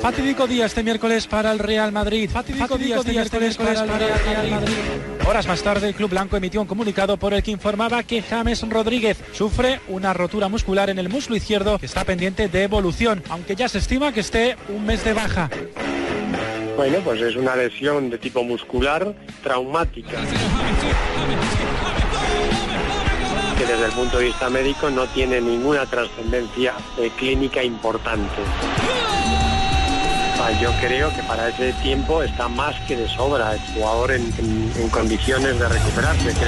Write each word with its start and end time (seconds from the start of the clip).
Fatídico 0.00 0.46
día 0.46 0.66
este 0.66 0.82
miércoles 0.82 1.26
para 1.26 1.50
el 1.50 1.58
Real 1.58 1.90
Madrid. 1.92 2.30
Fatídico, 2.30 2.78
día 2.78 2.96
este 2.96 3.10
miércoles 3.10 3.56
para 3.56 3.82
el 3.82 3.88
Real 3.88 4.50
Madrid. 4.50 4.74
Horas 5.28 5.46
más 5.46 5.62
tarde, 5.62 5.88
el 5.88 5.94
Club 5.94 6.10
Blanco 6.10 6.36
emitió 6.36 6.60
un 6.60 6.66
comunicado 6.66 7.16
por 7.16 7.34
el 7.34 7.42
que 7.42 7.50
informaba 7.50 8.02
que 8.04 8.22
James 8.22 8.66
Rodríguez 8.68 9.18
sufre 9.32 9.80
una 9.88 10.14
rotura 10.14 10.48
muscular 10.48 10.88
en 10.88 10.98
el 10.98 11.08
muslo 11.08 11.36
izquierdo 11.36 11.78
que 11.78 11.86
está 11.86 12.04
pendiente 12.04 12.48
de 12.48 12.62
evolución, 12.62 13.22
aunque 13.28 13.56
ya 13.56 13.68
se 13.68 13.78
estima 13.78 14.12
que 14.12 14.20
esté 14.20 14.56
un 14.68 14.86
mes 14.86 15.04
de 15.04 15.12
baja. 15.12 15.50
Bueno, 16.76 16.98
pues 17.04 17.20
es 17.20 17.34
una 17.34 17.56
lesión 17.56 18.08
de 18.08 18.18
tipo 18.18 18.44
muscular 18.44 19.12
traumática. 19.42 20.16
Que 23.58 23.66
desde 23.66 23.84
el 23.84 23.92
punto 23.92 24.18
de 24.18 24.26
vista 24.26 24.48
médico 24.48 24.88
no 24.88 25.06
tiene 25.08 25.40
ninguna 25.40 25.84
trascendencia 25.86 26.74
eh, 26.98 27.10
clínica 27.18 27.64
importante. 27.64 28.36
Yo 30.60 30.72
creo 30.80 31.14
que 31.14 31.22
para 31.24 31.48
ese 31.48 31.72
tiempo 31.74 32.22
está 32.22 32.48
más 32.48 32.74
que 32.86 32.96
de 32.96 33.06
sobra 33.08 33.52
el 33.52 33.60
jugador 33.74 34.12
en, 34.12 34.32
condiciones 34.90 35.58
de 35.58 35.68
recuperarse. 35.68 36.32
que 36.32 36.44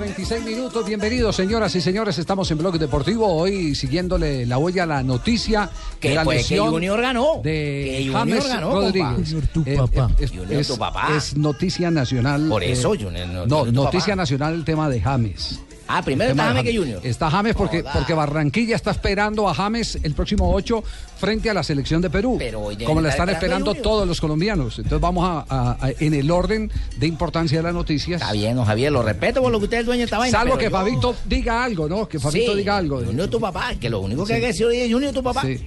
46 0.00 0.44
minutos. 0.44 0.84
Bienvenidos, 0.84 1.34
señoras 1.34 1.74
y 1.74 1.80
señores. 1.80 2.18
Estamos 2.18 2.50
en 2.50 2.58
Blog 2.58 2.78
Deportivo. 2.78 3.32
Hoy 3.34 3.74
siguiéndole 3.74 4.44
la 4.44 4.58
huella 4.58 4.82
a 4.82 4.86
la 4.86 5.02
noticia 5.02 5.70
Que 5.98 6.14
la 6.14 6.22
que 6.22 6.34
lesión 6.34 6.68
Junior 6.68 7.00
ganó. 7.00 7.40
de 7.42 7.50
Que 7.86 7.98
Junior 8.04 8.18
James 8.18 8.46
ganó, 8.46 8.72
Rodríguez. 8.72 9.30
Junior, 9.30 9.46
tu 9.54 9.62
Eh, 9.64 9.74
papá. 9.74 10.10
eh, 10.18 10.24
es, 10.24 10.30
Junior, 10.32 10.52
es- 10.52 10.68
tu 10.68 10.76
papá. 10.76 11.16
es 11.16 11.34
noticia 11.38 11.90
nacional. 11.90 12.46
Por 12.46 12.62
eso, 12.62 12.92
eh, 12.92 12.98
Junior, 13.04 13.26
no- 13.26 13.46
no, 13.46 13.56
Junior, 13.60 13.64
tu 13.64 13.72
noticia 13.72 14.12
papá. 14.12 14.16
nacional 14.16 14.52
el 14.54 14.64
tema 14.66 14.90
de 14.90 15.00
James. 15.00 15.60
Ah, 15.88 16.02
primero 16.02 16.30
está 16.32 16.44
James 16.46 16.64
que 16.64 16.76
Junior. 16.76 17.00
Está 17.04 17.30
James 17.30 17.54
porque, 17.54 17.82
Barranquilla 18.14 18.74
está 18.76 18.90
esperando 18.90 19.48
a 19.48 19.54
James 19.54 19.98
el 20.02 20.14
próximo 20.14 20.52
8 20.52 20.82
frente 21.18 21.48
a 21.50 21.54
la 21.54 21.62
selección 21.62 22.02
de 22.02 22.10
Perú. 22.10 22.36
Pero 22.38 22.68
como 22.84 23.00
la 23.00 23.10
están 23.10 23.28
esperando 23.28 23.74
todos 23.74 24.06
los 24.06 24.20
colombianos. 24.20 24.78
Entonces 24.78 25.00
vamos 25.00 25.24
a, 25.24 25.46
a- 25.48 25.86
a- 25.86 25.90
en 25.98 26.14
el 26.14 26.30
orden 26.30 26.70
de 26.98 27.06
importancia 27.06 27.58
de 27.58 27.62
las 27.62 27.74
noticias. 27.74 28.20
Está 28.20 28.32
bien, 28.32 28.62
Javier, 28.62 28.90
lo 28.92 29.02
respeto 29.02 29.42
por 29.42 29.52
lo 29.52 29.58
que 29.58 29.64
usted 29.64 29.78
es 29.80 29.86
dueño 29.86 30.00
de 30.00 30.04
esta 30.04 30.18
vaina. 30.18 30.38
Salvo 30.38 30.58
que 30.58 30.64
yo- 30.64 30.70
Fabito 30.70 31.14
diga 31.24 31.62
algo, 31.64 31.88
¿no? 31.88 32.08
Que 32.08 32.18
Fabito 32.18 32.52
Sí, 32.52 32.58
diga 32.58 32.76
algo. 32.76 33.04
Junior 33.04 33.28
tu 33.28 33.40
papá, 33.40 33.74
que 33.80 33.88
lo 33.88 34.00
único 34.00 34.22
que 34.24 34.28
Sí. 34.28 34.32
hay 34.34 34.40
que 34.40 34.46
decir 34.48 34.66
hoy 34.66 34.76
es 34.78 34.92
Junior 34.92 35.12
tu 35.14 35.22
papá. 35.22 35.42
Sí. 35.42 35.60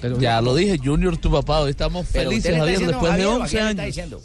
Pero 0.00 0.18
Ya 0.18 0.40
lo 0.42 0.54
dije, 0.54 0.78
Junior, 0.82 1.16
tu 1.16 1.30
papá. 1.30 1.60
Hoy 1.60 1.70
estamos 1.70 2.06
Pero 2.12 2.28
felices, 2.30 2.54
Javier, 2.56 2.66
diciendo, 2.78 2.92
después 2.92 3.12
de 3.16 3.22
Javier, 3.22 3.28
¿o 3.28 3.30
a 3.32 3.36
11 3.44 3.50
quién 3.56 3.64
le 3.76 3.88
está 3.88 4.02
años. 4.02 4.22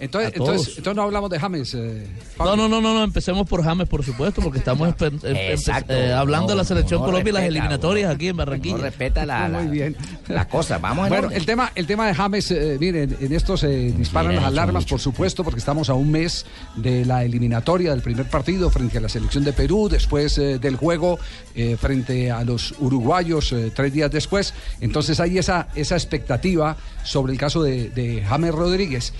Entonces, 0.00 0.32
entonces, 0.36 0.68
entonces 0.78 0.94
no 0.96 1.02
hablamos 1.02 1.28
de 1.30 1.40
James. 1.40 1.74
eh. 1.74 2.06
No, 2.38 2.54
no, 2.56 2.68
no, 2.68 2.80
no, 2.80 2.94
no, 2.94 3.02
empecemos 3.04 3.48
por 3.48 3.64
James, 3.64 3.88
por 3.88 4.04
supuesto, 4.04 4.40
porque 4.42 4.58
estamos 4.58 4.94
em- 5.00 5.18
Exacto. 5.24 5.92
eh, 5.92 6.12
hablando 6.12 6.48
de 6.48 6.56
la 6.56 6.64
selección 6.64 7.00
no 7.00 7.06
Colombia 7.06 7.30
y 7.30 7.34
las 7.34 7.42
eliminatorias 7.44 8.14
aquí 8.14 8.28
en 8.28 8.36
Barranquilla. 8.36 8.76
No 8.76 8.82
respeta 8.82 9.26
la, 9.26 9.48
la, 9.48 9.58
Muy 9.60 9.68
bien. 9.68 9.96
la 10.28 10.46
cosa. 10.48 10.78
Vamos 10.78 11.06
en 11.06 11.08
Bueno, 11.12 11.30
el 11.30 11.44
tema, 11.44 11.72
el 11.74 11.86
tema 11.86 12.06
de 12.06 12.14
James, 12.14 12.50
eh, 12.52 12.76
miren, 12.78 13.16
en 13.20 13.32
esto 13.32 13.56
se 13.56 13.68
disparan 13.92 14.28
Miren, 14.28 14.42
las 14.44 14.52
alarmas, 14.52 14.82
mucho. 14.84 14.94
por 14.94 15.00
supuesto, 15.00 15.42
porque 15.42 15.58
estamos 15.58 15.88
a 15.90 15.94
un 15.94 16.10
mes 16.12 16.46
de 16.76 17.04
la 17.04 17.24
eliminatoria 17.24 17.90
del 17.90 18.02
primer 18.02 18.26
partido 18.30 18.70
frente 18.70 18.98
a 18.98 19.00
la 19.00 19.08
selección 19.08 19.42
de 19.44 19.52
Perú, 19.52 19.88
después 19.90 20.38
eh, 20.38 20.58
del 20.58 20.76
juego 20.76 21.18
eh, 21.56 21.76
frente 21.76 22.30
a 22.30 22.44
los 22.44 22.74
uruguayos 22.78 23.52
eh, 23.52 23.72
tres 23.74 23.92
días 23.92 24.10
después. 24.10 24.54
Entonces 24.80 25.18
hay 25.18 25.38
esa, 25.38 25.68
esa 25.74 25.96
expectativa 25.96 26.76
sobre 27.02 27.32
el 27.32 27.38
caso 27.38 27.62
de, 27.62 27.90
de 27.90 28.22
James 28.22 28.54
Rodríguez. 28.54 29.12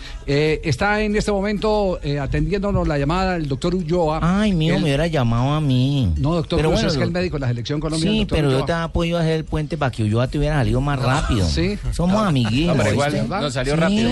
Está 0.69 1.01
en 1.01 1.17
este 1.17 1.33
momento 1.33 1.99
eh, 2.03 2.19
atendiéndonos 2.19 2.87
la 2.87 2.99
llamada 2.99 3.37
el 3.37 3.49
doctor 3.49 3.75
Ulloa. 3.75 4.21
Ay, 4.23 4.53
mío, 4.53 4.75
Él- 4.75 4.81
me 4.81 4.84
hubiera 4.84 5.06
llamado 5.06 5.53
a 5.55 5.61
mí. 5.62 6.12
No, 6.19 6.34
doctor, 6.34 6.59
pero 6.59 6.69
Cruz, 6.69 6.81
bueno, 6.83 6.89
es 6.93 6.99
que 6.99 7.05
el 7.05 7.11
médico 7.11 7.37
de 7.37 7.41
la 7.41 7.49
selección 7.49 7.81
colombiana. 7.81 8.17
Sí, 8.19 8.27
pero 8.29 8.51
yo 8.51 8.56
Ulloa. 8.56 8.67
te 8.67 8.73
había 8.73 8.89
podido 8.89 9.19
hacer 9.19 9.33
el 9.33 9.45
puente 9.45 9.78
para 9.78 9.91
que 9.91 10.03
Ulloa 10.03 10.28
te 10.28 10.37
hubiera 10.39 10.57
salido 10.57 10.81
más 10.83 10.99
rápido. 11.01 11.47
Sí. 11.49 11.78
Somos 11.93 12.23
amiguitos. 12.23 12.77
No, 12.77 12.83
pero 12.83 12.93
igual 12.95 13.15
¿oíste? 13.15 13.28
nos 13.28 13.53
salió 13.55 13.75
Sí, 13.75 13.81
rápido. 13.81 14.11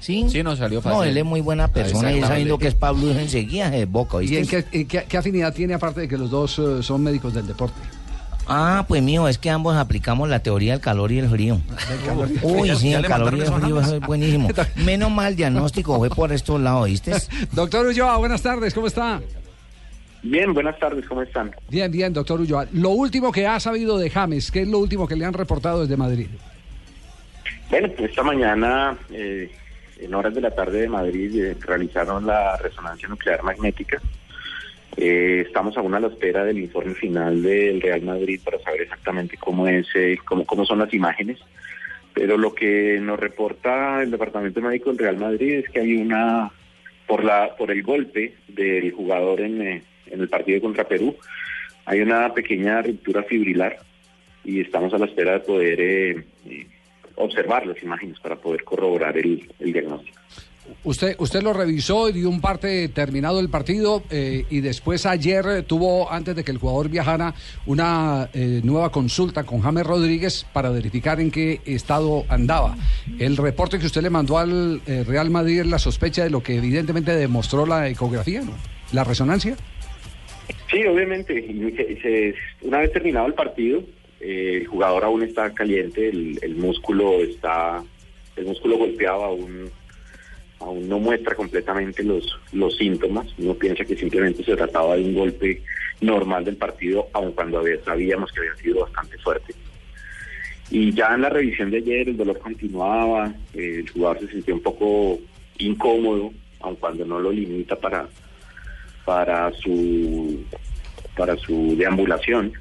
Sí. 0.00 0.26
Sí, 0.28 0.42
nos 0.42 0.58
salió 0.58 0.82
fácil. 0.82 0.98
No, 0.98 1.04
él 1.04 1.16
es 1.16 1.24
muy 1.24 1.40
buena 1.40 1.68
persona 1.68 2.12
y 2.12 2.20
sabiendo 2.20 2.58
que 2.58 2.66
es 2.66 2.74
Pablo 2.74 3.08
enseguida 3.12 3.70
se 3.70 3.84
boca, 3.84 4.16
¿Y 4.16 4.34
¿oíste? 4.34 4.38
en 4.40 4.46
qué, 4.48 4.78
en 4.80 4.88
qué- 4.88 5.04
qué 5.08 5.16
afinidad 5.16 5.54
tiene 5.54 5.74
aparte 5.74 6.00
de 6.00 6.08
que 6.08 6.18
los 6.18 6.28
dos 6.30 6.58
eh, 6.58 6.82
son 6.82 7.00
médicos 7.04 7.32
del 7.32 7.46
deporte? 7.46 7.78
Ah, 8.54 8.84
pues 8.86 9.02
mío, 9.02 9.28
es 9.28 9.38
que 9.38 9.48
ambos 9.48 9.74
aplicamos 9.76 10.28
la 10.28 10.40
teoría 10.42 10.72
del 10.72 10.82
calor 10.82 11.10
y 11.10 11.18
el 11.18 11.28
frío. 11.30 11.58
Uy, 12.42 12.68
sí, 12.76 12.90
¿Ya 12.90 12.98
el 12.98 13.06
calor 13.06 13.34
y 13.34 13.40
el 13.40 13.46
frío 13.46 13.80
eso 13.80 13.96
es 13.96 14.00
buenísimo. 14.02 14.48
Menos 14.84 15.10
mal 15.10 15.28
el 15.28 15.36
diagnóstico 15.36 15.96
fue 15.96 16.10
por 16.10 16.30
estos 16.32 16.60
lados, 16.60 16.86
¿viste? 16.86 17.12
Doctor 17.52 17.86
Ulloa, 17.86 18.18
buenas 18.18 18.42
tardes, 18.42 18.74
¿cómo 18.74 18.88
está? 18.88 19.22
Bien, 20.22 20.52
buenas 20.52 20.78
tardes, 20.78 21.08
¿cómo 21.08 21.22
están? 21.22 21.50
Bien, 21.70 21.90
bien, 21.90 22.12
doctor 22.12 22.40
Ulloa. 22.40 22.66
Lo 22.72 22.90
último 22.90 23.32
que 23.32 23.46
ha 23.46 23.58
sabido 23.58 23.98
de 23.98 24.08
James, 24.08 24.52
¿qué 24.52 24.62
es 24.62 24.68
lo 24.68 24.78
último 24.78 25.08
que 25.08 25.16
le 25.16 25.24
han 25.24 25.32
reportado 25.32 25.80
desde 25.80 25.96
Madrid? 25.96 26.28
Bueno, 27.70 27.88
esta 27.98 28.22
mañana, 28.22 28.96
eh, 29.10 29.50
en 29.98 30.14
horas 30.14 30.34
de 30.34 30.42
la 30.42 30.50
tarde 30.50 30.82
de 30.82 30.88
Madrid, 30.88 31.42
eh, 31.42 31.56
realizaron 31.58 32.26
la 32.26 32.56
resonancia 32.58 33.08
nuclear 33.08 33.42
magnética. 33.42 34.00
Eh, 34.96 35.44
estamos 35.46 35.76
aún 35.76 35.94
a 35.94 36.00
la 36.00 36.08
espera 36.08 36.44
del 36.44 36.58
informe 36.58 36.94
final 36.94 37.42
del 37.42 37.80
Real 37.80 38.02
Madrid 38.02 38.40
para 38.44 38.60
saber 38.60 38.82
exactamente 38.82 39.36
cómo 39.36 39.66
es, 39.66 39.86
eh, 39.94 40.18
cómo, 40.24 40.44
cómo 40.44 40.64
son 40.64 40.78
las 40.78 40.92
imágenes. 40.92 41.38
Pero 42.14 42.36
lo 42.36 42.54
que 42.54 42.98
nos 43.00 43.18
reporta 43.18 44.02
el 44.02 44.10
Departamento 44.10 44.60
Médico 44.60 44.90
del 44.90 44.98
Real 44.98 45.16
Madrid 45.16 45.54
es 45.54 45.70
que 45.70 45.80
hay 45.80 45.96
una, 45.96 46.50
por 47.06 47.24
la, 47.24 47.56
por 47.56 47.70
el 47.70 47.82
golpe 47.82 48.34
del 48.48 48.92
jugador 48.92 49.40
en, 49.40 49.62
eh, 49.62 49.82
en 50.06 50.20
el 50.20 50.28
partido 50.28 50.60
contra 50.60 50.84
Perú, 50.84 51.16
hay 51.84 52.00
una 52.00 52.32
pequeña 52.32 52.82
ruptura 52.82 53.22
fibrilar 53.22 53.78
y 54.44 54.60
estamos 54.60 54.92
a 54.94 54.98
la 54.98 55.06
espera 55.06 55.32
de 55.32 55.40
poder 55.40 55.80
eh, 55.80 56.24
eh, 56.46 56.66
observar 57.16 57.66
las 57.66 57.82
imágenes 57.82 58.18
para 58.20 58.36
poder 58.36 58.64
corroborar 58.64 59.16
el, 59.16 59.50
el 59.58 59.72
diagnóstico. 59.72 60.20
Usted, 60.84 61.16
usted 61.18 61.42
lo 61.42 61.52
revisó 61.52 62.08
y 62.08 62.12
dio 62.12 62.28
un 62.28 62.40
parte 62.40 62.88
terminado 62.88 63.40
el 63.40 63.48
partido 63.48 64.02
eh, 64.10 64.44
y 64.50 64.60
después 64.60 65.06
ayer 65.06 65.62
tuvo, 65.64 66.10
antes 66.10 66.36
de 66.36 66.44
que 66.44 66.50
el 66.50 66.58
jugador 66.58 66.88
viajara, 66.88 67.34
una 67.66 68.28
eh, 68.34 68.60
nueva 68.64 68.90
consulta 68.90 69.44
con 69.44 69.60
James 69.60 69.86
Rodríguez 69.86 70.46
para 70.52 70.70
verificar 70.70 71.20
en 71.20 71.30
qué 71.30 71.60
estado 71.64 72.24
andaba. 72.28 72.76
El 73.18 73.36
reporte 73.36 73.78
que 73.78 73.86
usted 73.86 74.02
le 74.02 74.10
mandó 74.10 74.38
al 74.38 74.80
eh, 74.86 75.04
Real 75.06 75.30
Madrid 75.30 75.62
la 75.62 75.78
sospecha 75.78 76.24
de 76.24 76.30
lo 76.30 76.42
que 76.42 76.56
evidentemente 76.56 77.14
demostró 77.14 77.66
la 77.66 77.88
ecografía. 77.88 78.42
La 78.92 79.04
resonancia. 79.04 79.56
Sí, 80.70 80.84
obviamente. 80.86 81.44
una 82.62 82.78
vez 82.78 82.92
terminado 82.92 83.26
el 83.26 83.34
partido, 83.34 83.82
el 84.20 84.66
jugador 84.66 85.04
aún 85.04 85.22
está 85.22 85.52
caliente, 85.52 86.08
el, 86.08 86.38
el 86.42 86.56
músculo 86.56 87.22
está, 87.22 87.82
el 88.36 88.46
músculo 88.46 88.78
golpeado 88.78 89.24
aún, 89.24 89.70
aún 90.62 90.88
no 90.88 90.98
muestra 90.98 91.34
completamente 91.34 92.02
los, 92.02 92.38
los 92.52 92.76
síntomas. 92.76 93.26
Uno 93.38 93.54
piensa 93.54 93.84
que 93.84 93.96
simplemente 93.96 94.44
se 94.44 94.56
trataba 94.56 94.96
de 94.96 95.02
un 95.02 95.14
golpe 95.14 95.62
normal 96.00 96.44
del 96.44 96.56
partido, 96.56 97.08
aun 97.12 97.32
cuando 97.32 97.58
había- 97.58 97.82
sabíamos 97.84 98.32
que 98.32 98.40
había 98.40 98.56
sido 98.56 98.80
bastante 98.80 99.18
fuerte. 99.18 99.54
Y 100.70 100.92
ya 100.92 101.14
en 101.14 101.22
la 101.22 101.28
revisión 101.28 101.70
de 101.70 101.78
ayer 101.78 102.08
el 102.08 102.16
dolor 102.16 102.38
continuaba, 102.38 103.32
eh, 103.54 103.80
el 103.80 103.90
jugador 103.90 104.20
se 104.20 104.28
sintió 104.32 104.54
un 104.54 104.62
poco 104.62 105.18
incómodo 105.58 106.32
aun 106.60 106.76
cuando 106.76 107.04
no 107.04 107.18
lo 107.20 107.30
limita 107.30 107.76
para, 107.76 108.08
para 109.04 109.52
su 109.52 110.44
para 111.16 111.36
su 111.36 111.76
deambulación, 111.76 112.52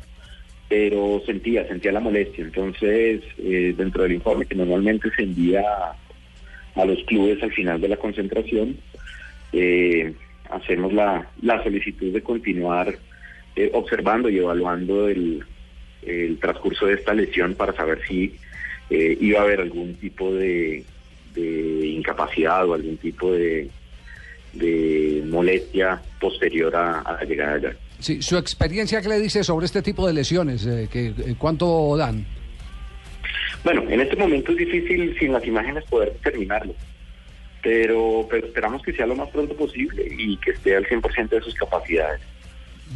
pero 0.68 1.22
sentía, 1.26 1.66
sentía 1.68 1.92
la 1.94 2.00
molestia. 2.02 2.44
Entonces, 2.44 3.22
eh, 3.38 3.74
dentro 3.78 4.04
del 4.04 4.12
informe 4.14 4.46
que 4.46 4.56
normalmente 4.56 5.10
se 5.16 5.24
envía 5.24 5.64
a, 6.76 6.86
los 6.86 7.04
clubes 7.06 7.42
al 7.44 7.52
final 7.52 7.80
de 7.82 7.90
la 7.90 7.98
concentración, 7.98 8.78
eh, 9.54 10.14
hacemos 10.50 10.94
la, 10.94 11.30
la 11.42 11.64
solicitud 11.64 12.12
de 12.12 12.22
continuar 12.22 12.98
eh, 13.56 13.70
observando 13.74 14.30
y 14.30 14.38
evaluando 14.38 15.08
el, 15.08 15.44
el 16.04 16.38
transcurso 16.40 16.86
de 16.86 16.96
esta 16.96 17.14
lesión 17.14 17.56
para 17.56 17.74
saber 17.74 18.00
si 18.08 18.36
eh, 18.90 19.18
iba 19.20 19.40
a 19.40 19.44
haber 19.44 19.62
algún 19.62 19.96
tipo 19.96 20.34
de, 20.34 20.84
de 21.34 21.88
incapacidad 21.88 22.68
o 22.68 22.74
algún 22.74 22.98
tipo 22.98 23.32
de, 23.32 23.70
de 24.54 25.24
molestia 25.28 26.02
posterior 26.20 26.76
a, 26.76 27.00
a 27.02 27.14
la 27.14 27.24
llegada 27.24 27.54
allá. 27.56 27.76
Sí, 28.00 28.22
su 28.22 28.36
experiencia, 28.36 29.02
¿qué 29.02 29.10
le 29.10 29.20
dice 29.20 29.44
sobre 29.44 29.68
este 29.68 29.82
tipo 29.82 30.08
de 30.08 30.14
lesiones? 30.14 30.66
Eh, 30.66 30.90
que, 30.92 31.08
eh, 31.08 31.36
¿Cuánto 31.38 31.96
dan? 31.96 32.26
Bueno, 33.64 33.84
en 33.90 34.02
este 34.02 34.16
momento 34.16 34.52
es 34.52 34.58
difícil 34.58 35.16
sin 35.20 35.34
las 35.34 35.46
imágenes 35.46 35.84
poder 35.86 36.14
determinarlo, 36.14 36.74
pero, 37.62 38.28
pero 38.30 38.48
esperamos 38.48 38.82
que 38.82 38.94
sea 38.94 39.06
lo 39.06 39.16
más 39.16 39.30
pronto 39.30 39.56
posible 39.56 40.06
y 40.10 40.38
que 40.38 40.52
esté 40.52 40.76
al 40.76 40.86
100% 40.88 41.30
de 41.30 41.42
sus 41.42 41.54
capacidades. 41.56 42.22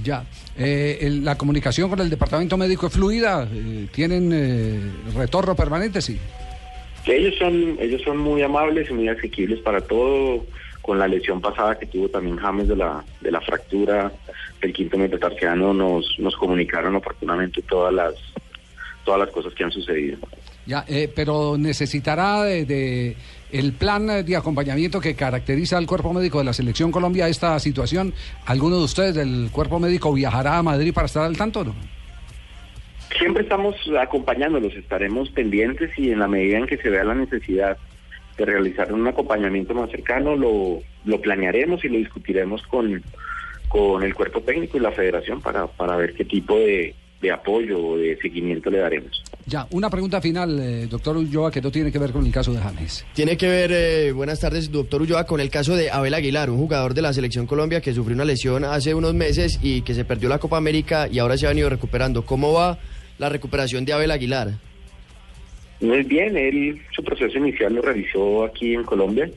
Ya. 0.04 0.26
Eh, 0.58 0.98
el- 1.02 1.24
¿La 1.24 1.38
comunicación 1.38 1.90
con 1.90 2.00
el 2.00 2.10
departamento 2.10 2.58
médico 2.58 2.88
es 2.88 2.94
fluida? 2.94 3.48
Eh, 3.54 3.88
¿Tienen 3.92 4.32
eh, 4.34 4.80
retorno 5.16 5.56
permanente? 5.56 6.02
Sí. 6.02 6.20
Ellos 7.06 7.36
son, 7.38 7.78
ellos 7.80 8.02
son 8.02 8.18
muy 8.18 8.42
amables 8.42 8.90
y 8.90 8.94
muy 8.94 9.08
asequibles 9.08 9.60
para 9.60 9.82
todo. 9.82 10.46
Con 10.82 11.00
la 11.00 11.08
lesión 11.08 11.42
pasada 11.42 11.80
que 11.80 11.88
tuvo 11.88 12.10
también 12.10 12.38
James 12.38 12.68
de 12.68 12.76
la, 12.76 13.04
de 13.22 13.32
la 13.32 13.42
fractura 13.42 14.12
del 14.62 14.72
quinto 14.74 14.98
metatarsiano, 15.00 15.74
nos, 15.74 16.06
nos 16.20 16.36
comunicaron 16.36 16.96
oportunamente 16.96 17.62
todas 17.64 17.92
las, 17.94 18.14
todas 19.04 19.20
las 19.22 19.30
cosas 19.30 19.54
que 19.56 19.64
han 19.64 19.72
sucedido. 19.72 20.18
Ya, 20.66 20.84
eh, 20.88 21.12
pero 21.14 21.58
necesitará 21.58 22.44
de, 22.44 23.16
el 23.52 23.74
plan 23.74 24.26
de 24.26 24.36
acompañamiento 24.36 25.00
que 25.00 25.16
caracteriza 25.16 25.78
al 25.78 25.86
cuerpo 25.86 26.12
médico 26.12 26.40
de 26.40 26.46
la 26.46 26.54
selección 26.54 26.92
Colombia 26.92 27.28
esta 27.28 27.60
situación. 27.60 28.14
¿Alguno 28.46 28.78
de 28.78 28.84
ustedes 28.84 29.16
del 29.16 29.50
cuerpo 29.52 29.80
médico 29.80 30.12
viajará 30.12 30.58
a 30.58 30.64
Madrid 30.64 30.94
para 30.94 31.06
estar 31.06 31.24
al 31.24 31.38
tanto? 31.38 31.66
Siempre 33.18 33.44
estamos 33.44 33.76
acompañándolos, 34.00 34.74
estaremos 34.74 35.30
pendientes 35.30 35.92
y 35.98 36.12
en 36.12 36.20
la 36.20 36.28
medida 36.28 36.58
en 36.58 36.66
que 36.66 36.78
se 36.78 36.90
vea 36.90 37.04
la 37.04 37.16
necesidad 37.16 37.78
de 38.38 38.46
realizar 38.46 38.92
un 38.92 39.08
acompañamiento 39.08 39.74
más 39.74 39.90
cercano, 39.90 40.36
lo, 40.36 40.82
lo 41.06 41.22
planearemos 41.22 41.86
y 41.86 41.90
lo 41.90 41.98
discutiremos 41.98 42.64
con, 42.64 43.02
con 43.70 44.04
el 44.04 44.14
cuerpo 44.14 44.42
técnico 44.42 44.78
y 44.78 44.82
la 44.82 44.92
federación 44.92 45.42
para, 45.42 45.68
para 45.68 45.96
ver 45.96 46.14
qué 46.14 46.26
tipo 46.26 46.58
de, 46.58 46.96
de 47.22 47.32
apoyo 47.32 47.80
o 47.80 47.98
de 47.98 48.18
seguimiento 48.18 48.70
le 48.70 48.80
daremos. 48.80 49.24
Ya, 49.48 49.68
una 49.70 49.92
pregunta 49.92 50.20
final, 50.22 50.60
eh, 50.60 50.88
doctor 50.88 51.16
Ulloa, 51.18 51.52
que 51.52 51.62
no 51.62 51.70
tiene 51.70 51.92
que 51.92 52.00
ver 52.00 52.12
con 52.12 52.26
el 52.26 52.32
caso 52.32 52.52
de 52.52 52.60
James. 52.60 53.06
Tiene 53.14 53.38
que 53.38 53.48
ver, 53.48 53.72
eh, 53.72 54.12
buenas 54.12 54.40
tardes, 54.40 54.72
doctor 54.72 55.04
Ulloa, 55.04 55.28
con 55.28 55.40
el 55.40 55.52
caso 55.52 55.76
de 55.76 55.92
Abel 55.92 56.16
Aguilar, 56.16 56.50
un 56.50 56.58
jugador 56.58 56.96
de 56.96 57.04
la 57.04 57.14
Selección 57.14 57.46
Colombia 57.46 57.80
que 57.80 57.94
sufrió 57.94 58.16
una 58.16 58.26
lesión 58.26 58.64
hace 58.64 58.96
unos 58.96 59.14
meses 59.14 59.60
y 59.62 59.84
que 59.84 59.94
se 59.94 60.04
perdió 60.04 60.30
la 60.30 60.40
Copa 60.40 60.58
América 60.58 61.08
y 61.12 61.20
ahora 61.20 61.38
se 61.38 61.46
ha 61.46 61.50
venido 61.50 61.70
recuperando. 61.70 62.26
¿Cómo 62.26 62.54
va 62.54 62.80
la 63.20 63.30
recuperación 63.30 63.86
de 63.86 63.94
Abel 63.94 64.10
Aguilar? 64.10 64.54
Muy 65.80 66.02
bien, 66.02 66.36
él 66.38 66.82
su 66.96 67.04
proceso 67.04 67.38
inicial 67.38 67.76
lo 67.76 67.84
realizó 67.84 68.46
aquí 68.46 68.74
en 68.74 68.84
Colombia, 68.84 69.30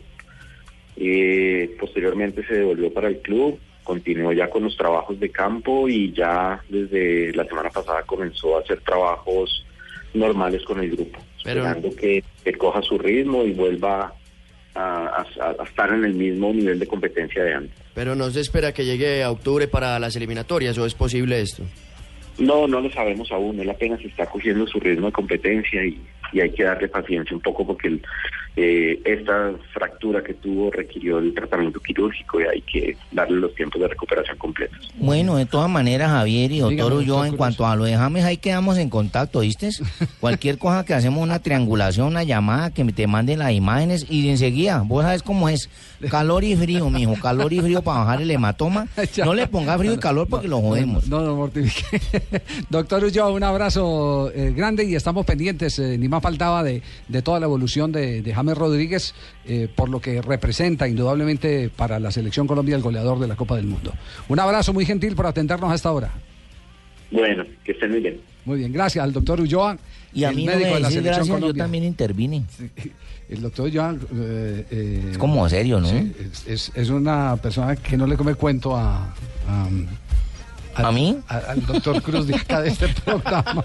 eh, 0.97 1.77
posteriormente 1.79 2.47
se 2.47 2.55
devolvió 2.55 2.91
para 2.95 3.09
el 3.09 3.19
club, 3.19 3.59
continuó 3.85 4.33
ya 4.33 4.49
con 4.49 4.63
los 4.65 4.75
trabajos 4.75 5.21
de 5.21 5.29
campo 5.29 5.87
y 5.87 6.13
ya 6.13 6.63
desde 6.71 7.35
la 7.35 7.45
semana 7.45 7.69
pasada 7.69 8.05
comenzó 8.05 8.57
a 8.57 8.61
hacer 8.61 8.81
trabajos 8.81 9.67
normales 10.15 10.63
con 10.65 10.81
el 10.81 10.91
grupo, 10.91 11.19
Pero- 11.45 11.61
esperando 11.67 11.95
que, 11.97 12.23
que 12.45 12.53
coja 12.55 12.83
su 12.83 12.99
ritmo 12.99 13.45
y 13.45 13.53
vuelva 13.53 14.13
a, 14.75 14.81
a- 15.41 15.55
a 15.61 15.65
estar 15.65 15.93
en 15.93 16.05
el 16.05 16.15
mismo 16.15 16.53
nivel 16.53 16.79
de 16.79 16.87
competencia 16.87 17.43
de 17.43 17.55
antes. 17.55 17.77
Pero 17.95 18.15
no 18.15 18.31
se 18.31 18.41
espera 18.41 18.73
que 18.73 18.85
llegue 18.85 19.23
a 19.23 19.31
octubre 19.31 19.67
para 19.69 19.99
las 19.99 20.15
eliminatorias, 20.17 20.79
¿o 20.79 20.87
es 20.87 20.95
posible 20.95 21.41
esto? 21.41 21.65
No, 22.39 22.69
no 22.69 22.81
lo 22.81 22.89
sabemos 22.93 23.33
aún, 23.33 23.59
él 23.59 23.69
apenas 23.69 24.01
está 24.05 24.27
cogiendo 24.27 24.65
su 24.69 24.79
ritmo 24.79 25.07
de 25.07 25.13
competencia 25.13 25.85
y, 25.85 26.01
y 26.33 26.41
hay 26.41 26.51
que 26.51 26.65
darle 26.65 26.89
paciencia 26.89 27.35
un 27.35 27.43
poco 27.43 27.67
porque 27.67 27.89
el, 27.89 28.03
eh, 28.61 29.01
esta 29.05 29.53
fractura 29.73 30.21
que 30.21 30.35
tuvo 30.35 30.73
requirió 30.73 31.19
el 31.19 31.33
tratamiento 31.33 31.79
quirúrgico 31.79 32.41
y 32.41 32.45
hay 32.45 32.61
que 32.63 32.97
darle 33.13 33.39
los 33.39 33.55
tiempos 33.55 33.81
de 33.81 33.87
recuperación 33.87 34.37
completos. 34.37 34.93
Bueno, 34.97 35.37
de 35.37 35.47
todas 35.47 35.71
maneras, 35.71 36.11
Javier 36.11 36.51
y 36.51 36.59
doctor 36.59 36.77
Dígame, 36.77 36.97
Ulloa, 36.97 37.29
en 37.29 37.37
cuanto 37.37 37.65
a 37.65 37.77
lo 37.77 37.85
de 37.85 37.97
James, 37.97 38.25
ahí 38.25 38.37
quedamos 38.37 38.77
en 38.79 38.91
contacto, 38.91 39.41
¿viste? 39.41 39.71
Cualquier 40.21 40.59
cosa 40.59 40.85
que 40.85 40.93
hacemos 40.93 41.23
una 41.23 41.39
triangulación, 41.39 42.09
una 42.09 42.25
llamada, 42.25 42.75
que 42.75 42.85
te 42.87 43.07
manden 43.07 43.39
las 43.39 43.53
imágenes 43.53 44.07
y 44.11 44.29
enseguida, 44.29 44.83
vos 44.85 45.05
sabes 45.05 45.23
cómo 45.23 45.49
es, 45.49 45.71
calor 46.11 46.43
y 46.43 46.57
frío, 46.57 46.91
mijo, 46.91 47.15
calor 47.23 47.53
y 47.53 47.61
frío 47.61 47.83
para 47.83 48.01
bajar 48.01 48.23
el 48.23 48.31
hematoma. 48.31 48.89
No 49.25 49.35
le 49.35 49.47
ponga 49.47 49.79
frío 49.79 49.93
y 49.93 49.99
calor 49.99 50.27
porque 50.29 50.49
lo 50.49 50.61
jodemos. 50.61 51.07
No, 51.07 51.21
no, 51.21 51.37
mortifique. 51.37 52.01
Doctor 52.71 53.05
Ulloa, 53.05 53.31
un 53.31 53.45
abrazo 53.45 54.33
eh, 54.35 54.53
grande 54.53 54.85
y 54.85 54.97
estamos 54.97 55.25
pendientes, 55.25 55.79
eh, 55.79 55.97
ni 55.97 56.09
más 56.09 56.18
faltaba, 56.21 56.63
de, 56.63 56.83
de 57.09 57.23
toda 57.23 57.41
la 57.41 57.47
evolución 57.47 57.93
de, 57.93 58.23
de 58.23 58.35
James 58.35 58.57
Rodríguez, 58.57 59.15
eh, 59.47 59.69
por 59.75 59.89
lo 59.89 60.01
que 60.01 60.21
representa 60.23 60.89
indudablemente 60.89 61.69
para 61.69 61.99
la 61.99 62.11
selección 62.11 62.47
Colombia 62.47 62.77
el 62.77 62.83
goleador 62.83 63.19
de 63.19 63.29
la 63.29 63.37
Copa 63.37 63.57
del 63.57 63.67
Mundo. 63.67 63.93
Un 64.29 64.41
abrazo 64.41 64.73
muy 64.73 64.85
gentil 64.87 65.15
por 65.15 65.27
atendernos 65.27 65.71
hasta 65.73 65.89
ahora. 65.89 66.11
Bueno, 67.11 67.45
que 67.65 67.73
estén 67.73 67.91
muy 67.91 68.01
bien. 68.01 68.21
Muy 68.45 68.59
bien, 68.59 68.73
gracias 68.73 69.03
al 69.03 69.13
doctor 69.13 69.41
Ulloa. 69.41 69.79
Y 70.13 70.25
a 70.25 70.31
el 70.31 70.37
mí 70.37 70.47
no 70.47 70.53
médico 70.53 70.69
me 70.71 70.75
de 70.77 70.81
la 70.81 70.91
selección 70.91 71.27
gracias, 71.27 71.41
yo 71.41 71.55
también 71.55 71.85
intervine. 71.85 72.45
El 73.29 73.43
doctor 73.43 73.67
Ulloa 73.67 73.95
eh, 74.15 74.67
eh, 74.71 75.09
Es 75.11 75.19
como 75.19 75.47
serio, 75.51 75.81
¿no? 75.81 75.89
sí, 75.89 76.13
es, 76.19 76.47
es- 76.47 76.73
es 76.75 76.89
una 76.89 77.37
persona 77.37 77.77
que 77.77 77.95
no 77.97 78.07
le 78.07 78.17
come 78.17 78.35
cuento 78.35 78.75
a... 78.75 79.05
a 79.47 79.69
al- 80.79 80.87
¿A 80.87 80.93
mí? 80.93 81.19
al 81.29 81.67
doctor 81.67 82.01
Cruz 82.03 82.27
de 82.27 82.37
acá 82.37 82.63
de 82.63 82.69
este 82.71 82.89
programa. 83.05 83.65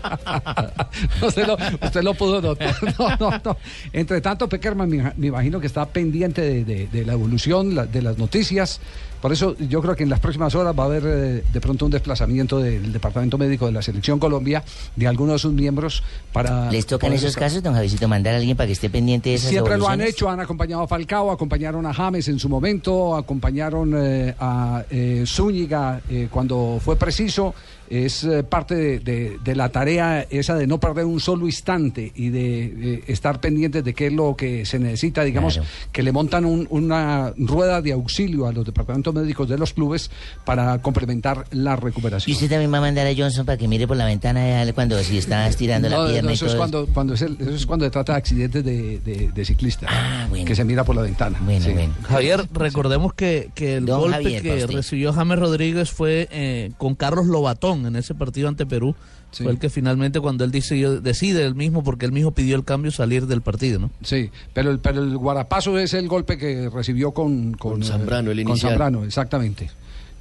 usted, 1.22 1.48
lo, 1.48 1.58
usted 1.82 2.02
lo 2.04 2.14
pudo 2.14 2.42
notar. 2.42 2.76
No, 3.00 3.16
no, 3.18 3.42
no. 3.44 3.58
Entre 3.92 4.22
tanto, 4.22 4.48
Peckerman 4.50 4.90
me, 4.90 5.14
me 5.16 5.28
imagino 5.28 5.60
que 5.60 5.68
está 5.68 5.86
pendiente 5.86 6.42
de, 6.42 6.64
de- 6.66 6.88
de 6.88 7.06
la 7.06 7.14
evolución, 7.14 7.76
la- 7.76 7.86
de 7.86 8.02
las 8.02 8.18
noticias. 8.18 8.80
Por 9.24 9.32
eso 9.32 9.56
yo 9.58 9.82
creo 9.82 9.96
que 9.96 10.04
en 10.04 10.10
las 10.10 10.20
próximas 10.20 10.54
horas 10.54 10.76
va 10.78 10.84
a 10.84 10.86
haber 10.88 11.04
eh, 11.06 11.44
de 11.54 11.62
pronto 11.62 11.86
un 11.86 11.92
desplazamiento 11.92 12.60
del 12.60 12.92
Departamento 12.92 13.38
Médico 13.38 13.66
de 13.68 13.72
la 13.72 13.82
Selección 13.82 14.20
Colombia, 14.20 14.66
de 14.98 15.08
algunos 15.08 15.36
de 15.36 15.40
sus 15.40 15.54
miembros, 15.54 16.04
para... 16.34 16.70
¿Les 16.70 16.86
tocan 16.86 17.08
poder 17.08 17.20
esos 17.20 17.30
estar- 17.30 17.44
casos, 17.44 17.64
don 17.64 17.74
Javisito, 17.74 18.10
mandar 18.10 18.34
a 18.34 18.38
alguien 18.40 18.58
para 18.58 18.68
que 18.68 18.74
esté 18.74 18.90
pendiente 18.90 19.30
de 19.30 19.36
esas 19.36 19.52
Siempre 19.52 19.78
lo 19.78 19.88
han 19.88 20.02
hecho, 20.02 20.30
han 20.30 20.42
acompañado 20.42 20.82
a 20.82 20.90
Falcao, 20.90 21.32
acompañaron 21.32 21.86
a 21.86 21.94
James 21.94 22.28
en 22.28 22.38
su 22.38 22.50
momento, 22.50 23.16
acompañaron 23.16 23.94
eh, 23.96 24.36
a 24.38 24.84
eh, 24.90 25.24
Zúñiga 25.26 26.02
eh, 26.10 26.28
cuando 26.30 26.82
fue 26.84 26.98
preciso. 26.98 27.56
Es 27.94 28.24
eh, 28.24 28.42
parte 28.44 28.74
de, 28.76 29.00
de- 29.00 29.38
de 29.44 29.56
la 29.56 29.70
tarea 29.70 30.26
esa 30.32 30.56
de 30.56 30.66
no 30.66 30.80
perder 30.80 31.06
un 31.06 31.20
solo 31.20 31.46
instante 31.46 32.12
y 32.16 32.30
de, 32.30 32.64
eh, 32.96 33.04
estar 33.08 33.40
pendientes 33.40 33.84
de 33.84 33.94
qué 33.94 34.08
es 34.08 34.14
lo 34.14 34.36
que 34.36 34.66
se 34.66 34.80
necesita, 34.80 35.24
digamos, 35.24 35.54
Claro. 35.56 35.70
que 35.92 36.02
le 36.02 36.12
montan 36.12 36.44
un- 36.46 36.66
una 36.72 37.34
rueda 37.38 37.82
de 37.84 37.92
auxilio 37.92 38.48
a 38.48 38.52
los 38.52 38.66
departamentos 38.66 39.14
médicos 39.14 39.48
de 39.48 39.60
los 39.60 39.74
clubes 39.74 40.10
para 40.44 40.82
complementar 40.82 41.46
la 41.52 41.74
Y 41.74 41.82
recuperación. 41.82 42.34
usted 42.34 42.50
también 42.50 42.74
va 42.74 42.80
a 42.80 42.82
mandar 42.82 43.06
a 43.06 43.12
Johnson 43.16 43.46
para 43.46 43.58
que 43.60 43.68
mire 43.68 43.88
por 43.88 43.96
la 43.98 44.06
ventana 44.06 44.66
cuando 44.74 44.98
si 45.04 45.20
está 45.20 45.48
estirando 45.48 45.88
No, 45.90 46.04
la 46.06 46.10
pierna 46.10 46.28
no, 46.28 46.32
y 46.32 46.34
eso, 46.34 46.48
es 46.48 46.56
cuando, 46.56 46.88
cuando 46.88 47.14
es 47.14 47.22
el- 47.22 47.38
eso 47.40 47.52
es 47.52 47.66
cuando 47.68 47.86
se 47.86 47.92
trata 47.92 48.14
de 48.14 48.18
accidentes 48.18 48.64
de, 48.66 49.00
de- 49.00 49.32
de 49.32 49.46
ciclistas, 49.46 49.90
Ah, 49.94 50.26
bueno. 50.30 50.46
que 50.46 50.56
se 50.56 50.64
mira 50.64 50.84
por 50.84 50.96
la 50.96 51.04
ventana. 51.04 51.38
Bueno, 51.44 51.64
Sí. 51.64 51.72
bueno. 51.74 51.94
Javier, 52.04 52.48
recordemos 52.54 53.14
que, 53.14 53.52
que 53.54 53.76
el 53.78 53.86
Don 53.86 54.00
golpe 54.02 54.16
Javier, 54.24 54.42
que 54.42 54.66
recibió 54.68 55.14
James 55.14 55.38
Rodríguez 55.38 55.92
fue 55.92 56.28
eh, 56.32 56.72
con 56.80 56.96
Carlos 56.96 57.28
Lobatón 57.28 57.83
en 57.86 57.96
ese 57.96 58.16
partido 58.16 58.48
ante 58.48 58.66
Perú. 58.66 58.96
Sí. 59.32 59.44
Fue 59.44 59.52
el 59.52 59.60
que 59.60 59.70
finalmente 59.70 60.20
cuando 60.20 60.44
él 60.44 60.52
decidió, 60.52 61.02
decide 61.02 61.46
él 61.46 61.56
mismo, 61.56 61.84
porque 61.84 62.06
él 62.06 62.12
mismo 62.12 62.32
pidió 62.32 62.56
el 62.56 62.64
cambio, 62.64 62.92
salir 62.92 63.26
del 63.28 63.42
partido, 63.42 63.80
¿no? 63.80 63.90
Sí, 64.04 64.30
pero 64.54 64.72
el, 64.72 64.80
pero 64.80 65.02
el 65.04 65.18
guarapazo 65.18 65.78
es 65.80 65.94
el 65.94 66.08
golpe 66.08 66.38
que 66.38 66.70
recibió 66.70 67.12
con, 67.12 67.54
con, 67.54 67.74
Con 67.74 67.84
Zambrano, 67.84 68.32
el 68.32 68.38
con 68.44 68.52
inicial. 68.52 68.72
Zambrano, 68.74 69.04
exactamente. 69.04 69.72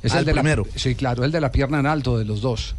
Es 0.02 0.12
Ah, 0.12 0.16
el 0.16 0.20
el 0.20 0.26
de 0.26 0.32
primero. 0.32 0.66
La, 0.72 0.78
sí, 0.78 0.94
claro, 0.94 1.24
el 1.24 1.30
de 1.30 1.40
la 1.40 1.52
pierna 1.52 1.78
en 1.80 1.86
alto 1.86 2.18
de 2.18 2.24
los 2.24 2.40
dos. 2.40 2.74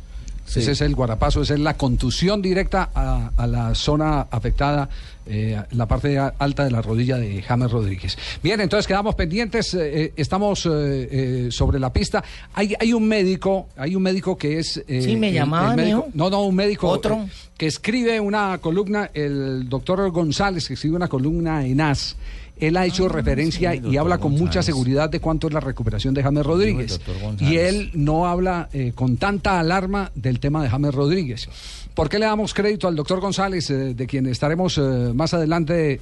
Sí. 0.46 0.60
Ese 0.60 0.72
es 0.74 0.82
el 0.82 0.94
guarapazo, 0.94 1.42
esa 1.42 1.54
es 1.54 1.60
la 1.62 1.76
contusión 1.78 2.42
directa 2.42 2.90
a, 2.94 3.32
a 3.38 3.48
la 3.48 3.74
zona 3.76 4.28
afectada, 4.30 4.90
eh, 5.26 5.58
la 5.72 5.88
parte 5.88 6.18
alta 6.20 6.66
de 6.66 6.72
la 6.72 6.82
rodilla 6.82 7.18
de 7.18 7.42
James 7.42 7.72
Rodríguez. 7.72 8.18
Bien, 8.44 8.60
entonces 8.60 8.86
quedamos 8.86 9.16
pendientes, 9.16 9.74
eh, 9.74 10.04
eh, 10.04 10.14
estamos 10.18 10.66
eh, 10.66 10.70
eh, 10.70 11.48
sobre 11.50 11.80
la 11.80 11.94
pista. 11.94 12.22
Hay, 12.54 12.76
hay 12.78 12.92
un 12.92 13.08
médico, 13.08 13.70
hay 13.78 13.96
un 13.96 14.04
médico 14.04 14.38
que 14.38 14.60
es... 14.60 14.84
eh, 14.86 15.02
Sí, 15.02 15.16
me 15.16 15.30
el- 15.30 15.36
llamaban, 15.36 15.80
el 15.80 15.86
médico-. 15.86 16.08
No, 16.14 16.30
no, 16.30 16.44
un 16.44 16.56
médico... 16.56 16.90
¿Otro? 16.90 17.16
eh, 17.16 17.28
que 17.58 17.68
escribe 17.68 18.20
una 18.20 18.58
columna, 18.58 19.12
el 19.14 19.70
doctor 19.70 20.10
González, 20.12 20.68
que 20.68 20.74
escribe 20.74 20.98
una 20.98 21.08
columna 21.08 21.66
en 21.66 21.80
AS, 21.80 22.18
él 22.60 22.78
ha 22.78 22.86
hecho 22.86 23.10
referencia 23.10 23.76
y 23.76 23.98
habla 23.98 24.18
con 24.18 24.34
mucha 24.34 24.62
seguridad 24.62 25.10
de 25.10 25.20
cuánto 25.20 25.48
es 25.48 25.54
la 25.54 25.60
recuperación 25.60 26.14
de 26.14 26.24
James 26.24 26.46
Rodríguez. 26.46 27.00
Y 27.40 27.58
él 27.58 27.92
no 27.94 28.28
habla 28.28 28.70
eh, 28.74 28.92
con 28.94 29.18
tanta 29.18 29.60
alarma 29.60 30.12
del 30.16 30.40
tema 30.40 30.64
de 30.64 30.70
James 30.70 30.94
Rodríguez. 30.94 31.50
¿Por 31.94 32.10
qué 32.10 32.18
le 32.18 32.26
damos 32.26 32.54
crédito 32.54 32.88
al 32.88 32.96
doctor 32.96 33.20
González, 33.20 33.70
eh, 33.70 33.94
de 33.94 34.08
quien 34.08 34.26
estaremos 34.28 34.78
eh, 34.78 34.82
más 35.14 35.34
adelante 35.34 36.00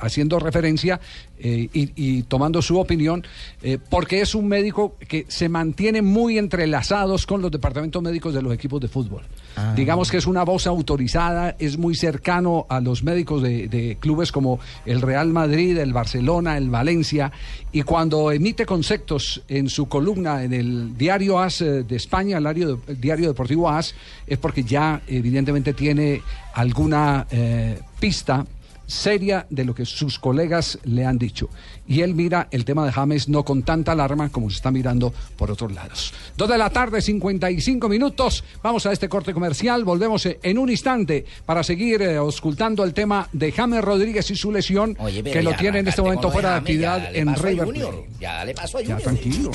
haciendo 0.00 0.38
referencia 0.38 1.00
eh, 1.38 1.68
y, 1.72 1.92
y 1.96 2.22
tomando 2.22 2.62
su 2.62 2.78
opinión? 2.78 3.24
Eh, 3.62 3.78
porque 3.90 4.20
es 4.20 4.34
un 4.34 4.48
médico 4.48 4.96
que 5.08 5.26
se 5.28 5.48
mantiene 5.48 6.02
muy 6.02 6.38
entrelazados 6.38 7.26
con 7.26 7.42
los 7.42 7.50
departamentos 7.50 8.02
médicos 8.02 8.34
de 8.34 8.42
los 8.42 8.52
equipos 8.52 8.80
de 8.80 8.88
fútbol. 8.88 9.22
Ah. 9.56 9.72
Digamos 9.74 10.10
que 10.10 10.18
es 10.18 10.26
una 10.26 10.44
voz 10.44 10.66
autorizada, 10.66 11.56
es 11.58 11.78
muy 11.78 11.94
cercano 11.94 12.66
a 12.68 12.80
los 12.80 13.02
médicos 13.02 13.42
de, 13.42 13.68
de 13.68 13.96
clubes 14.00 14.32
como 14.32 14.60
el 14.84 15.00
Real 15.00 15.28
Madrid, 15.28 15.78
el 15.78 15.92
Barcelona, 15.92 16.56
el 16.56 16.70
Valencia, 16.70 17.32
y 17.72 17.82
cuando 17.82 18.32
emite 18.32 18.64
conceptos 18.64 19.42
en 19.48 19.68
su 19.68 19.86
columna 19.86 20.44
en 20.44 20.52
el 20.52 20.96
diario 20.96 21.38
AS 21.38 21.60
eh, 21.60 21.82
de 21.82 21.96
España, 21.96 22.38
el 22.38 22.44
diario, 22.44 22.80
el 22.86 23.00
diario 23.00 23.28
deportivo 23.28 23.68
AS, 23.68 23.94
es 24.26 24.38
porque 24.38 24.64
ya 24.64 25.02
evidentemente 25.06 25.72
tiene 25.74 26.22
alguna 26.54 27.26
eh, 27.30 27.78
pista 28.00 28.46
seria 28.86 29.46
de 29.50 29.64
lo 29.64 29.74
que 29.74 29.84
sus 29.84 30.18
colegas 30.18 30.78
le 30.84 31.04
han 31.04 31.18
dicho. 31.18 31.48
Y 31.86 32.00
él 32.00 32.14
mira 32.14 32.48
el 32.50 32.64
tema 32.64 32.84
de 32.84 32.92
James 32.92 33.28
no 33.28 33.44
con 33.44 33.62
tanta 33.62 33.92
alarma 33.92 34.30
como 34.30 34.50
se 34.50 34.56
está 34.56 34.70
mirando 34.70 35.12
por 35.36 35.50
otros 35.50 35.72
lados. 35.72 36.12
Dos 36.36 36.48
de 36.48 36.58
la 36.58 36.70
tarde, 36.70 37.00
55 37.00 37.88
minutos. 37.88 38.44
Vamos 38.62 38.86
a 38.86 38.92
este 38.92 39.08
corte 39.08 39.32
comercial. 39.32 39.84
Volvemos 39.84 40.26
eh, 40.26 40.38
en 40.42 40.58
un 40.58 40.70
instante 40.70 41.24
para 41.44 41.62
seguir 41.62 42.02
eh, 42.02 42.16
auscultando 42.16 42.84
el 42.84 42.94
tema 42.94 43.28
de 43.32 43.52
James 43.52 43.82
Rodríguez 43.82 44.30
y 44.30 44.36
su 44.36 44.50
lesión, 44.52 44.96
Oye, 44.98 45.22
que 45.22 45.42
lo 45.42 45.54
tiene 45.54 45.80
en 45.80 45.88
este 45.88 46.02
momento 46.02 46.30
fuera 46.30 46.50
de 46.50 46.56
actividad 46.56 47.14
en 47.14 47.34
River 47.34 47.66
Junior. 47.66 48.04
Ya 48.20 48.44
le 48.44 48.54
pasó 48.54 48.78
a 48.78 48.82
Ya, 48.82 48.96
tranquilo. 48.98 49.50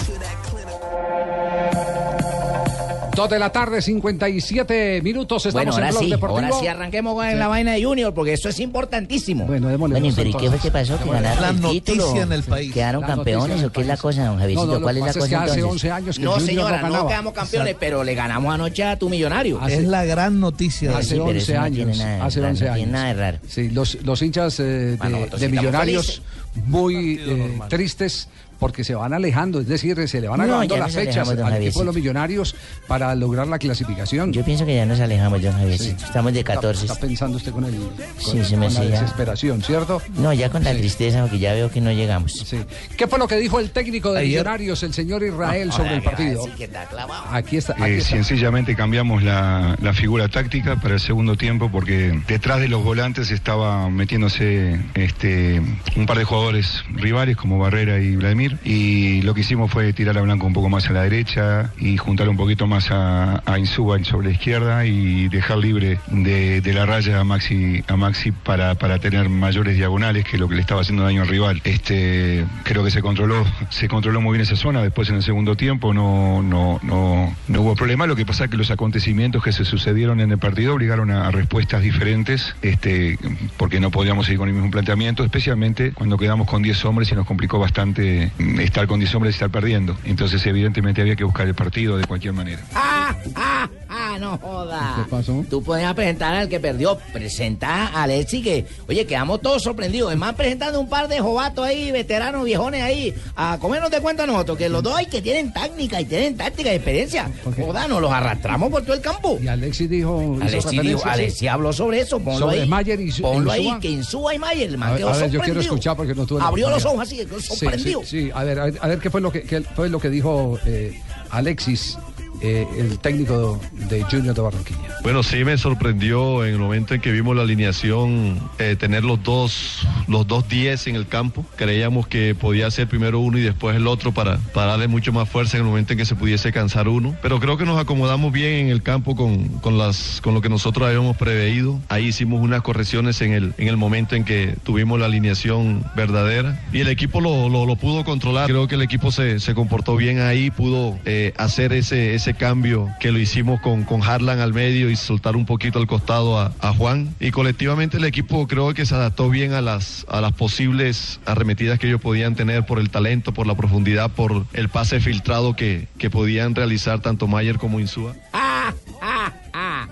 Dos 3.16 3.30
de 3.30 3.40
la 3.40 3.52
tarde, 3.52 3.82
57 3.82 5.02
minutos. 5.04 5.46
Estamos 5.46 5.54
Bueno, 5.66 5.74
ahora 5.74 5.88
en 5.88 5.92
Blog 5.94 6.04
sí, 6.06 6.10
Deportivo. 6.12 6.40
ahora 6.46 6.60
sí 6.60 6.68
arranquemos 6.68 7.14
con 7.14 7.30
Sí. 7.30 7.36
la 7.36 7.48
vaina 7.50 7.74
de 7.74 7.84
Junior, 7.84 8.14
porque 8.14 8.34
eso 8.34 8.48
es 8.50 8.60
importantísimo. 8.62 9.46
Bueno, 9.46 9.68
démosle 9.68 10.00
Bueno, 10.00 10.14
pero 10.16 10.30
¿y 10.30 10.34
qué 10.34 10.50
fue 10.50 10.60
que 10.60 10.72
pasó? 10.72 10.98
¿Que 10.98 11.10
ganaron 11.10 11.42
La 11.42 11.50
el 11.50 11.62
noticia 11.62 11.94
título? 11.94 12.22
en 12.22 12.32
el 12.32 12.44
país. 12.44 12.74
¿Quedaron 12.74 13.02
La 13.02 13.08
campeones 13.08 13.64
o 13.64 13.72
qué 13.72 13.82
es 13.82 13.88
la 13.88 13.98
cosa, 13.98 14.26
don 14.26 14.40
Javiercito? 14.40 14.66
No, 14.66 14.74
no, 14.74 14.80
lo 14.80 14.82
¿Cuál 14.84 14.96
que 14.96 15.00
es 15.00 15.06
la 15.06 15.08
pasa 15.14 15.20
es 15.20 15.26
cosa 15.26 15.30
que 15.30 15.36
hace 15.52 15.60
entonces? 15.60 15.72
11 15.84 15.92
años 15.92 16.18
que 16.18 16.24
No, 16.24 16.32
Junior 16.32 16.42
no 16.42 16.48
señora, 16.48 16.78
no 16.78 16.84
ganaba. 16.90 17.10
quedamos 17.10 17.34
campeones, 17.34 17.76
pero 17.80 18.04
le 18.04 18.16
ganamos 18.16 18.54
anoche 18.54 18.84
a 18.86 18.98
tu 18.98 19.10
millonario. 19.10 19.62
Hace- 19.62 19.76
Es 19.76 19.84
la 19.88 20.06
gran 20.06 20.40
noticia. 20.40 20.98
Hace 20.98 21.04
Sí, 21.04 21.10
pero 21.16 21.26
11 21.26 21.38
eso 21.40 21.54
no 21.54 21.62
años. 21.62 21.98
nada 21.98 22.16
de 22.16 22.22
hace 22.22 22.40
raro, 22.40 22.52
11 22.52 22.66
no 22.66 22.74
tiene 22.74 22.82
años. 22.84 22.94
nada 22.94 23.08
de 23.08 23.14
raro. 23.14 23.38
Sí, 23.48 23.70
los, 23.70 23.98
los 24.04 24.22
hinchas 24.22 24.60
eh, 24.60 24.64
de, 24.64 24.96
Bueno, 24.96 25.18
nosotros 25.18 25.42
de 25.42 25.50
millonarios 25.50 26.22
muy 26.66 27.20
eh, 27.22 27.60
tristes 27.70 28.30
porque 28.62 28.84
se 28.84 28.94
van 28.94 29.12
alejando, 29.12 29.60
es 29.60 29.68
decir, 29.68 29.98
se 30.08 30.22
le 30.22 30.28
van 30.28 30.38
No, 30.38 30.44
acabando 30.44 30.78
las 30.78 30.94
fechas 30.94 31.28
al 31.28 31.54
equipo 31.64 31.80
de 31.80 31.86
los 31.88 31.96
millonarios 31.96 32.56
para 32.88 33.16
lograr 33.16 33.48
la 33.48 33.58
clasificación. 33.58 34.32
Yo 34.34 34.46
pienso 34.46 34.68
que 34.68 34.76
ya 34.76 34.86
nos 34.86 35.00
alejamos, 35.00 35.42
Javier. 35.42 35.80
Sí. 35.80 35.96
Estamos 36.02 36.32
de 36.32 36.42
Está- 36.42 36.54
14. 36.54 36.86
Está, 36.86 37.00
pensando 37.00 37.38
usted 37.38 37.52
con, 37.54 37.66
el, 37.66 37.76
con, 37.76 37.92
Sí, 38.20 38.44
se 38.46 38.58
me 38.58 38.68
con 38.68 38.76
la 38.76 38.82
desesperación, 38.82 39.64
¿cierto? 39.64 40.00
No, 40.16 40.32
ya 40.32 40.50
con 40.50 40.64
la 40.64 40.74
Sí. 40.74 40.78
tristeza, 40.78 41.22
porque 41.22 41.40
ya 41.40 41.54
veo 41.54 41.72
que 41.72 41.82
no 41.82 41.92
llegamos. 41.92 42.34
Sí. 42.34 42.60
¿Qué 42.98 43.08
fue 43.08 43.18
lo 43.18 43.28
que 43.28 43.38
dijo 43.38 43.60
el 43.60 43.72
técnico 43.72 44.14
de 44.14 44.20
Ayer- 44.20 44.30
Millonarios, 44.44 44.84
el 44.84 44.94
señor 44.94 45.24
Israel, 45.24 45.72
Ahora, 45.72 45.84
sobre 45.84 45.96
el 45.96 46.02
¿qué 46.02 46.06
va 46.06 46.12
a 46.14 46.16
partido? 46.16 46.42
decir 46.44 46.58
que 46.60 46.64
está 46.66 46.86
clavado? 46.86 47.24
Aquí 47.32 47.58
está. 47.58 47.74
Aquí 47.74 47.84
Eh, 47.84 47.98
está. 47.98 48.10
sencillamente 48.12 48.76
cambiamos 48.76 49.24
la, 49.24 49.76
la 49.82 49.94
figura 49.94 50.28
táctica 50.30 50.76
para 50.76 50.94
el 50.94 51.00
segundo 51.00 51.36
tiempo 51.36 51.72
porque 51.72 52.22
detrás 52.28 52.60
de 52.60 52.68
los 52.68 52.84
volantes 52.84 53.32
estaba 53.32 53.90
metiéndose 53.90 54.80
este, 54.94 55.60
un 55.96 56.06
par 56.06 56.20
de 56.20 56.26
jugadores 56.26 56.84
rivales 56.94 57.36
como 57.38 57.58
Barrera 57.58 57.98
y 58.00 58.16
Vladimir 58.18 58.51
y 58.64 59.22
lo 59.22 59.34
que 59.34 59.42
hicimos 59.42 59.72
fue 59.72 59.94
tirar 59.94 60.18
a 60.18 60.22
Blanco 60.22 60.48
un 60.48 60.54
poco 60.54 60.70
más 60.70 60.90
a 60.90 60.94
la 60.94 61.04
derecha 61.04 61.72
y 61.80 61.98
juntar 61.98 62.30
un 62.30 62.38
poquito 62.38 62.68
más 62.68 62.92
a, 62.92 63.42
a 63.46 63.60
Insúa 63.60 63.92
sobre 64.04 64.28
la 64.28 64.34
izquierda 64.34 64.86
y 64.86 65.28
dejar 65.28 65.58
libre 65.58 66.00
de, 66.08 66.62
la 66.74 66.86
raya 66.86 67.20
a 67.20 67.24
Maxi, 67.24 67.84
a 67.88 67.98
Maxi 67.98 68.32
para, 68.32 68.76
para 68.76 69.00
tener 69.00 69.28
mayores 69.28 69.76
diagonales 69.76 70.24
que 70.24 70.38
lo 70.38 70.48
que 70.48 70.56
le 70.56 70.62
estaba 70.62 70.82
haciendo 70.82 71.04
daño 71.04 71.22
al 71.22 71.28
rival. 71.28 71.62
Este, 71.64 72.46
creo 72.64 72.84
que 72.84 72.92
se 72.92 73.02
controló, 73.02 73.46
se 73.70 73.88
controló 73.88 74.22
muy 74.22 74.34
bien 74.34 74.42
esa 74.44 74.56
zona, 74.56 74.82
después 74.82 75.10
en 75.10 75.16
el 75.16 75.24
segundo 75.24 75.56
tiempo 75.56 75.94
no, 75.94 76.42
no, 76.42 76.80
no, 76.84 77.36
no 77.48 77.62
hubo 77.62 77.76
problema, 77.76 78.08
lo 78.08 78.16
que 78.16 78.26
pasa 78.26 78.46
es 78.46 78.52
que 78.52 78.58
los 78.58 78.72
acontecimientos 78.72 79.44
que 79.44 79.52
se 79.52 79.66
sucedieron 79.66 80.20
en 80.20 80.32
el 80.32 80.38
partido 80.38 80.76
obligaron 80.76 81.12
a, 81.12 81.32
respuestas 81.32 81.82
diferentes, 81.82 82.56
este, 82.62 83.18
porque 83.58 83.80
no 83.80 83.90
podíamos 83.92 84.26
seguir 84.26 84.40
con 84.40 84.50
el 84.50 84.56
mismo 84.56 84.70
planteamiento, 84.70 85.24
especialmente 85.24 85.92
cuando 85.94 86.18
quedamos 86.18 86.48
con 86.48 86.62
10 86.62 86.86
hombres 86.86 87.12
y 87.12 87.16
nos 87.16 87.26
complicó 87.26 87.60
bastante 87.60 88.32
estar 88.60 88.88
con 88.88 89.00
10 89.00 89.14
hombres 89.16 89.34
y 89.34 89.36
estar 89.36 89.50
perdiendo. 89.50 89.98
Entonces 90.06 90.46
evidentemente 90.46 91.02
había 91.02 91.16
que 91.16 91.24
buscar 91.24 91.48
el 91.48 91.56
partido 91.56 91.98
de 91.98 92.06
cualquier 92.06 92.34
manera. 92.34 92.62
¡Ah, 92.74 93.16
ah, 93.36 93.70
ah! 93.90 94.18
No 94.20 94.38
joda. 94.38 94.96
¿Qué 94.98 95.10
pasó? 95.10 95.46
Tú 95.50 95.64
podías 95.64 95.94
presentar 95.94 96.34
al 96.36 96.50
que 96.50 96.60
perdió. 96.60 96.98
Presenta 97.14 97.88
a 97.88 98.04
Alexi 98.04 98.42
que, 98.42 98.66
oye, 98.88 99.06
quedamos 99.06 99.42
todos 99.42 99.64
sorprendidos. 99.64 100.12
Es 100.12 100.18
más, 100.18 100.36
presentando 100.36 100.80
un 100.80 100.90
par 100.90 101.08
de 101.08 101.20
jovatos 101.20 101.66
ahí, 101.66 101.92
veteranos, 101.92 102.44
viejones 102.44 102.84
ahí, 102.84 103.14
a 103.36 103.58
comernos 103.60 103.90
de 103.90 104.02
cuenta 104.02 104.24
a 104.24 104.28
nosotros, 104.28 104.58
que 104.58 104.70
los 104.70 104.84
dos 104.84 104.96
hay 104.96 105.06
que 105.06 105.22
tienen 105.22 105.54
técnica 105.54 106.02
y 106.02 106.06
tienen 106.06 106.36
táctica 106.36 106.72
y 106.72 106.76
experiencia. 106.76 107.32
Joda, 107.58 107.88
nos 107.88 108.02
los 108.02 108.12
arrastramos 108.12 108.70
por 108.70 108.82
todo 108.84 108.94
el 108.94 109.02
campo. 109.02 109.40
Y 109.42 109.48
Alexis 109.48 109.90
dijo. 109.90 110.38
Alexi, 110.42 110.80
dijo. 110.80 111.02
Alexi 111.06 111.48
habló 111.48 111.74
sobre 111.74 112.02
eso, 112.02 112.20
ponlo 112.20 112.40
Sobre 112.48 112.62
ahí. 112.62 112.70
Mayer 112.70 113.00
y 113.00 113.12
Su- 113.12 113.22
ponlo 113.22 113.56
y 113.56 113.60
ahí, 113.60 113.80
que 113.80 113.90
Insúa 113.90 114.36
y 114.36 114.40
Mayer, 114.40 114.70
el 114.70 114.78
man 114.78 114.90
A 114.90 114.92
ver, 114.92 115.00
quedó 115.00 115.10
a 115.10 115.18
ver, 115.18 115.32
yo 115.32 115.40
quiero 115.42 115.60
escuchar 115.62 115.96
porque 115.96 116.14
no 116.14 116.26
tuve 116.26 116.42
Abrió 116.42 116.70
los 116.70 116.86
ojos 116.86 117.02
así, 117.02 117.18
Sí, 117.18 117.56
sorprendido. 117.56 118.02
Sí, 118.04 118.26
sí. 118.26 118.31
A 118.34 118.44
ver, 118.44 118.60
a 118.60 118.88
ver, 118.88 119.00
qué 119.00 119.10
fue 119.10 119.22
lo 119.22 119.32
que 119.32 119.64
fue 119.76 119.90
lo 119.90 120.00
que 120.00 120.10
dijo 120.10 120.60
eh, 120.66 121.00
Alexis, 121.30 121.98
eh, 122.42 122.68
el 122.78 123.00
técnico 123.00 123.60
de 123.74 124.04
Junior 124.04 124.36
de 124.36 124.42
Barranquilla. 124.42 124.80
Bueno, 125.04 125.24
sí 125.24 125.44
me 125.44 125.58
sorprendió 125.58 126.46
en 126.46 126.54
el 126.54 126.60
momento 126.60 126.94
en 126.94 127.02
que 127.02 127.12
vimos 127.12 127.36
la 127.36 127.44
alineación 127.44 128.40
eh, 128.60 128.76
tener 128.76 129.04
los 129.04 129.22
dos 129.24 129.88
los 130.08 130.28
dos 130.28 130.48
10 130.48 130.88
en 130.88 130.96
el 130.96 131.08
campo. 131.08 131.46
Creíamos 131.56 132.08
que 132.08 132.36
podía 132.36 132.70
ser 132.72 132.88
primero 132.88 133.20
uno 133.20 133.38
y 133.38 133.42
después 133.42 133.76
el 133.76 133.88
otro 133.88 134.12
para, 134.12 134.38
para 134.54 134.72
darle 134.72 134.88
mucho 134.88 135.14
más 135.14 135.30
fuerza 135.30 135.58
en 135.58 135.64
el 135.64 135.70
momento 135.70 135.94
en 135.94 136.00
que 136.00 136.06
se 136.06 136.16
pudiese 136.16 136.52
cansar 136.52 136.88
uno. 136.88 137.16
Pero 137.22 137.40
creo 137.40 137.58
que 137.58 137.66
nos 137.66 137.80
acomodamos 137.80 138.32
bien 138.32 138.66
en 138.66 138.70
el 138.70 138.84
campo 138.84 139.16
con, 139.16 139.48
con, 139.60 139.78
las, 139.78 140.20
con 140.22 140.34
lo 140.34 140.42
que 140.42 140.50
nosotros 140.50 140.88
habíamos 140.88 141.18
preveído. 141.18 141.80
Ahí 141.90 142.08
hicimos 142.08 142.42
unas 142.42 142.62
correcciones 142.62 143.22
en 143.22 143.34
el, 143.34 143.54
en 143.58 143.68
el 143.68 143.78
momento 143.78 144.16
en 144.16 144.26
que 144.26 144.56
tuvimos 144.64 145.00
la 145.00 145.06
alineación 145.06 145.84
verdadera 145.96 146.60
y 146.74 146.82
el 146.82 146.88
equipo 146.88 147.22
lo, 147.22 147.50
lo, 147.50 147.76
pudo 147.76 148.04
controlar. 148.04 148.48
Creo 148.48 148.68
que 148.68 148.76
el 148.76 148.82
equipo 148.82 149.12
se, 149.12 149.40
se 149.40 149.56
comportó 149.56 149.96
bien 149.96 150.20
ahí, 150.20 150.52
pudo 150.52 151.00
eh, 151.06 151.34
hacer 151.38 151.74
ese, 151.74 152.16
ese 152.16 152.31
cambio 152.34 152.90
que 153.00 153.12
lo 153.12 153.20
hicimos 153.20 153.62
con, 153.62 153.84
con 153.84 154.02
Harlan 154.04 154.40
al 154.40 154.54
medio 154.54 154.90
y 154.90 154.96
soltar 154.96 155.36
un 155.36 155.46
poquito 155.46 155.80
al 155.80 155.88
costado 155.88 156.40
a, 156.40 156.54
a 156.60 156.74
Juan. 156.74 157.14
Y 157.20 157.32
colectivamente 157.32 157.98
el 157.98 158.06
equipo 158.06 158.48
creo 158.48 158.74
que 158.74 158.86
se 158.86 158.96
adaptó 158.96 159.30
bien 159.30 159.54
a 159.54 159.62
las, 159.62 160.06
a 160.10 160.22
las 160.22 160.34
posibles 160.34 161.20
arremetidas 161.26 161.80
que 161.80 161.88
ellos 161.88 162.02
podían 162.02 162.36
tener 162.36 162.66
por 162.66 162.80
el 162.80 162.90
talento, 162.90 163.34
por 163.34 163.48
la 163.48 163.56
profundidad, 163.56 164.12
por 164.12 164.46
el 164.54 164.70
pase 164.70 165.00
filtrado 165.00 165.56
que, 165.56 165.88
que 165.98 166.10
podían 166.10 166.56
realizar 166.56 167.02
tanto 167.02 167.28
Mayer 167.28 167.58
como 167.58 167.80
Insúa. 167.80 168.16
Ah, 168.34 168.74
ah, 169.02 169.34
ah. 169.54 169.88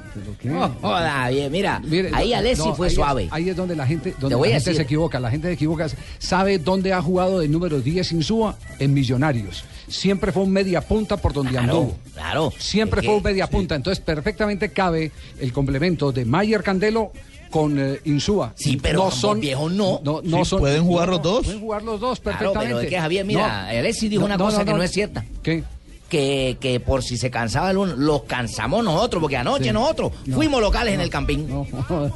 Oh, 0.52 0.70
joda, 0.82 1.30
bien, 1.30 1.52
mira, 1.52 1.80
Mire, 1.84 2.10
ahí 2.14 2.34
Alexi 2.34 2.68
no, 2.68 2.76
fue 2.76 2.88
ahí 2.88 2.92
es- 2.92 2.96
suave. 2.96 3.28
ahí 3.32 3.50
es 3.50 3.56
donde 3.56 3.76
la 3.76 3.86
gente, 3.86 4.14
donde 4.20 4.36
voy 4.36 4.50
la 4.50 4.56
a 4.56 4.60
gente 4.60 4.76
se 4.76 4.82
equivoca. 4.82 5.20
La 5.20 5.30
gente 5.32 5.48
se 5.48 5.54
equivoca. 5.54 5.88
¿Sabe 6.18 6.58
dónde 6.58 6.94
ha 6.94 7.02
jugado 7.02 7.40
de 7.40 7.48
número 7.48 7.80
10 7.80 8.12
Insúa? 8.14 8.58
En 8.80 8.94
Millonarios. 8.94 9.64
Siempre 9.90 10.32
fue 10.32 10.44
un 10.44 10.52
media 10.52 10.82
punta 10.82 11.18
por 11.18 11.34
donde 11.34 11.52
Claro, 11.52 11.64
anduvo. 11.68 11.98
claro. 12.14 12.54
Siempre 12.58 13.02
fue 13.02 13.16
un 13.16 13.24
media 13.24 13.48
punta. 13.50 13.76
Entonces, 13.76 14.04
perfectamente 14.04 14.70
cabe 14.70 15.12
el 15.40 15.52
complemento 15.52 16.12
de 16.12 16.26
Mayer 16.26 16.64
Candelo 16.64 17.12
con 17.50 17.80
eh, 17.80 18.00
Insúa. 18.06 18.54
Sí, 18.56 18.78
pero 18.82 19.06
ambos 19.12 19.40
viejos 19.40 19.72
no. 19.72 20.00
No, 20.04 20.22
no 20.24 20.38
Sí, 20.40 20.46
son. 20.52 20.60
pueden 20.60 20.84
jugar 20.84 21.08
no, 21.08 21.14
los 21.14 21.22
dos. 21.24 21.46
Pueden 21.46 21.60
jugar 21.62 21.82
los 21.84 22.00
dos 22.00 22.20
Claro, 22.20 22.38
perfectamente. 22.40 22.68
pero 22.76 22.80
es 22.82 22.90
que 22.90 23.00
Javier, 23.00 23.26
mira, 23.26 23.68
Alexis 23.70 24.10
dijo 24.10 24.24
una 24.26 24.38
cosa 24.38 24.64
que 24.64 24.74
no 24.74 24.84
es 24.84 24.92
cierta. 24.92 25.26
¿Qué? 25.42 25.64
Que, 26.10 26.58
que 26.60 26.80
por 26.80 27.04
si 27.04 27.18
se 27.18 27.30
cansaba 27.30 27.70
el 27.70 27.78
uno, 27.78 27.96
los 27.96 28.24
cansamos 28.24 28.84
nosotros, 28.84 29.22
porque 29.22 29.38
anoche 29.38 29.66
Sí. 29.66 29.72
nosotros 29.72 30.12
No. 30.26 30.36
fuimos 30.38 30.60
locales 30.60 30.96
en 30.96 31.02
el 31.02 31.10
campín. 31.12 31.48
No, 31.48 31.68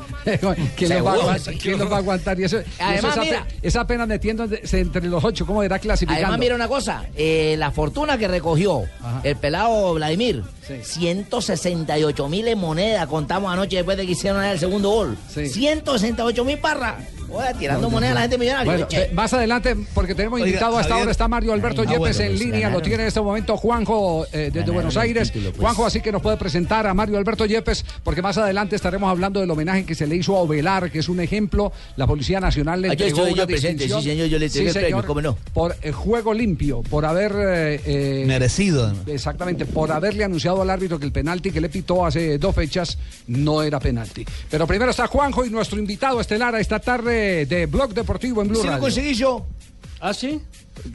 ¿Quién, 0.75 0.89
los 0.89 1.05
va, 1.05 1.11
a 1.11 1.13
aguantar? 1.13 1.39
sí. 1.39 1.59
¿Quién 1.61 1.77
los 1.79 1.91
va 1.91 1.95
a 1.95 1.99
aguantar? 1.99 2.39
Y 2.39 2.43
eso, 2.45 2.59
y 2.59 2.63
Además, 2.79 3.11
eso 3.13 3.21
es, 3.21 3.27
mira- 3.27 3.47
es 3.61 3.75
apenas 3.75 4.07
metiéndose 4.07 4.79
entre 4.79 5.05
los 5.07 5.23
ocho. 5.23 5.45
¿Cómo 5.45 5.61
era 5.61 5.77
clasificando? 5.79 6.23
Además, 6.25 6.39
mira 6.39 6.55
una 6.55 6.67
cosa, 6.67 7.05
eh, 7.15 7.55
la 7.59 7.69
fortuna 7.71 8.17
que 8.17 8.27
recogió 8.27 8.81
Ajá. 9.01 9.21
el 9.23 9.35
pelado 9.35 9.93
Vladimir, 9.93 10.43
Sí. 10.67 10.73
168 10.81 12.29
mil 12.29 12.47
en 12.47 12.57
moneda 12.57 13.05
contamos 13.07 13.51
anoche 13.51 13.75
después 13.75 13.97
de 13.97 14.05
que 14.05 14.13
hicieron 14.13 14.43
el 14.43 14.57
segundo 14.59 14.89
gol. 14.89 15.17
Sí. 15.33 15.47
168 15.49 16.43
mil 16.45 16.57
barras. 16.57 16.95
Tirando 17.57 17.89
moneda 17.89 18.11
a 18.11 18.15
la 18.15 18.21
gente 18.21 18.37
millonaria. 18.37 18.71
Bueno, 18.71 18.87
eh, 18.91 19.09
más 19.13 19.33
adelante, 19.33 19.75
porque 19.93 20.15
tenemos 20.15 20.37
Oiga, 20.39 20.47
invitado 20.47 20.77
hasta 20.77 20.95
ahora, 20.95 21.11
está 21.11 21.27
Mario 21.27 21.53
Alberto 21.53 21.81
Ay, 21.81 21.87
ah, 21.89 21.91
Yepes 21.93 22.17
bueno, 22.17 22.21
en 22.31 22.37
pues, 22.37 22.39
línea, 22.39 22.69
lo 22.69 22.81
tiene 22.81 23.03
en 23.03 23.07
este 23.07 23.21
momento 23.21 23.57
Juanjo 23.57 24.25
eh, 24.25 24.29
desde 24.31 24.49
Ganaron 24.59 24.73
Buenos 24.75 24.95
el 24.95 25.01
Aires. 25.01 25.31
título, 25.31 25.51
pues. 25.51 25.61
Juanjo, 25.61 25.85
así 25.85 26.01
que 26.01 26.11
nos 26.11 26.21
puede 26.21 26.37
presentar 26.37 26.85
a 26.87 26.93
Mario 26.93 27.17
Alberto 27.17 27.45
Yepes, 27.45 27.85
porque 28.03 28.21
más 28.21 28.37
adelante 28.37 28.75
estaremos 28.75 29.09
hablando 29.09 29.39
del 29.39 29.49
homenaje 29.49 29.85
que 29.85 29.95
se 29.95 30.07
le 30.07 30.15
hizo 30.15 30.35
a 30.35 30.41
Ovelar, 30.41 30.91
que 30.91 30.99
es 30.99 31.09
un 31.09 31.19
ejemplo. 31.19 31.71
La 31.95 32.07
Policía 32.07 32.39
Nacional 32.39 32.81
le 32.81 32.89
Ah, 32.89 32.93
yo 32.93 33.05
entregó 33.05 33.19
estoy 33.27 33.33
una 33.33 33.41
yo 33.43 33.47
presente, 33.47 33.87
sí, 33.89 34.01
señor, 34.01 34.27
yo 34.27 34.39
le 34.39 34.45
entregué 34.45 34.67
el 34.69 34.73
premio, 34.73 35.05
¿cómo 35.05 35.21
no? 35.21 35.37
Por 35.53 35.75
eh, 35.81 35.91
juego 35.91 36.33
limpio, 36.33 36.81
por 36.83 37.05
haber... 37.05 37.33
eh, 37.35 38.23
Merecido. 38.27 38.93
Exactamente, 39.07 39.65
por 39.65 39.91
haberle 39.91 40.23
anunciado 40.23 40.61
al 40.61 40.69
árbitro 40.69 40.99
que 40.99 41.05
el 41.05 41.11
penalti 41.11 41.51
que 41.51 41.61
le 41.61 41.69
pitó 41.69 42.05
hace 42.05 42.37
dos 42.37 42.53
fechas 42.53 42.97
no 43.27 43.63
era 43.63 43.79
penalti. 43.79 44.25
Pero 44.49 44.67
primero 44.67 44.91
está 44.91 45.07
Juanjo 45.07 45.45
y 45.45 45.49
nuestro 45.49 45.79
invitado 45.79 46.19
estelar 46.21 46.55
a 46.55 46.59
esta 46.59 46.79
tarde 46.79 47.22
de 47.47 47.65
Blog 47.65 47.93
Deportivo 47.93 48.41
en 48.41 48.47
Blue 48.49 48.57
Si 48.59 48.65
lo 48.65 48.71
Radio. 48.71 48.81
conseguí 48.81 49.13
yo. 49.13 49.45
¿Ah, 49.99 50.13
sí? 50.13 50.41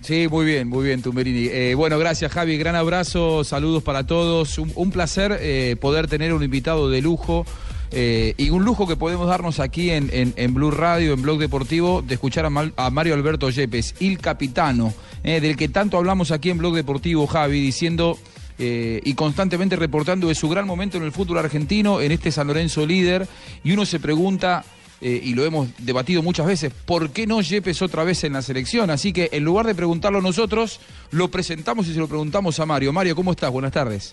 Sí, 0.03 0.27
muy 0.29 0.45
bien, 0.45 0.69
muy 0.69 0.85
bien, 0.85 1.01
Tumberini. 1.03 1.47
Eh, 1.51 1.75
bueno, 1.75 1.99
gracias 1.99 2.31
Javi, 2.33 2.59
gran 2.59 2.75
abrazo, 2.75 3.43
saludos 3.45 3.83
para 3.83 4.07
todos. 4.07 4.59
Un, 4.59 4.71
un 4.75 4.91
placer 4.91 5.39
eh, 5.41 5.77
poder 5.81 6.09
tener 6.09 6.35
un 6.35 6.43
invitado 6.43 6.91
de 6.91 7.01
lujo 7.01 7.47
eh, 7.91 8.35
y 8.37 8.51
un 8.51 8.65
lujo 8.65 8.87
que 8.87 8.97
podemos 8.97 9.29
darnos 9.29 9.61
aquí 9.61 9.91
en, 9.91 10.11
en- 10.13 10.35
en 10.37 10.53
Blue 10.53 10.71
Radio, 10.71 11.15
en 11.15 11.23
Blog 11.23 11.39
Deportivo, 11.39 12.03
de 12.03 12.15
escuchar 12.15 12.45
a, 12.45 12.51
Mal- 12.51 12.75
a 12.77 12.91
Mario 12.91 13.15
Alberto 13.15 13.49
Yepes, 13.49 13.95
il 14.01 14.19
capitano, 14.19 14.93
eh, 15.25 15.41
del 15.41 15.57
que 15.57 15.69
tanto 15.71 15.97
hablamos 15.97 16.31
aquí 16.31 16.51
en 16.51 16.59
Blog 16.59 16.75
Deportivo, 16.75 17.27
Javi, 17.27 17.61
diciendo 17.63 18.19
eh, 18.59 19.01
y 19.05 19.15
constantemente 19.15 19.77
reportando 19.77 20.29
de 20.29 20.35
su 20.35 20.51
gran 20.51 20.67
momento 20.67 20.99
en 20.99 21.05
el 21.05 21.13
fútbol 21.13 21.39
argentino, 21.39 22.03
en 22.03 22.13
este 22.13 22.31
San 22.31 22.49
Lorenzo 22.49 22.85
líder, 22.85 23.27
y 23.65 23.73
uno 23.73 23.87
se 23.87 24.01
pregunta 24.01 24.65
eh, 25.01 25.21
y 25.23 25.35
lo 25.35 25.45
hemos 25.45 25.69
debatido 25.79 26.23
muchas 26.23 26.47
veces, 26.47 26.73
¿por 26.73 27.11
qué 27.11 27.27
no 27.27 27.41
Yepes 27.41 27.83
otra 27.83 28.05
vez 28.05 28.25
en 28.25 28.33
la 28.33 28.43
selección? 28.43 28.91
Así 28.91 29.13
que 29.13 29.29
en 29.33 29.45
lugar 29.45 29.67
de 29.67 29.75
preguntarlo 29.75 30.21
nosotros, 30.21 30.81
lo 31.11 31.31
presentamos 31.31 31.87
y 31.89 31.95
se 31.95 32.01
lo 32.01 32.09
preguntamos 32.09 32.59
a 32.61 32.67
Mario. 32.67 32.93
Mario, 32.93 33.15
¿cómo 33.15 33.31
estás? 33.31 33.51
Buenas 33.51 33.73
tardes. 33.73 34.13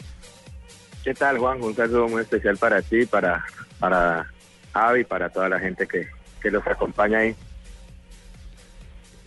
¿Qué 1.04 1.13
tal, 1.13 1.38
Juan? 1.38 1.62
Un 1.62 1.75
saludo 1.75 2.08
muy 2.08 2.22
especial 2.22 2.58
para 2.58 2.82
ti, 2.82 3.06
para, 3.06 3.46
para 3.80 4.32
Javi, 4.74 5.04
para 5.04 5.30
toda 5.30 5.50
la 5.50 5.60
gente 5.60 5.88
que, 5.88 6.08
que 6.42 6.51
los 6.51 6.65
acompaña 6.65 7.20
ahí. 7.20 7.36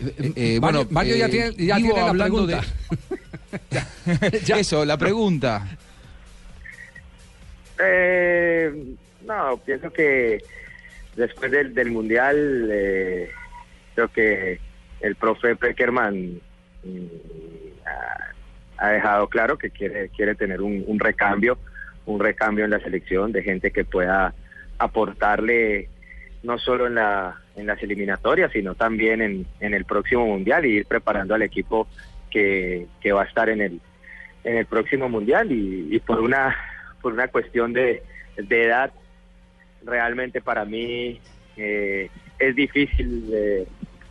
Eh, 0.01 0.33
Eh, 0.37 0.59
bueno, 0.61 0.87
Mario 0.91 1.17
ya 1.17 1.27
eh, 1.27 1.29
tiene, 1.29 1.67
ya 1.67 1.77
digo, 1.77 1.89
tiene 1.89 2.01
la 2.01 2.09
hablando 2.11 2.47
pregunta. 2.47 2.65
Eso, 4.59 4.85
la 4.85 4.97
pregunta. 4.97 5.67
Eh, 7.81 8.97
no, 9.27 9.57
pienso 9.59 9.93
que 9.93 10.43
después 11.19 11.51
del, 11.51 11.75
del 11.75 11.91
Mundial, 11.91 12.69
eh, 12.71 13.31
creo 13.95 14.09
que 14.09 14.59
el 15.01 15.17
profe 15.17 15.57
Peckerman 15.57 16.41
mm, 16.85 17.07
ha, 18.79 18.89
dejado 18.91 19.29
claro 19.29 19.59
que 19.59 19.71
quiere, 19.71 20.09
quiere 20.11 20.35
tener 20.35 20.63
un, 20.63 20.85
un 20.87 20.99
recambio, 20.99 21.59
un 22.07 22.21
recambio 22.21 22.65
en 22.65 22.71
la 22.71 22.81
selección 22.81 23.33
de 23.33 23.43
gente 23.43 23.71
que 23.71 23.85
pueda 23.85 24.33
aportarle 24.79 25.89
no 26.43 26.59
solo 26.59 26.87
en, 26.87 26.95
la, 26.95 27.37
en 27.57 27.67
las 27.67 27.83
eliminatorias, 27.83 28.53
sino 28.53 28.75
también 28.75 29.21
en, 29.21 29.47
en 29.61 29.75
el 29.75 29.85
próximo 29.85 30.27
Mundial 30.27 30.65
y 30.65 30.77
ir 30.77 30.87
preparando 30.87 31.35
al 31.35 31.43
equipo 31.43 31.89
que, 32.31 32.87
que 33.01 33.13
va 33.13 33.23
a 33.23 33.27
estar 33.27 33.49
en 33.49 33.61
el, 33.61 33.81
en 34.45 34.57
el 34.57 34.67
próximo 34.67 35.09
Mundial. 35.09 35.51
Y, 35.51 35.89
y 35.91 35.99
por 35.99 36.21
una 36.21 36.57
por 37.03 37.13
una 37.13 37.29
cuestión 37.29 37.73
de, 37.73 38.03
de 38.37 38.65
edad 38.65 38.93
realmente 39.89 40.41
para 40.41 40.65
mí 40.65 41.21
eh, 41.57 42.11
es 42.39 42.55
difícil 42.55 43.31
eh, 43.33 43.67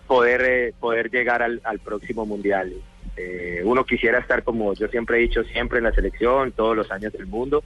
poder 0.07 0.41
eh, 0.41 0.74
poder 0.79 1.10
llegar 1.10 1.41
al, 1.41 1.79
próximo 1.84 2.25
mundial. 2.25 2.74
Eh, 3.15 3.62
uno 3.63 3.86
quisiera 3.86 4.19
estar 4.19 4.43
como 4.43 4.74
yo 4.74 4.88
siempre 4.88 5.17
he 5.17 5.22
dicho 5.22 5.43
siempre 5.43 5.77
en 5.79 5.86
la 5.86 5.91
selección 5.91 6.51
todos 6.51 6.75
los 6.75 6.91
años 6.91 7.13
del 7.13 7.25
mundo 7.25 7.63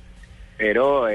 pero 0.57 1.07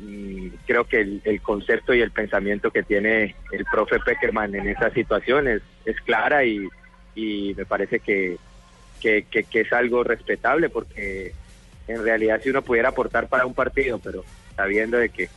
mm, 0.00 0.46
creo 0.66 0.84
que 0.84 1.00
el, 1.22 1.40
concepto 1.42 1.94
y 1.94 2.00
el 2.00 2.10
pensamiento 2.10 2.72
que 2.72 2.82
tiene 2.82 3.36
el 3.52 3.64
profe 3.70 4.00
Peckerman 4.00 4.54
en 4.54 4.68
esa 4.68 4.90
situación 4.90 5.46
es, 5.46 5.62
clara 6.04 6.44
y, 6.44 6.68
me 7.14 7.64
parece 7.66 8.00
que- 8.00 8.38
que 9.00 9.46
es 9.52 9.72
algo 9.72 10.02
respetable 10.02 10.70
porque 10.70 11.32
en 11.88 12.02
realidad 12.02 12.40
si 12.42 12.50
uno 12.50 12.62
pudiera 12.62 12.90
aportar 12.90 13.28
para 13.28 13.46
un 13.46 13.54
partido, 13.54 13.98
pero 13.98 14.24
sabiendo 14.56 14.98
de 14.98 15.08
que 15.08 15.28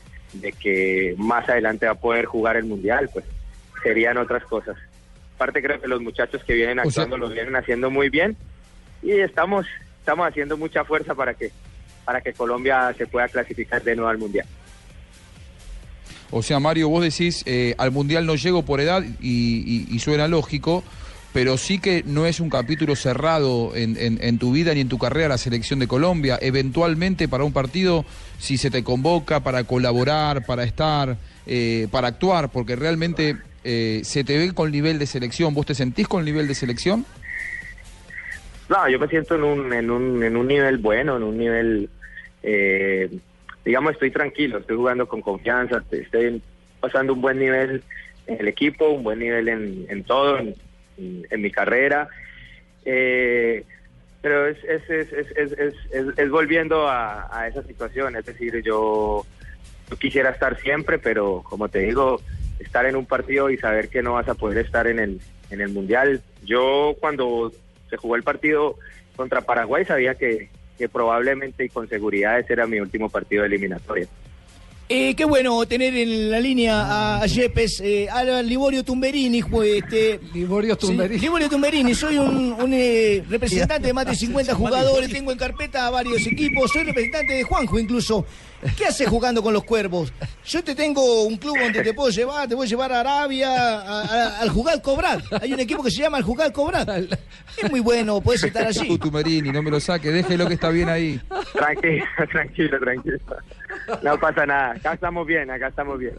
de 0.41 0.52
que 0.54 1.15
más 1.17 1.48
adelante 1.50 1.86
va 1.86 1.93
a 1.93 1.95
poder 1.95 2.26
jugar 2.26 2.56
el 2.58 2.65
mundial, 2.65 3.10
pues 3.13 3.26
serían 3.84 4.17
otras 4.17 4.43
cosas. 4.45 4.76
Aparte 5.36 5.62
creo 5.62 5.80
que 5.82 5.88
los 5.88 6.02
muchachos 6.02 6.43
que 6.43 6.54
vienen 6.54 6.80
O 6.80 6.89
sea- 6.91 7.04
actuando 7.04 7.17
lo 7.28 7.34
vienen 7.34 7.56
haciendo 7.56 7.89
muy 7.91 8.10
bien 8.10 8.36
y 9.02 9.12
estamos 9.12 9.65
estamos 10.00 10.28
haciendo 10.28 10.56
mucha 10.58 10.84
fuerza 10.86 11.15
para 11.15 11.34
que 11.34 11.52
para 12.06 12.21
que 12.21 12.34
Colombia 12.34 12.93
se 12.98 13.08
pueda 13.08 13.28
clasificar 13.28 13.84
de 13.84 13.95
nuevo 13.95 14.10
al 14.10 14.17
mundial. 14.19 14.45
O 16.32 16.41
sea, 16.43 16.60
Mario, 16.60 16.89
vos 16.89 17.04
decís, 17.04 17.43
eh, 17.45 17.76
al 17.78 17.91
Mundial 17.91 18.26
no 18.26 18.36
llego 18.36 18.63
por 18.63 18.80
edad 18.82 19.04
y, 19.21 19.88
y- 19.89 19.95
y 19.95 20.00
suena 20.00 20.28
lógico, 20.28 20.84
pero 21.36 21.58
sí 21.58 21.80
que 21.80 22.02
no 22.06 22.26
es 22.26 22.39
un 22.39 22.50
capítulo 22.50 22.95
cerrado 22.95 23.74
en, 23.76 24.39
tu 24.39 24.54
vida 24.54 24.74
ni 24.74 24.80
en 24.80 24.88
tu 24.88 24.98
carrera 24.98 25.28
la 25.28 25.38
selección 25.38 25.80
de 25.80 25.86
Colombia. 25.86 26.39
Eventualmente 26.41 27.28
para 27.28 27.43
un 27.43 27.52
partido, 27.52 28.06
si 28.39 28.58
se 28.58 28.71
te 28.71 28.86
convoca 28.86 29.41
para 29.41 29.65
colaborar, 29.65 30.45
para 30.45 30.63
estar, 30.63 31.17
eh, 31.45 31.89
para 31.91 32.08
actuar, 32.08 32.48
porque 32.54 32.78
realmente 32.78 33.36
eh, 33.65 34.00
se 34.06 34.24
te 34.24 34.38
ve 34.38 34.54
con 34.54 34.71
nivel 34.71 34.98
de 34.98 35.08
selección, 35.08 35.54
¿vos 35.54 35.65
te 35.65 35.76
sentís 35.76 36.08
con 36.08 36.24
nivel 36.24 36.48
de 36.48 36.56
selección? 36.56 37.06
No, 38.69 38.88
yo 38.88 38.98
me 38.98 39.10
siento 39.10 39.36
en 39.36 39.43
un, 39.43 39.74
en 39.74 39.91
un, 39.91 40.24
en 40.24 40.38
un 40.38 40.48
nivel 40.48 40.78
bueno, 40.78 41.17
en 41.17 41.24
un 41.24 41.38
nivel, 41.38 41.89
eh, 42.43 43.10
digamos, 43.65 43.91
estoy 43.91 44.10
tranquilo, 44.10 44.60
estoy 44.60 44.78
jugando 44.78 45.06
con 45.06 45.19
confianza, 45.19 45.84
estoy 45.91 46.41
pasando 46.80 47.12
un 47.12 47.19
buen 47.19 47.39
nivel 47.39 47.84
en 48.28 48.39
el 48.39 48.48
equipo, 48.48 48.88
un 48.88 49.04
buen 49.04 49.19
nivel 49.19 49.50
en, 49.50 50.04
todo, 50.06 50.39
en- 50.97 51.25
en 51.29 51.41
mi 51.41 51.51
carrera. 51.51 52.08
Eh, 52.86 53.63
pero 54.21 54.47
es, 54.47 54.58
es, 54.63 54.89
es- 54.89 55.12
es- 55.91 56.17
es 56.17 56.29
volviendo 56.29 56.88
a, 56.88 57.27
a 57.38 57.47
esa 57.47 57.62
situación, 57.63 58.15
es 58.15 58.25
decir, 58.25 58.62
yo, 58.63 59.25
yo 59.89 59.97
quisiera 59.97 60.31
estar 60.31 60.60
siempre, 60.60 60.97
pero 60.97 61.43
como 61.43 61.69
te 61.69 61.79
digo, 61.79 62.19
estar 62.60 62.86
en 62.86 62.95
un 62.95 63.05
partido 63.05 63.49
y 63.49 63.58
saber 63.58 63.89
que 63.89 64.01
no 64.01 64.13
vas 64.13 64.27
a 64.27 64.34
poder 64.36 64.65
estar 64.65 64.88
en 64.88 64.99
el, 64.99 65.21
en 65.51 65.62
el 65.62 65.69
Mundial. 65.69 66.21
Yo 66.43 66.95
cuando 66.99 67.51
se 67.89 67.97
jugó 67.97 68.15
el 68.15 68.23
partido 68.23 68.77
contra 69.15 69.41
Paraguay 69.41 69.86
sabía 69.86 70.15
que, 70.15 70.49
que 70.77 70.89
probablemente 70.89 71.65
y 71.65 71.69
con 71.69 71.88
seguridad 71.88 72.39
ese 72.39 72.53
era 72.53 72.65
mi 72.65 72.79
último 72.79 73.10
partido 73.10 73.43
de 73.43 73.47
eliminatoria. 73.49 74.08
Eh, 74.88 75.15
qué 75.15 75.26
bueno 75.26 75.65
tener 75.65 75.95
en 75.95 76.30
la 76.30 76.39
línea 76.39 77.17
a 77.21 77.26
Yepes, 77.26 77.80
eh, 77.84 78.08
a 78.08 78.24
Liborio 78.43 78.84
Tumberini. 78.84 79.41
pues, 79.41 79.84
Este, 79.84 80.19
Liborio 80.32 80.78
Tumberini. 80.78 81.19
Sí, 81.19 81.26
Liborio 81.26 81.50
Tumberini, 81.50 81.95
soy 81.95 82.19
un, 82.19 82.54
un, 82.54 82.71
eh, 82.71 83.24
representante 83.28 83.88
de 83.88 83.93
más 83.93 84.06
de 84.06 84.15
50 84.15 84.54
jugadores, 84.54 85.10
tengo 85.12 85.32
en 85.32 85.39
carpeta 85.39 85.88
a 85.88 85.89
varios 85.89 86.28
equipos, 86.28 86.69
soy 86.71 86.84
representante 86.84 87.34
de 87.34 87.43
Juanjo 87.43 87.80
incluso. 87.80 88.26
¿Qué 88.78 88.86
haces 88.86 89.08
jugando 89.08 89.43
con 89.43 89.54
los 89.54 89.63
cuervos? 89.63 90.12
Yo 90.45 90.63
te 90.63 90.74
tengo 90.76 91.24
un 91.24 91.38
club 91.38 91.56
donde 91.60 91.84
te 91.84 91.93
puedo 91.93 92.10
llevar, 92.10 92.48
te 92.48 92.56
voy 92.56 92.65
a 92.65 92.69
llevar 92.69 92.91
a 92.93 93.00
Arabia, 93.02 93.50
a- 93.80 94.02
a- 94.04 94.39
al 94.39 94.50
Jugal 94.50 94.82
Cobral. 94.82 95.24
Hay 95.41 95.54
un 95.54 95.60
equipo 95.60 95.84
que 95.84 95.91
se 95.91 96.02
llama 96.02 96.17
el 96.19 96.24
Jugal 96.24 96.52
Cobral. 96.52 97.10
Es 97.62 97.69
muy 97.71 97.80
bueno, 97.80 98.21
puedes 98.21 98.43
estar 98.43 98.65
allí. 98.67 98.98
Tumerini, 98.98 99.52
no 99.52 99.62
me 99.62 99.69
lo 99.71 99.80
saque, 99.80 100.12
déjelo 100.12 100.48
que 100.48 100.56
está 100.56 100.69
bien 100.69 100.89
ahí. 100.89 101.19
Tranquilo, 101.54 102.06
tranquilo, 102.32 102.80
tranquilo. 102.80 103.17
No 104.02 104.19
pasa 104.19 104.45
nada, 104.45 104.71
acá 104.71 104.93
estamos 104.93 105.26
bien, 105.28 105.50
acá 105.52 105.67
estamos 105.67 106.00
bien. 106.00 106.13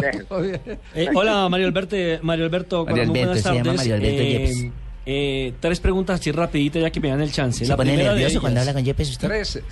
Bien. 0.00 0.78
Eh, 0.94 1.08
hola, 1.14 1.48
Mario 1.48 1.66
Alberto. 1.66 1.96
Mario 2.22 2.44
Alberto, 2.46 2.84
Mario 2.86 3.06
muy 3.06 3.20
Alberto, 3.20 3.26
buenas 3.28 3.42
se 3.42 3.48
llama 3.48 3.62
tardes. 3.62 3.76
Mario 3.78 3.94
Alberto 3.94 4.22
Eh, 4.22 4.72
eh, 5.04 5.52
tres 5.60 5.80
preguntas 5.80 6.20
así 6.20 6.30
rapidito 6.32 6.78
ya 6.78 6.90
que 6.90 7.00
me 7.00 7.08
dan 7.08 7.20
el 7.20 7.32
chance. 7.32 7.64
¿Se 7.64 7.74
pone 7.76 7.90
primera 7.90 8.10
de 8.10 8.14
nervioso 8.16 8.32
ellas- 8.34 8.40
cuando 8.40 8.60
habla 8.60 8.72
con 8.72 8.84
Yepes 8.84 9.10
usted? 9.10 9.28
Tres. 9.28 9.62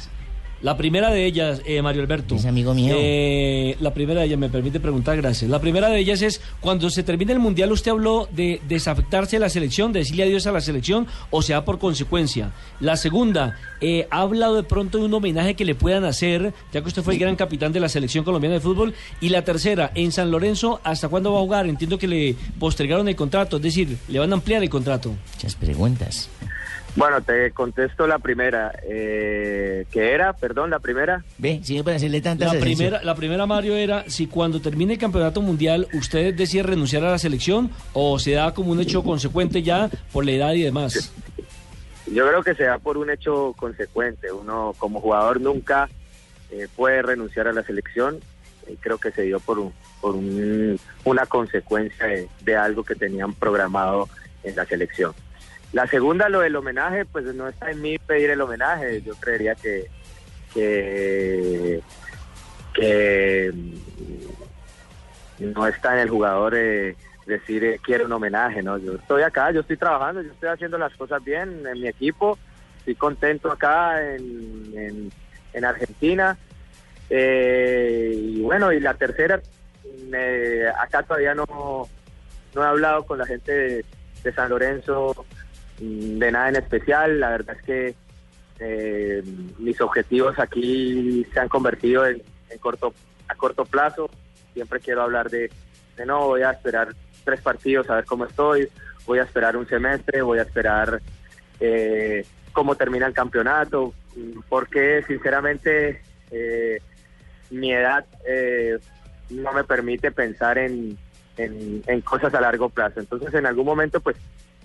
La 0.62 0.76
primera 0.76 1.10
de 1.10 1.24
ellas, 1.24 1.62
eh, 1.64 1.80
Mario 1.80 2.02
Alberto. 2.02 2.34
Es 2.34 2.44
amigo 2.44 2.74
mío. 2.74 2.94
Eh, 2.98 3.76
la 3.80 3.94
primera 3.94 4.20
de 4.20 4.26
ellas, 4.26 4.38
me 4.38 4.50
permite 4.50 4.78
preguntar, 4.78 5.16
gracias. 5.16 5.50
La 5.50 5.58
primera 5.58 5.88
de 5.88 5.98
ellas 5.98 6.20
es, 6.20 6.42
cuando 6.60 6.90
se 6.90 7.02
termine 7.02 7.32
el 7.32 7.38
Mundial, 7.38 7.72
¿usted 7.72 7.92
habló 7.92 8.28
de 8.30 8.60
desafectarse 8.68 9.36
de 9.36 9.40
la 9.40 9.48
selección, 9.48 9.92
de 9.92 10.00
decirle 10.00 10.24
adiós 10.24 10.46
a 10.46 10.52
la 10.52 10.60
selección, 10.60 11.06
o 11.30 11.40
sea, 11.40 11.64
por 11.64 11.78
consecuencia? 11.78 12.52
La 12.78 12.96
segunda, 12.96 13.56
eh, 13.80 14.06
¿ha 14.10 14.20
hablado 14.20 14.56
de 14.56 14.62
pronto 14.62 14.98
de 14.98 15.04
un 15.04 15.14
homenaje 15.14 15.54
que 15.54 15.64
le 15.64 15.74
puedan 15.74 16.04
hacer, 16.04 16.52
ya 16.72 16.82
que 16.82 16.88
usted 16.88 17.02
fue 17.02 17.14
el 17.14 17.20
gran 17.20 17.36
capitán 17.36 17.72
de 17.72 17.80
la 17.80 17.88
selección 17.88 18.22
colombiana 18.22 18.56
de 18.56 18.60
fútbol? 18.60 18.94
Y 19.22 19.30
la 19.30 19.42
tercera, 19.42 19.90
en 19.94 20.12
San 20.12 20.30
Lorenzo, 20.30 20.80
¿hasta 20.84 21.08
cuándo 21.08 21.32
va 21.32 21.38
a 21.38 21.42
jugar? 21.42 21.66
Entiendo 21.66 21.96
que 21.96 22.06
le 22.06 22.36
postergaron 22.58 23.08
el 23.08 23.16
contrato, 23.16 23.56
es 23.56 23.62
decir, 23.62 23.96
le 24.08 24.18
van 24.18 24.30
a 24.30 24.34
ampliar 24.34 24.62
el 24.62 24.68
contrato. 24.68 25.14
Muchas 25.36 25.54
preguntas. 25.54 26.28
Bueno, 26.96 27.20
te 27.22 27.52
contesto 27.52 28.06
la 28.06 28.18
primera. 28.18 28.72
Eh, 28.82 29.86
¿Qué 29.92 30.12
era? 30.12 30.32
Perdón, 30.32 30.70
la 30.70 30.80
primera. 30.80 31.24
Ve, 31.38 31.60
sigue 31.62 31.84
para 31.84 31.96
hacerle 31.96 32.20
tantas 32.20 32.52
La 32.52 32.60
primera, 32.60 33.02
la 33.02 33.14
primera, 33.14 33.46
Mario, 33.46 33.76
era 33.76 34.04
si 34.08 34.26
cuando 34.26 34.60
termine 34.60 34.94
el 34.94 34.98
campeonato 34.98 35.40
mundial 35.40 35.86
usted 35.94 36.34
decide 36.34 36.64
renunciar 36.64 37.04
a 37.04 37.10
la 37.12 37.18
selección 37.18 37.70
o 37.92 38.18
se 38.18 38.32
da 38.32 38.52
como 38.54 38.72
un 38.72 38.80
hecho 38.80 39.02
consecuente 39.04 39.62
ya 39.62 39.88
por 40.12 40.24
la 40.24 40.32
edad 40.32 40.52
y 40.54 40.62
demás. 40.62 41.12
Yo 42.12 42.26
creo 42.26 42.42
que 42.42 42.54
se 42.56 42.64
da 42.64 42.78
por 42.78 42.98
un 42.98 43.08
hecho 43.10 43.54
consecuente. 43.56 44.32
Uno 44.32 44.74
como 44.78 45.00
jugador 45.00 45.40
nunca 45.40 45.88
eh, 46.50 46.66
puede 46.74 47.02
renunciar 47.02 47.46
a 47.46 47.52
la 47.52 47.62
selección. 47.62 48.18
Y 48.68 48.74
creo 48.76 48.98
que 48.98 49.10
se 49.12 49.22
dio 49.22 49.38
por, 49.40 49.58
un- 49.60 49.72
por 50.00 50.16
un- 50.16 50.78
una 51.04 51.24
consecuencia 51.26 52.06
de, 52.06 52.28
de 52.42 52.56
algo 52.56 52.82
que 52.84 52.94
tenían 52.96 53.32
programado 53.34 54.08
en 54.42 54.56
la 54.56 54.64
selección. 54.66 55.12
La 55.72 55.86
segunda, 55.86 56.28
lo 56.28 56.40
del 56.40 56.56
homenaje, 56.56 57.04
pues 57.04 57.24
no 57.34 57.48
está 57.48 57.70
en 57.70 57.80
mí 57.80 57.98
pedir 57.98 58.30
el 58.30 58.40
homenaje. 58.40 59.02
Yo 59.02 59.14
creería 59.14 59.54
que, 59.54 59.86
que, 60.52 61.80
mm, 63.54 65.52
no 65.52 65.66
está 65.66 65.94
en 65.94 66.00
el 66.00 66.10
jugador 66.10 66.54
eh, 66.56 66.96
decir 67.26 67.64
eh, 67.64 67.80
quiero 67.82 68.06
un 68.06 68.12
homenaje, 68.12 68.62
¿no? 68.62 68.78
Yo 68.78 68.94
estoy 68.94 69.22
acá, 69.22 69.52
yo 69.52 69.60
estoy 69.60 69.76
trabajando, 69.76 70.22
yo 70.22 70.32
estoy 70.32 70.48
haciendo 70.48 70.76
las 70.76 70.92
cosas 70.94 71.22
bien 71.22 71.64
en 71.66 71.80
mi 71.80 71.86
equipo, 71.86 72.36
estoy 72.78 72.96
contento 72.96 73.50
acá 73.52 74.14
en, 74.14 74.72
en, 74.74 75.12
en 75.52 75.64
Argentina. 75.64 76.36
Eh, 77.08 78.12
y 78.14 78.40
bueno, 78.40 78.72
y 78.72 78.80
la 78.80 78.94
tercera, 78.94 79.40
acá 80.78 81.02
todavía 81.02 81.34
no, 81.34 81.88
no 82.54 82.62
he 82.62 82.66
hablado 82.66 83.04
con 83.04 83.18
la 83.18 83.26
gente 83.26 83.84
de, 84.22 84.32
San 84.34 84.50
Lorenzo 84.50 85.26
de 85.80 86.30
nada 86.30 86.48
en 86.50 86.56
especial. 86.56 87.18
La 87.18 87.30
verdad 87.30 87.56
es 87.56 87.62
que 87.62 87.94
eh, 88.60 89.22
mis 89.58 89.80
objetivos 89.80 90.38
aquí 90.38 91.26
se 91.32 91.40
han 91.40 91.48
convertido 91.48 92.06
en, 92.06 92.22
en 92.50 92.58
corto 92.58 92.92
a 93.28 93.34
corto 93.34 93.64
plazo. 93.64 94.10
Siempre 94.52 94.80
quiero 94.80 95.02
hablar 95.02 95.30
de, 95.30 95.50
de 95.96 96.06
no, 96.06 96.26
voy 96.26 96.42
a 96.42 96.50
esperar 96.50 96.94
tres 97.24 97.40
partidos 97.40 97.88
a 97.88 97.96
ver 97.96 98.04
cómo 98.04 98.26
estoy, 98.26 98.68
voy 99.06 99.18
a 99.18 99.22
esperar 99.22 99.56
un 99.56 99.66
semestre, 99.68 100.22
voy 100.22 100.38
a 100.38 100.42
esperar 100.42 101.00
eh, 101.60 102.24
cómo 102.52 102.74
termina 102.74 103.06
el 103.06 103.12
campeonato, 103.12 103.94
porque 104.48 105.04
sinceramente 105.06 106.02
eh, 106.30 106.80
mi 107.50 107.72
edad 107.72 108.04
eh, 108.26 108.78
no 109.30 109.52
me 109.52 109.64
permite 109.64 110.10
pensar 110.10 110.58
en, 110.58 110.98
en, 111.36 111.82
en 111.86 112.00
cosas 112.00 112.34
a 112.34 112.40
largo 112.40 112.68
plazo. 112.68 113.00
Entonces 113.00 113.32
en 113.34 113.46
algún 113.46 113.66
momento 113.66 114.00
pues 114.00 114.16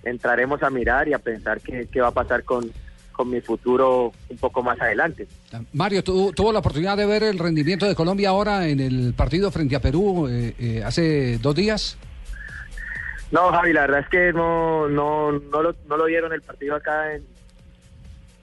entraremos 0.06 0.64
a 0.64 0.70
mirar 0.70 1.08
y 1.10 1.14
a 1.14 1.20
pensar 1.20 1.60
qué, 1.60 1.88
qué 1.92 2.00
va 2.00 2.08
a 2.08 2.12
pasar 2.12 2.44
con, 2.44 2.72
con 3.12 3.30
mi 3.30 3.42
futuro 3.42 4.14
un 4.30 4.38
poco 4.38 4.64
más 4.64 4.80
adelante. 4.80 5.28
Mario, 5.74 6.04
¿tu- 6.04 6.32
¿tuvo 6.32 6.54
la 6.54 6.60
oportunidad 6.60 6.96
de 6.96 7.06
ver 7.06 7.24
el 7.24 7.38
rendimiento 7.40 7.86
de 7.86 7.96
Colombia 7.96 8.30
ahora 8.30 8.68
en 8.68 8.80
el 8.80 9.14
partido 9.14 9.52
frente 9.52 9.76
a 9.76 9.80
Perú 9.82 10.28
eh, 10.30 10.54
eh, 10.60 10.84
hace 10.86 11.38
dos 11.40 11.56
días? 11.56 11.98
No, 13.32 13.52
Javi, 13.52 13.74
la 13.74 13.82
verdad 13.82 14.00
es 14.02 14.10
que 14.10 14.32
no, 14.32 14.88
no, 14.88 15.32
no, 15.32 15.62
lo, 15.64 15.76
no 15.90 15.98
lo 15.98 16.06
dieron 16.06 16.32
el 16.32 16.42
partido 16.42 16.76
acá 16.76 17.14
en, 17.16 17.24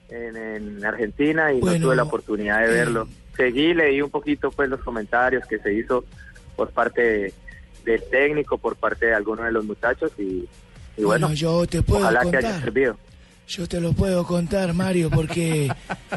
en, 0.09 0.35
en 0.35 0.85
Argentina 0.85 1.51
y 1.53 1.59
Bueno, 1.61 1.77
no 1.79 1.85
tuve 1.85 1.95
la 1.95 2.03
oportunidad 2.03 2.59
de 2.61 2.67
verlo. 2.67 3.07
Seguí, 3.37 3.73
leí 3.73 4.01
un 4.01 4.09
poquito 4.11 4.51
pues 4.51 4.69
los 4.69 4.81
comentarios 4.81 5.45
que 5.47 5.57
se 5.59 5.73
hizo 5.73 6.03
por 6.55 6.69
parte 6.71 7.01
de- 7.01 7.33
del 7.85 8.03
técnico, 8.09 8.57
por 8.57 8.75
parte 8.75 9.07
de 9.07 9.13
algunos 9.13 9.45
de 9.45 9.51
los 9.51 9.65
muchachos 9.65 10.11
y, 10.17 10.47
y 10.97 11.03
bueno, 11.03 11.27
Bueno, 11.27 11.33
yo 11.33 11.65
te 11.67 11.81
puedo 11.81 12.01
ojalá 12.03 12.19
que 12.21 12.25
contar. 12.25 12.45
haya 12.45 12.59
servido. 12.61 12.97
Yo 13.47 13.67
te 13.67 13.81
lo 13.81 13.93
puedo 13.93 14.25
contar, 14.25 14.73
Mario, 14.73 15.09
porque 15.09 15.69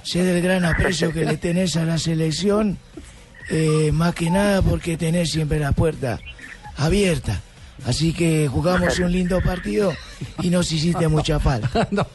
sé 0.05 0.23
del 0.23 0.41
gran 0.43 0.65
aprecio 0.65 1.13
que 1.13 1.25
le 1.25 1.37
tenés 1.37 1.77
a 1.77 1.85
la 1.85 1.99
selección, 1.99 2.79
eh, 3.51 3.91
más 3.93 4.15
que 4.15 4.31
nada 4.31 4.63
porque 4.63 4.97
tenés 4.97 5.31
siempre 5.31 5.59
la 5.59 5.73
puerta 5.73 6.21
abierta. 6.77 7.41
Así 7.85 8.13
que 8.13 8.49
jugamos 8.49 8.99
un 8.99 9.13
lindo 9.13 9.41
partido 9.43 9.93
y 10.43 10.49
nos 10.51 10.73
hiciste 10.73 11.09
mucha 11.09 11.39
falta. 11.39 11.87
no, 11.91 12.07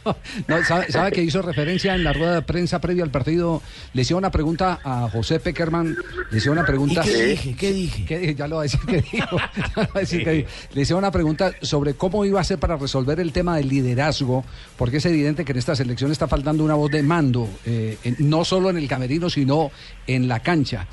no, 0.47 0.63
¿sabe, 0.65 0.91
sabe 0.91 1.12
que 1.12 1.21
hizo 1.21 1.41
referencia 1.41 1.93
en 1.93 2.04
la 2.04 2.13
rueda 2.13 2.34
de 2.36 2.41
prensa 2.41 2.82
previa 2.82 3.04
al 3.04 3.12
partido? 3.12 3.62
Le 3.93 4.02
hicieron 4.02 4.19
una 4.21 4.32
pregunta 4.32 4.80
a 4.84 5.08
José 5.10 5.39
Peckerman. 5.39 5.95
Le 6.32 6.38
hicieron 6.38 6.58
una 6.58 6.65
pregunta. 6.67 7.04
¿Y 7.06 7.10
qué 7.12 7.24
dije? 7.26 7.56
¿Qué 7.56 7.71
dije? 7.71 8.06
¿Qué- 8.06 8.36
Ya 8.36 8.47
lo 8.47 8.56
va 8.58 8.62
a 8.62 8.63
decir 8.63 8.80
que 8.82 9.02
dijo. 9.02 9.38
Ya 9.56 9.71
lo 9.76 9.82
va 9.84 9.89
a 9.95 10.00
decir 10.00 10.24
que 10.24 10.32
dijo. 10.32 10.50
Le 10.74 10.82
hicieron 10.82 11.00
una 11.04 11.12
pregunta 11.12 11.52
sobre 11.62 11.93
cómo 11.93 12.26
iba 12.26 12.41
a 12.41 12.43
ser 12.43 12.58
para 12.58 12.76
resolver 12.78 13.19
el 13.19 13.32
tema 13.32 13.58
del 13.58 13.69
liderazgo, 13.69 14.43
porque 14.78 14.97
es 14.97 15.06
evidente 15.06 15.45
que 15.45 15.52
en 15.52 15.60
esta 15.60 15.76
selección 15.76 16.12
está 16.12 16.28
faltando 16.28 16.63
una 16.63 16.74
voz 16.76 16.89
de 16.91 17.04
mando, 17.04 17.47
eh, 17.65 17.97
en- 18.04 18.15
no 18.30 18.43
solo 18.45 18.69
en 18.71 18.78
el 18.78 18.88
camerino, 18.88 19.30
sino 19.30 19.71
en 20.08 20.28
la 20.28 20.39
cancha. 20.39 20.88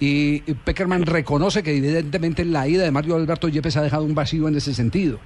Y 0.00 0.40
Peckerman 0.40 1.02
reconoce 1.06 1.62
que 1.62 1.76
evidentemente 1.76 2.44
la 2.44 2.68
ida 2.68 2.84
de 2.84 2.90
Mario 2.90 3.16
Alberto 3.16 3.48
Yepes 3.48 3.76
ha 3.76 3.82
dejado 3.82 4.04
un 4.04 4.14
vacío 4.14 4.46
en 4.48 4.56
ese 4.56 4.72
sentido. 4.74 5.18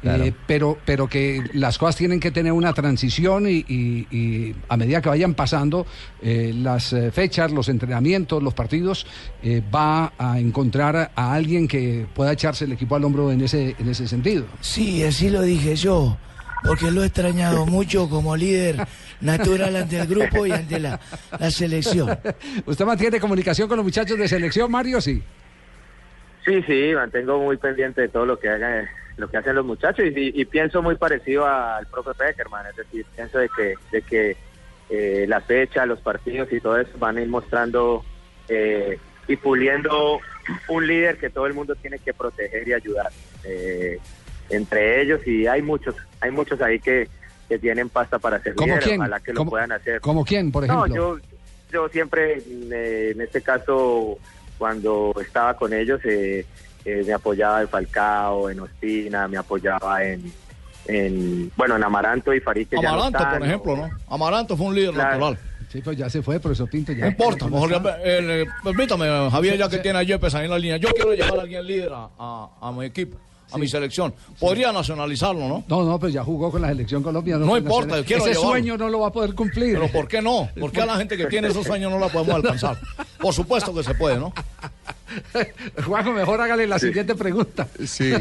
Claro. 0.00 0.24
Eh, 0.24 0.34
pero, 0.48 0.78
pero 0.84 1.06
que 1.08 1.40
las 1.54 1.78
cosas 1.78 1.94
tienen 1.94 2.18
que 2.18 2.32
tener 2.32 2.52
una 2.52 2.72
transición 2.72 3.46
y, 3.48 3.64
y- 3.68 4.06
y 4.10 4.54
a 4.68 4.76
medida 4.76 5.00
que 5.00 5.08
vayan 5.08 5.34
pasando 5.34 5.86
eh, 6.20 6.52
las 6.56 6.92
eh, 6.92 7.12
fechas, 7.12 7.52
los 7.52 7.68
entrenamientos, 7.68 8.42
los 8.42 8.52
partidos, 8.52 9.06
eh, 9.44 9.62
va 9.72 10.12
a 10.18 10.40
encontrar 10.40 11.12
a 11.14 11.32
alguien 11.32 11.68
que 11.68 12.04
pueda 12.14 12.32
echarse 12.32 12.64
el 12.64 12.72
equipo 12.72 12.96
al 12.96 13.04
hombro 13.04 13.30
en 13.30 13.42
ese, 13.42 13.76
en 13.78 13.88
ese 13.88 14.08
sentido. 14.08 14.44
Sí, 14.60 15.04
así 15.04 15.30
lo 15.30 15.40
dije 15.42 15.76
yo, 15.76 16.16
porque 16.64 16.90
lo 16.90 17.02
he 17.02 17.06
extrañado 17.06 17.66
mucho 17.66 18.08
como 18.08 18.36
líder 18.36 18.76
natural 19.20 19.76
ante 19.76 19.98
el 20.00 20.06
grupo 20.06 20.46
y 20.46 20.52
ante 20.52 20.78
la, 20.78 21.00
la 21.38 21.50
selección. 21.50 22.18
¿Usted 22.66 22.84
mantiene 22.84 23.20
comunicación 23.20 23.68
con 23.68 23.76
los 23.76 23.84
muchachos 23.84 24.18
de 24.18 24.28
selección, 24.28 24.70
Mario? 24.70 25.00
Sí. 25.00 25.22
Sí, 26.44 26.62
sí, 26.62 26.92
mantengo 26.94 27.38
muy 27.38 27.56
pendiente 27.56 28.00
de 28.00 28.08
todo 28.08 28.26
lo 28.26 28.38
que 28.38 28.48
hagan, 28.48 28.88
lo 29.16 29.30
que 29.30 29.36
hacen 29.36 29.54
los 29.54 29.64
muchachos 29.64 30.04
y, 30.06 30.40
y 30.40 30.44
pienso 30.44 30.82
muy 30.82 30.96
parecido 30.96 31.46
al 31.46 31.86
profe 31.86 32.10
Peckerman, 32.14 32.66
es 32.66 32.76
decir, 32.76 33.06
pienso 33.14 33.38
de 33.38 33.48
que, 33.48 33.74
de 33.92 34.02
que 34.02 34.36
eh, 34.90 35.24
la 35.28 35.40
fecha, 35.40 35.86
los 35.86 36.00
partidos 36.00 36.52
y 36.52 36.60
todo 36.60 36.78
eso 36.78 36.90
van 36.98 37.16
a 37.16 37.22
ir 37.22 37.28
mostrando 37.28 38.04
eh, 38.48 38.98
y 39.28 39.36
puliendo 39.36 40.18
un 40.68 40.86
líder 40.86 41.16
que 41.18 41.30
todo 41.30 41.46
el 41.46 41.54
mundo 41.54 41.76
tiene 41.76 42.00
que 42.00 42.12
proteger 42.12 42.66
y 42.66 42.72
ayudar. 42.72 43.12
Eh, 43.44 44.00
entre 44.50 45.02
ellos 45.02 45.20
y 45.26 45.46
hay 45.46 45.62
muchos, 45.62 45.94
hay 46.20 46.30
muchos 46.30 46.60
ahí 46.60 46.78
que, 46.78 47.08
que 47.48 47.58
tienen 47.58 47.88
pasta 47.88 48.18
para 48.18 48.42
ser 48.42 48.54
¿Cómo 48.54 48.68
líder, 48.74 48.82
quién? 48.84 49.00
ojalá 49.00 49.20
que 49.20 49.32
lo 49.32 49.38
¿Cómo- 49.38 49.50
puedan 49.50 49.72
hacer. 49.72 50.00
¿Como 50.00 50.24
quién, 50.24 50.50
por 50.52 50.66
No, 50.66 50.84
ejemplo? 50.86 51.18
yo, 51.18 51.26
yo 51.72 51.88
siempre, 51.88 52.42
eh, 52.46 53.12
en 53.14 53.20
este 53.20 53.40
caso, 53.42 54.18
cuando 54.58 55.14
estaba 55.20 55.56
con 55.56 55.72
ellos, 55.72 56.00
eh, 56.04 56.44
eh, 56.84 57.02
me 57.06 57.12
apoyaba 57.12 57.62
en 57.62 57.68
Falcao, 57.68 58.50
en 58.50 58.60
Ospina, 58.60 59.26
me 59.28 59.36
apoyaba 59.38 60.04
en, 60.04 60.32
en 60.86 61.50
bueno, 61.56 61.76
en 61.76 61.84
Amaranto 61.84 62.34
y 62.34 62.40
Farid, 62.40 62.66
que 62.68 62.76
ya 62.76 62.82
no 62.82 62.88
Amaranto, 62.94 63.18
están, 63.18 63.38
por 63.38 63.46
ejemplo, 63.46 63.76
¿no? 63.76 63.90
Amaranto 64.08 64.56
fue 64.56 64.66
un 64.66 64.74
líder 64.74 64.92
Claro. 64.94 65.10
natural. 65.10 65.38
Sí, 65.70 65.80
pues 65.80 65.96
ya 65.96 66.10
se 66.10 66.20
fue, 66.22 66.38
profesor 66.38 66.68
Pinto. 66.68 66.92
Ya. 66.92 67.04
No 67.06 67.10
importa, 67.12 67.46
mejor, 67.48 67.72
eh, 67.72 68.42
eh, 68.42 68.44
permítame, 68.62 69.06
Javier, 69.30 69.56
ya 69.56 69.70
que 69.70 69.78
tiene 69.78 70.00
a 70.00 70.02
Yepes 70.02 70.34
ahí 70.34 70.44
en 70.44 70.50
la 70.50 70.58
línea. 70.58 70.76
Yo 70.76 70.90
quiero 70.90 71.14
llevar 71.14 71.38
a 71.38 71.42
alguien 71.42 71.66
líder 71.66 71.90
a, 71.94 72.10
a- 72.18 72.48
a 72.60 72.72
mi 72.72 72.84
equipo, 72.84 73.16
a 73.52 73.58
mi 73.58 73.68
selección. 73.68 74.14
Podría 74.38 74.72
nacionalizarlo, 74.72 75.48
¿no? 75.48 75.64
No, 75.68 75.84
no, 75.84 75.98
pues 75.98 76.12
ya 76.12 76.24
jugó 76.24 76.50
con 76.50 76.62
la 76.62 76.68
selección 76.68 77.02
Colombia. 77.02 77.36
No 77.38 77.56
importa, 77.56 77.98
yo 77.98 78.04
quiero 78.04 78.22
Ese 78.22 78.30
llevarlo. 78.34 78.50
sueño 78.50 78.76
no 78.78 78.88
lo 78.88 79.00
va 79.00 79.08
a 79.08 79.12
poder 79.12 79.34
cumplir. 79.34 79.74
Pero 79.74 79.88
¿por 79.92 80.08
qué 80.08 80.22
no? 80.22 80.48
¿Por 80.60 80.72
qué 80.72 80.82
a 80.82 80.86
la 80.86 80.96
gente 80.96 81.16
que 81.16 81.26
tiene 81.26 81.48
esos 81.48 81.66
sueños 81.66 81.90
no 81.90 81.98
la 81.98 82.08
podemos 82.08 82.34
alcanzar? 82.36 82.78
Por 83.18 83.34
supuesto 83.34 83.74
que 83.74 83.82
se 83.82 83.94
puede, 83.94 84.18
¿no? 84.18 84.32
Juanjo, 85.86 86.12
mejor 86.12 86.40
hágale 86.40 86.66
la 86.66 86.78
siguiente 86.78 87.14
pregunta. 87.14 87.68
Sí. 87.86 88.12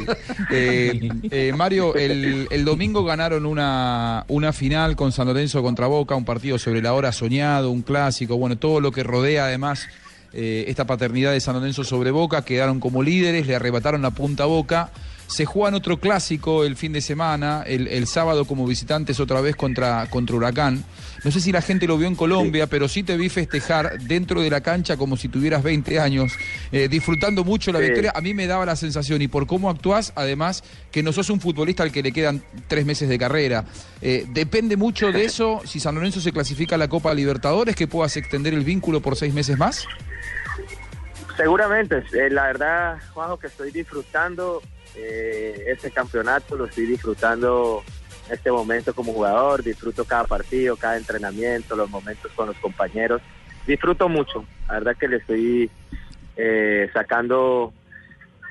Eh, 0.51 1.09
eh, 1.31 1.53
Mario, 1.55 1.95
el, 1.95 2.47
el 2.51 2.65
domingo 2.65 3.03
ganaron 3.03 3.45
una, 3.45 4.25
una 4.27 4.51
final 4.53 4.95
con 4.95 5.11
San 5.11 5.27
Lorenzo 5.27 5.63
contra 5.63 5.87
Boca, 5.87 6.15
un 6.15 6.25
partido 6.25 6.59
sobre 6.59 6.81
la 6.81 6.93
hora 6.93 7.11
soñado, 7.11 7.71
un 7.71 7.81
clásico, 7.81 8.37
bueno, 8.37 8.57
todo 8.57 8.81
lo 8.81 8.91
que 8.91 9.03
rodea 9.03 9.45
además 9.45 9.87
eh, 10.33 10.65
esta 10.67 10.85
paternidad 10.85 11.31
de 11.31 11.39
San 11.41 11.55
Lorenzo 11.55 11.83
sobre 11.83 12.11
Boca, 12.11 12.43
quedaron 12.43 12.79
como 12.79 13.03
líderes, 13.03 13.47
le 13.47 13.55
arrebataron 13.55 14.01
la 14.01 14.11
punta 14.11 14.43
a 14.43 14.47
Boca. 14.47 14.91
Se 15.33 15.45
juegan 15.45 15.73
otro 15.75 15.97
clásico 15.97 16.65
el 16.65 16.75
fin 16.75 16.91
de 16.91 16.99
semana, 16.99 17.63
el, 17.65 17.87
el 17.87 18.05
sábado 18.05 18.43
como 18.43 18.67
visitantes 18.67 19.17
otra 19.21 19.39
vez 19.39 19.55
contra, 19.55 20.05
contra 20.09 20.35
Huracán. 20.35 20.83
No 21.23 21.31
sé 21.31 21.39
si 21.39 21.53
la 21.53 21.61
gente 21.61 21.87
lo 21.87 21.97
vio 21.97 22.07
en 22.09 22.15
Colombia, 22.15 22.67
pero 22.67 22.89
sí 22.89 23.01
te 23.01 23.15
vi 23.15 23.29
festejar 23.29 23.97
dentro 24.01 24.41
de 24.41 24.49
la 24.49 24.59
cancha 24.59 24.97
como 24.97 25.15
si 25.15 25.29
tuvieras 25.29 25.63
20 25.63 25.99
años, 26.01 26.33
eh, 26.73 26.89
disfrutando 26.89 27.45
mucho 27.45 27.71
la 27.71 27.79
Sí. 27.79 27.85
victoria. 27.85 28.11
A 28.13 28.19
mí 28.19 28.33
me 28.33 28.45
daba 28.45 28.65
la 28.65 28.75
sensación, 28.75 29.21
y 29.21 29.29
por 29.29 29.47
cómo 29.47 29.69
actuás, 29.69 30.11
además, 30.15 30.65
que 30.91 31.01
no 31.01 31.13
sos 31.13 31.29
un 31.29 31.39
futbolista 31.39 31.83
al 31.83 31.93
que 31.93 32.03
le 32.03 32.11
quedan 32.11 32.43
tres 32.67 32.85
meses 32.85 33.07
de 33.07 33.17
carrera. 33.17 33.63
Eh, 34.01 34.25
depende 34.33 34.75
mucho 34.75 35.13
de 35.13 35.23
eso, 35.23 35.61
si 35.63 35.79
San 35.79 35.95
Lorenzo 35.95 36.19
se 36.19 36.33
clasifica 36.33 36.75
a 36.75 36.77
la 36.77 36.89
Copa 36.89 37.13
Libertadores, 37.13 37.75
que 37.77 37.87
puedas 37.87 38.17
extender 38.17 38.53
el 38.53 38.65
vínculo 38.65 38.99
por 39.01 39.15
seis 39.15 39.33
meses 39.33 39.57
más. 39.57 39.85
Seguramente, 41.37 42.03
eh, 42.13 42.29
la 42.29 42.43
verdad, 42.47 42.97
Juanjo, 43.13 43.39
que 43.39 43.47
estoy 43.47 43.71
disfrutando 43.71 44.61
eh, 44.95 45.65
este 45.67 45.91
campeonato, 45.91 46.55
lo 46.55 46.65
estoy 46.65 46.85
disfrutando 46.85 47.83
este 48.29 48.51
momento 48.51 48.93
como 48.93 49.13
jugador, 49.13 49.63
disfruto 49.63 50.05
cada 50.05 50.23
partido, 50.23 50.75
cada 50.75 50.97
entrenamiento, 50.97 51.75
los 51.75 51.89
momentos 51.89 52.31
con 52.33 52.47
los 52.47 52.57
compañeros, 52.57 53.21
disfruto 53.67 54.09
mucho, 54.09 54.45
la 54.67 54.75
verdad 54.75 54.97
que 54.97 55.07
le 55.07 55.17
estoy 55.17 55.69
eh, 56.37 56.89
sacando 56.93 57.73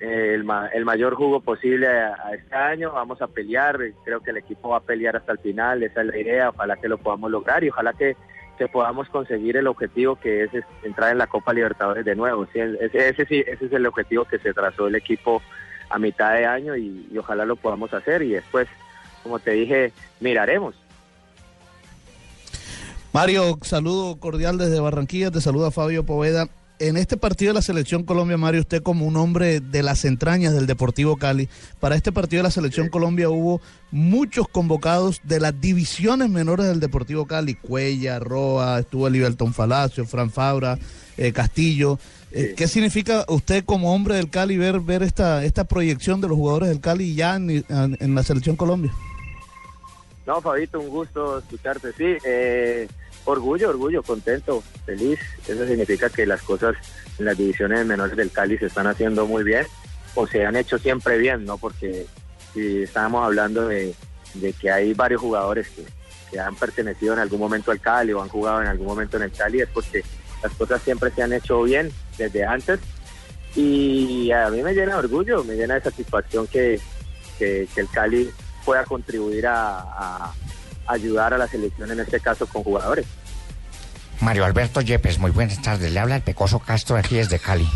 eh, 0.01 0.35
el, 0.35 0.47
el 0.75 0.85
mayor 0.85 1.15
jugo 1.15 1.41
posible 1.41 1.89
a, 1.89 2.15
este 2.35 2.55
año, 2.55 2.93
vamos 2.93 3.21
a 3.23 3.27
pelear, 3.27 3.79
creo 4.05 4.21
que 4.21 4.31
el 4.31 4.39
equipo 4.39 4.71
va 4.71 4.79
a 4.79 4.81
pelear 4.81 5.17
hasta 5.17 5.33
el 5.33 5.39
final, 5.39 5.83
esa 5.83 6.03
es 6.03 6.07
la 6.07 6.19
idea, 6.19 6.49
ojalá 6.51 6.77
que 6.77 6.89
lo 6.89 6.99
podamos 6.99 7.31
lograr 7.31 7.65
y 7.65 7.71
ojalá 7.71 7.93
que, 7.93 8.17
podamos 8.75 9.09
conseguir 9.09 9.57
el 9.57 9.67
objetivo 9.67 10.17
que 10.17 10.43
es, 10.43 10.51
entrar 10.83 11.13
en 11.13 11.17
la 11.17 11.27
Copa 11.27 11.55
Libertadores 11.55 12.05
de 12.05 12.15
nuevo, 12.15 12.47
sí, 12.53 12.61
ese, 12.61 13.09
ese, 13.09 13.23
ese 13.23 13.65
es 13.65 13.73
el 13.73 13.87
objetivo 13.87 14.27
que 14.27 14.39
se 14.39 14.53
trazó 14.53 14.87
el 14.87 14.97
equipo 14.97 15.41
a 15.91 15.99
mitad 15.99 16.33
de 16.35 16.47
año 16.47 16.77
y, 16.77 17.07
y 17.13 17.19
ojalá 17.19 17.45
lo 17.45 17.57
podamos 17.57 17.93
hacer 17.93 18.23
y 18.23 18.31
después, 18.31 18.69
como 19.23 19.39
te 19.39 19.51
dije, 19.51 19.93
miraremos. 20.21 20.75
Mario, 23.13 23.59
saludo 23.63 24.17
cordial 24.21 24.57
desde 24.57 24.79
Barranquilla, 24.79 25.33
te 25.33 25.41
saluda 25.41 25.73
Fabio 25.73 26.07
Poveda. 26.07 26.49
En 26.79 26.97
este 26.97 27.19
partido 27.19 27.51
de 27.51 27.55
la 27.55 27.63
Selección 27.63 28.05
Colombia, 28.05 28.39
Mario, 28.39 28.61
usted 28.61 28.83
como 28.83 29.05
un 29.05 29.17
hombre 29.17 29.61
de 29.61 29.83
las 29.83 30.07
entrañas 30.07 30.55
del 30.55 30.67
Deportivo 30.67 31.17
Cali, 31.17 31.49
para 31.79 31.97
este 31.97 32.13
partido 32.13 32.39
de 32.39 32.45
la 32.45 32.53
Selección 32.53 32.89
Colombia 32.89 33.29
hubo 33.29 33.61
muchos 33.91 34.49
convocados 34.49 35.21
de 35.25 35.41
las 35.41 35.61
divisiones 35.61 36.31
menores 36.31 36.67
del 36.67 36.81
Deportivo 36.81 37.27
Cali, 37.27 37.55
Cuella, 37.55 38.19
Roa, 38.19 38.79
estuvo 38.79 39.11
Liberton 39.11 39.53
Falacio, 39.53 40.07
Fran 40.07 40.31
Fabra, 40.31 40.79
eh, 41.19 41.33
Castillo. 41.33 41.99
Eh, 42.33 42.55
¿Qué 42.57 42.69
significa 42.69 43.25
usted 43.29 43.65
como 43.65 43.93
hombre 43.93 44.15
del 44.15 44.31
Cali 44.31 44.57
ver, 44.57 44.81
ver 44.81 45.03
esta, 45.03 45.45
esta 45.45 45.65
proyección 45.65 46.21
de 46.21 46.29
los 46.29 46.37
jugadores 46.37 46.69
del 46.69 46.81
Cali 46.81 47.15
ya 47.15 47.37
en, 47.37 47.65
la 48.15 48.23
Selección 48.23 48.57
Colombia? 48.57 48.93
No, 50.27 50.41
Fabito, 50.41 50.79
un 50.79 50.91
gusto 50.91 51.39
escucharte. 51.39 51.93
Sí, 51.93 52.17
eh, 52.25 52.87
orgullo, 53.25 53.71
orgullo, 53.71 54.03
contento, 54.03 54.63
feliz. 54.87 55.19
Eso 55.49 55.67
significa 55.67 56.09
que 56.09 56.25
las 56.25 56.43
cosas 56.43 56.77
en 57.19 57.25
las 57.25 57.37
divisiones 57.37 57.85
menores 57.85 58.17
del 58.17 58.31
Cali 58.31 58.57
se 58.59 58.67
están 58.67 58.87
haciendo 58.87 59.27
muy 59.27 59.43
bien 59.43 59.67
o 60.15 60.27
se 60.27 60.47
han 60.47 60.55
hecho 60.55 60.79
siempre 60.79 61.19
bien, 61.19 61.45
¿no? 61.45 61.59
Porque 61.59 62.07
si 62.55 62.83
estábamos 62.83 63.25
hablando 63.25 63.67
de, 63.67 63.95
de 64.35 64.53
que 64.53 64.71
hay 64.71 64.95
varios 64.95 65.21
jugadores 65.21 65.69
que, 65.71 65.85
que 66.31 66.39
han 66.39 66.55
pertenecido 66.55 67.15
en 67.15 67.21
algún 67.21 67.41
momento 67.41 67.73
al 67.73 67.81
Cali 67.81 68.13
o 68.13 68.23
han 68.23 68.29
jugado 68.29 68.63
en 68.63 68.69
algún 68.69 68.87
momento 68.87 69.17
en 69.17 69.25
el 69.25 69.33
Cali, 69.33 69.61
es 69.61 69.69
porque 69.69 70.05
las 70.43 70.53
cosas 70.53 70.83
siempre 70.83 71.11
se 71.11 71.23
han 71.23 71.33
hecho 71.33 71.63
bien 71.63 71.91
desde 72.19 72.45
antes. 72.45 72.81
Y 73.57 74.31
a 74.31 74.49
mí 74.49 74.63
me 74.63 74.73
llena 74.73 74.93
de 74.93 74.99
orgullo, 74.99 75.43
me 75.45 75.55
llena 75.55 75.75
de 75.75 75.83
satisfacción 75.83 76.47
que, 76.47 76.81
que, 77.39 77.69
el 77.77 77.89
Cali 77.89 78.31
pueda 78.65 78.85
contribuir 78.85 79.47
a, 79.47 79.81
a 79.81 80.33
ayudar 80.87 81.35
a 81.35 81.39
la 81.39 81.49
selección, 81.49 81.91
en 81.91 82.01
este 82.01 82.21
caso 82.21 82.47
con 82.47 82.63
jugadores. 82.63 83.07
Mario 84.21 84.45
Alberto 84.45 84.81
Yepes, 84.81 85.19
muy 85.19 85.31
buenas 85.31 85.61
tardes. 85.63 85.93
Le 85.93 85.99
habla 85.99 86.17
el 86.17 86.23
Pecoso 86.23 86.59
Castro 86.61 86.97
aquí 86.97 87.17
desde 87.17 87.39
Cali. 87.39 87.67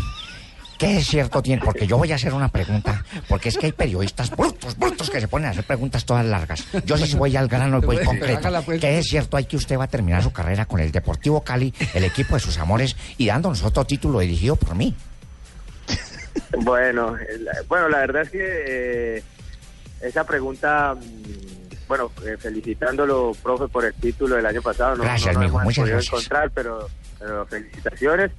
¿Qué 0.77 0.97
es 0.97 1.07
cierto 1.07 1.41
tiene? 1.41 1.61
Porque 1.63 1.87
yo 1.87 1.97
voy 1.97 2.11
a 2.11 2.15
hacer 2.15 2.33
una 2.33 2.49
pregunta, 2.49 3.03
porque 3.29 3.49
es 3.49 3.57
que 3.57 3.67
hay 3.67 3.71
periodistas 3.71 4.29
brutos, 4.29 4.77
brutos 4.77 5.09
que 5.09 5.21
se 5.21 5.27
ponen 5.27 5.47
a 5.47 5.51
hacer 5.51 5.63
preguntas 5.65 6.03
todas 6.05 6.25
largas. 6.25 6.65
Yo 6.85 6.97
sí 6.97 7.15
voy 7.15 7.35
al 7.37 7.47
grano 7.47 7.77
y 7.77 7.85
voy 7.85 7.97
pues. 8.03 8.79
¿Qué 8.81 8.97
es 8.99 9.07
cierto? 9.07 9.37
Hay 9.37 9.45
que 9.45 9.55
usted 9.55 9.77
va 9.77 9.85
a 9.85 9.87
terminar 9.87 10.21
su 10.23 10.31
carrera 10.33 10.65
con 10.65 10.79
el 10.81 10.91
Deportivo 10.91 11.41
Cali, 11.41 11.73
el 11.93 12.03
equipo 12.03 12.33
de 12.35 12.41
sus 12.41 12.57
amores, 12.57 12.95
y 13.17 13.27
dándonos 13.27 13.63
otro 13.63 13.85
título 13.85 14.19
dirigido 14.19 14.55
por 14.57 14.75
mí. 14.75 14.93
Bueno, 16.63 17.15
el- 17.17 17.47
bueno, 17.67 17.89
la 17.89 17.99
verdad 17.99 18.23
es 18.23 18.29
que 18.29 18.39
eh, 19.17 19.23
esa 20.01 20.23
pregunta, 20.25 20.95
mm, 20.95 21.87
bueno, 21.87 22.11
eh, 22.25 22.35
felicitándolo, 22.37 23.31
profe, 23.41 23.67
por 23.67 23.85
el 23.85 23.93
título 23.93 24.35
del 24.35 24.45
año 24.45 24.61
pasado. 24.61 24.95
No, 24.95 25.03
Gracias, 25.03 25.33
no, 25.33 25.39
no 25.41 25.45
mijo, 25.45 25.55
hemos 25.57 25.65
muchas 25.65 25.81
podido 25.83 25.95
gracias. 25.97 26.13
encontrar, 26.13 26.51
pero, 26.51 26.89
pero 27.19 27.45
felicitaciones. 27.45 28.31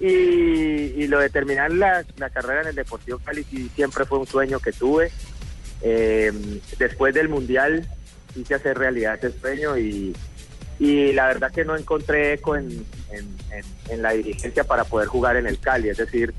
Y, 0.00 0.06
y 0.06 1.06
lo 1.06 1.20
de 1.20 1.30
terminar 1.30 1.70
la, 1.72 2.04
carrera 2.32 2.62
en 2.62 2.68
el 2.68 2.74
Deportivo 2.74 3.18
Cali 3.18 3.44
sí, 3.44 3.70
siempre 3.74 4.04
fue 4.04 4.18
un 4.18 4.26
sueño 4.26 4.58
que 4.60 4.72
tuve. 4.72 5.10
Eh, 5.82 6.32
después 6.78 7.14
del 7.14 7.28
Mundial 7.28 7.86
quise 8.32 8.54
hacer 8.54 8.76
realidad 8.78 9.18
ese 9.22 9.38
sueño 9.38 9.76
y, 9.78 10.14
y 10.78 11.12
la 11.12 11.26
verdad 11.28 11.52
que 11.52 11.64
no 11.64 11.76
encontré 11.76 12.32
eco 12.34 12.56
en, 12.56 12.84
en- 13.12 13.36
en- 13.52 13.64
en 13.90 14.02
la 14.02 14.12
dirigencia 14.12 14.64
para 14.64 14.84
poder 14.84 15.08
jugar 15.08 15.36
en 15.36 15.46
el 15.46 15.58
Cali. 15.60 15.88
Es 15.90 15.98
decir, 15.98 16.34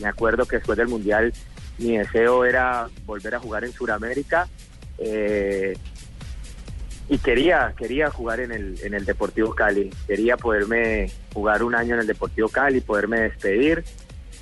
me 0.00 0.06
acuerdo 0.08 0.46
que 0.46 0.56
después 0.56 0.78
del 0.78 0.88
Mundial 0.88 1.32
mi 1.78 1.96
deseo 1.98 2.44
era 2.44 2.88
volver 3.06 3.34
a 3.34 3.40
jugar 3.40 3.64
en 3.64 3.72
Sudamérica 3.72 4.46
eh, 4.98 5.76
y 7.12 7.18
quería 7.18 7.74
quería 7.76 8.08
jugar 8.10 8.40
en 8.40 8.52
el, 8.52 8.80
en 8.82 8.94
el 8.94 9.04
Deportivo 9.04 9.54
Cali. 9.54 9.90
Quería 10.06 10.38
poderme 10.38 11.10
jugar 11.34 11.62
un 11.62 11.74
año 11.74 11.92
en 11.92 12.00
el 12.00 12.06
Deportivo 12.06 12.48
Cali, 12.48 12.80
poderme 12.80 13.20
despedir, 13.20 13.84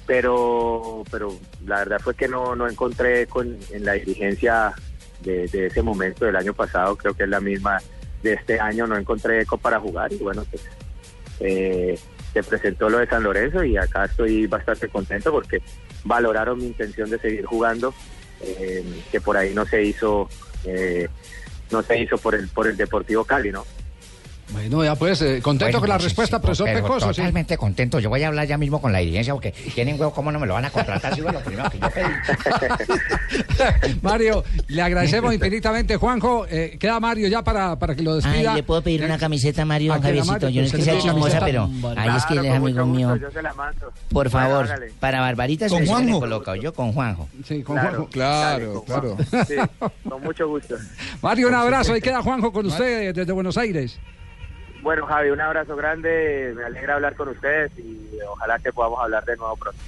pero 0.07 1.03
pero 1.11 1.37
la 1.67 1.79
verdad 1.79 1.99
fue 1.99 2.15
que 2.15 2.29
no, 2.29 2.55
no 2.55 2.69
encontré 2.69 3.27
con, 3.27 3.59
en 3.73 3.85
la 3.85 3.95
dirigencia 3.95 4.73
de, 5.21 5.47
ese 5.47 5.83
momento 5.83 6.25
del 6.25 6.37
año 6.37 6.55
pasado, 6.55 6.95
creo 6.95 7.13
que 7.13 7.25
es 7.25 7.29
la 7.29 7.41
misma 7.41 7.79
de 8.23 8.35
este 8.35 8.61
año, 8.61 8.87
no 8.87 8.97
encontré 8.97 9.41
eco 9.41 9.59
para 9.59 9.81
jugar 9.81 10.13
y 10.13 10.19
bueno, 10.19 10.45
pues 10.49 10.63
eh, 11.41 11.99
se 12.33 12.43
presentó 12.45 12.89
lo 12.89 12.99
de 12.99 13.09
San 13.09 13.25
Lorenzo 13.25 13.65
y 13.65 13.79
acá 13.79 14.05
estoy 14.05 14.47
bastante 14.47 14.89
contento 14.89 15.33
porque 15.33 15.61
valoraron 16.05 16.59
mi 16.59 16.67
intención 16.67 17.11
de 17.11 17.19
seguir 17.19 17.47
jugando, 17.47 17.93
eh, 18.43 18.85
que 19.11 19.21
por 19.21 19.37
ahí 19.37 19.55
no 19.55 19.67
se 19.67 19.83
hizo, 19.83 20.29
eh, 20.65 21.09
no 21.71 21.83
se 21.83 21.99
hizo 21.99 22.19
por 22.19 22.35
el 22.35 22.49
por 22.49 22.67
el 22.67 22.77
Deportivo 22.77 23.25
Cali, 23.25 23.51
¿no? 23.51 23.65
Bueno, 24.53 24.85
ya 24.85 24.95
pues, 24.97 25.23
eh, 25.23 25.41
contento 25.43 25.67
Bueno, 25.67 25.81
con 25.81 25.89
la 25.89 25.99
sí, 25.99 26.05
respuesta, 26.05 26.37
sí, 26.39 26.43
profesor 26.43 26.67
pero 26.73 26.83
Pecoso. 26.83 27.09
sí. 27.13 27.17
Totalmente 27.21 27.57
contento. 27.57 27.99
Yo 28.01 28.09
voy 28.11 28.23
a 28.23 28.29
hablar 28.29 28.47
ya 28.47 28.59
mismo 28.59 28.81
con 28.81 28.93
la 28.93 28.99
dirigencia 28.99 29.33
porque 29.33 29.53
tienen 29.75 29.95
huevo, 29.99 30.13
¿cómo 30.13 30.33
no 30.33 30.39
me 30.41 30.47
lo 30.47 30.55
van 30.55 30.65
a 30.65 30.71
contratar? 30.71 31.15
Si 31.15 31.21
lo 31.21 31.41
primero 31.41 31.71
que 31.71 31.79
yo 31.79 31.91
pedí. 31.91 32.05
Mario, 34.03 34.45
le 34.69 34.83
agradecemos 34.83 35.33
infinitamente. 35.35 35.97
Juanjo, 35.97 36.47
eh, 36.49 36.77
queda 36.81 36.99
Mario 37.01 37.29
ya 37.29 37.43
para, 37.43 37.79
para 37.79 37.95
que 37.95 38.03
lo 38.03 38.17
despida. 38.17 38.51
Ay, 38.53 38.57
¿le 38.57 38.63
puedo 38.63 38.83
pedir 38.83 39.05
una 39.05 39.19
camiseta, 39.19 39.65
Mario, 39.65 39.93
¿A 39.93 39.97
a 39.97 40.03
Javiercito? 40.03 40.33
Mario? 40.33 40.49
Yo 40.51 40.61
no 40.63 40.65
es 40.67 40.71
Se 40.71 40.77
que 40.79 40.83
sea 40.83 40.99
chismosa, 40.99 41.41
pero 41.41 41.71
ahí 41.97 42.17
es 42.17 42.25
que 42.27 42.35
él 42.35 42.41
es 42.41 42.47
con 42.47 42.57
amigo 42.57 42.87
mucho 42.87 42.87
mío. 42.87 43.09
gusto, 43.11 43.27
yo 43.27 43.31
se 43.33 43.43
la 43.43 43.55
mando. 43.55 43.93
Por 44.11 44.31
favor, 44.31 44.69
para 44.99 45.21
Barbarita 45.21 45.69
¿Con 45.69 45.81
se 45.81 45.87
Juanjo? 45.87 46.21
coloca 46.21 46.57
yo 46.57 46.73
con 46.75 46.93
Juanjo. 46.93 47.29
Sí, 47.47 47.63
con 47.63 47.77
Claro, 47.77 47.91
Juanjo. 47.91 48.11
Claro, 48.11 48.85
claro. 48.85 49.17
Sí, 49.47 49.55
con 50.09 50.23
mucho 50.23 50.49
gusto. 50.49 50.77
Mario, 51.23 51.49
un 51.49 51.55
abrazo. 51.55 51.93
Ahí 51.93 52.01
queda 52.01 52.23
Juanjo 52.23 52.53
con 52.53 52.67
usted 52.67 53.15
desde 53.15 53.33
Buenos 53.33 53.57
Aires. 53.57 53.99
Bueno, 54.83 55.07
Javi, 55.07 55.31
un 55.31 55.40
abrazo 55.40 55.77
grande. 55.77 56.53
Me 56.57 56.64
alegra 56.64 56.95
hablar 56.95 57.14
con 57.14 57.29
ustedes 57.29 57.71
y 57.79 57.99
ojalá 58.31 58.59
que 58.59 58.73
podamos 58.73 58.99
hablar 59.03 59.25
de 59.25 59.37
nuevo 59.37 59.57
pronto. 59.57 59.79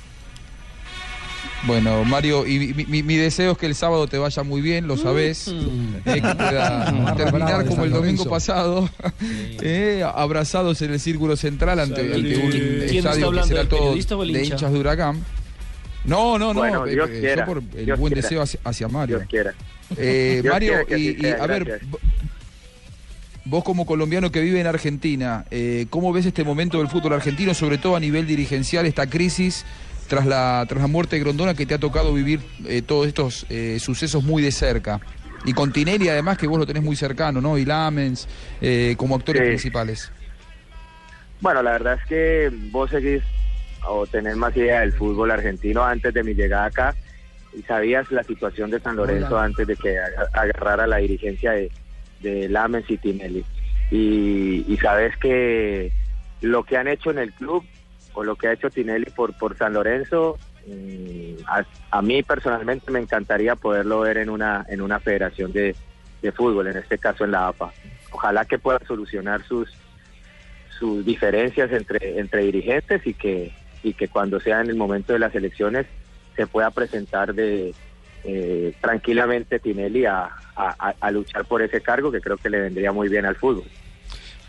Bueno, 1.65 2.05
Mario, 2.05 2.45
y 2.45 2.75
mi, 2.75 2.85
mi- 2.87 3.03
mi 3.05 3.17
deseo 3.17 3.53
es 3.53 3.59
que 3.59 3.67
el 3.67 3.77
sábado 3.77 4.09
te 4.09 4.19
vaya 4.19 4.43
muy 4.43 4.61
bien, 4.61 4.89
lo 4.89 4.97
sabés. 4.97 5.47
Mm. 5.49 5.95
eh, 6.05 6.15
que 6.15 6.21
pueda 6.21 7.15
terminar 7.17 7.65
como 7.67 7.85
el 7.85 7.93
domingo 7.93 8.25
pasado, 8.29 8.89
eh, 9.63 10.05
abrazados 10.15 10.83
en 10.83 10.93
el 10.93 10.99
círculo 11.01 11.37
central 11.37 11.79
ante, 11.79 12.03
un 12.03 12.23
¿Quién 12.23 12.83
está 12.83 13.11
estadio 13.11 13.31
que 13.31 13.43
será 13.45 13.61
el 13.61 13.69
todo 13.69 14.23
el 14.25 14.33
de 14.33 14.41
hincha? 14.41 14.55
hinchas 14.55 14.73
de 14.73 14.79
Huracán. 14.79 15.25
No, 16.05 16.37
no, 16.37 16.53
no, 16.53 16.61
Bueno, 16.61 16.85
eh, 16.85 16.91
Dios 16.95 17.09
quiera, 17.11 17.47
yo 17.47 17.47
por 17.47 17.63
el 17.77 17.85
Dios 17.87 17.99
buen 17.99 18.13
quiera. 18.13 18.27
deseo 18.29 18.43
hacia, 18.43 18.61
hacia 18.65 18.89
Mario. 18.89 19.19
Dios 19.19 19.29
quiera. 19.31 19.55
Eh, 19.97 20.41
Dios 20.43 20.53
Mario, 20.53 20.73
quiera 20.85 20.97
así 20.97 21.17
y, 21.21 21.27
a 21.31 21.47
ver, 21.47 21.81
vos 23.45 23.65
como 23.65 23.87
colombiano 23.87 24.31
que 24.31 24.41
vive 24.41 24.61
en 24.61 24.67
Argentina, 24.67 25.45
eh, 25.51 25.87
¿cómo 25.91 26.13
ves 26.13 26.27
este 26.27 26.45
momento 26.45 26.79
del 26.79 26.89
fútbol 26.89 27.15
argentino, 27.15 27.55
sobre 27.55 27.79
todo 27.79 27.97
a 27.97 28.01
nivel 28.01 28.27
dirigencial, 28.27 28.87
esta 28.87 29.09
crisis 29.09 29.65
tras 30.09 30.27
la, 30.27 30.65
tras 30.69 30.81
la 30.81 30.87
muerte 30.89 31.17
de 31.17 31.21
Grondona 31.23 31.55
que 31.55 31.67
te 31.67 31.75
ha 31.75 31.79
tocado 31.79 32.13
vivir 32.13 32.41
eh, 32.67 32.83
todos 32.83 33.07
estos 33.07 33.47
eh, 33.51 33.79
sucesos 33.81 34.23
muy 34.23 34.43
de 34.43 34.53
cerca? 34.53 35.01
Y 35.45 35.55
con 35.55 35.73
Tinelli 35.73 36.09
además 36.09 36.39
que 36.39 36.47
vos 36.47 36.59
lo 36.59 36.67
tenés 36.67 36.85
muy 36.85 36.95
cercano, 36.95 37.41
¿no? 37.41 37.59
Y 37.59 37.65
Lamens 37.65 38.29
eh, 38.61 38.95
como 38.97 39.17
actores 39.17 39.43
Sí. 39.43 39.49
principales. 39.49 40.13
Bueno, 41.41 41.63
la 41.65 41.73
verdad 41.73 41.95
es 42.01 42.07
que 42.09 42.51
vos 42.71 42.91
seguís 42.91 43.23
o 43.89 44.07
tenés 44.07 44.37
más 44.37 44.57
idea 44.57 44.81
del 44.81 44.93
fútbol 44.93 45.33
argentino 45.33 45.83
antes 45.83 46.15
de 46.15 46.23
mi 46.23 46.35
llegada 46.35 46.67
acá 46.67 46.95
y 47.59 47.63
sabías 47.63 48.09
la 48.13 48.23
situación 48.23 48.71
de 48.71 48.79
San 48.79 48.95
Lorenzo 48.95 49.35
Hola. 49.35 49.45
antes 49.47 49.67
de 49.67 49.75
que 49.77 49.99
aga- 49.99 50.29
agarrara 50.33 50.87
la 50.87 50.99
dirigencia 50.99 51.51
de, 51.51 51.73
de 52.23 52.49
Lamens 52.49 52.89
y 52.91 52.99
Tinelli. 52.99 53.45
Y, 53.91 54.65
y 54.67 54.77
sabes 54.79 55.17
que 55.19 55.93
lo 56.41 56.65
que 56.65 56.77
han 56.77 56.89
hecho 56.89 57.11
en 57.11 57.19
el 57.19 57.33
club 57.33 57.65
o 58.15 58.25
lo 58.25 58.37
que 58.37 58.49
ha 58.49 58.53
hecho 58.53 58.71
Tinelli 58.71 59.11
por, 59.11 59.37
por 59.37 59.57
San 59.57 59.75
Lorenzo, 59.75 60.39
mm, 60.67 61.45
a, 61.47 61.65
a 61.91 62.03
mí 62.03 62.23
personalmente 62.23 62.91
me 62.91 63.01
encantaría 63.01 63.57
poderlo 63.57 64.01
ver 64.01 64.19
en 64.19 64.31
una, 64.31 64.65
en 64.69 64.81
una 64.81 64.99
federación 65.01 65.53
de, 65.53 65.75
de 66.23 66.33
fútbol, 66.33 66.69
en 66.69 66.79
este 66.79 66.99
caso 66.99 67.25
en 67.25 67.33
la 67.33 67.49
APA. 67.49 67.73
Ojalá 68.11 68.45
que 68.45 68.59
pueda 68.59 68.79
solucionar 68.87 69.43
sus 69.45 69.69
sus 70.79 71.05
diferencias 71.05 71.71
entre 71.71 72.19
entre 72.19 72.43
dirigentes 72.43 73.07
y 73.07 73.15
que 73.15 73.53
y 73.83 73.95
que 73.95 74.09
cuando 74.09 74.41
sea 74.41 74.61
en 74.61 74.71
el 74.71 74.77
momento 74.77 75.13
de 75.13 75.19
las 75.19 75.35
elecciones 75.35 75.87
se 76.35 76.47
pueda 76.47 76.71
presentar 76.71 77.35
de, 77.35 77.75
eh, 78.25 78.75
tranquilamente 78.81 79.59
Tinelli 79.59 80.05
a, 80.07 80.29
a- 80.57 80.95
a 81.01 81.11
luchar 81.11 81.45
por 81.45 81.63
ese 81.63 81.81
cargo 81.81 82.11
que 82.13 82.21
creo 82.21 82.37
que 82.37 82.51
le 82.51 82.61
vendría 82.61 82.93
muy 82.93 83.09
bien 83.09 83.25
al 83.27 83.37
fútbol. 83.37 83.65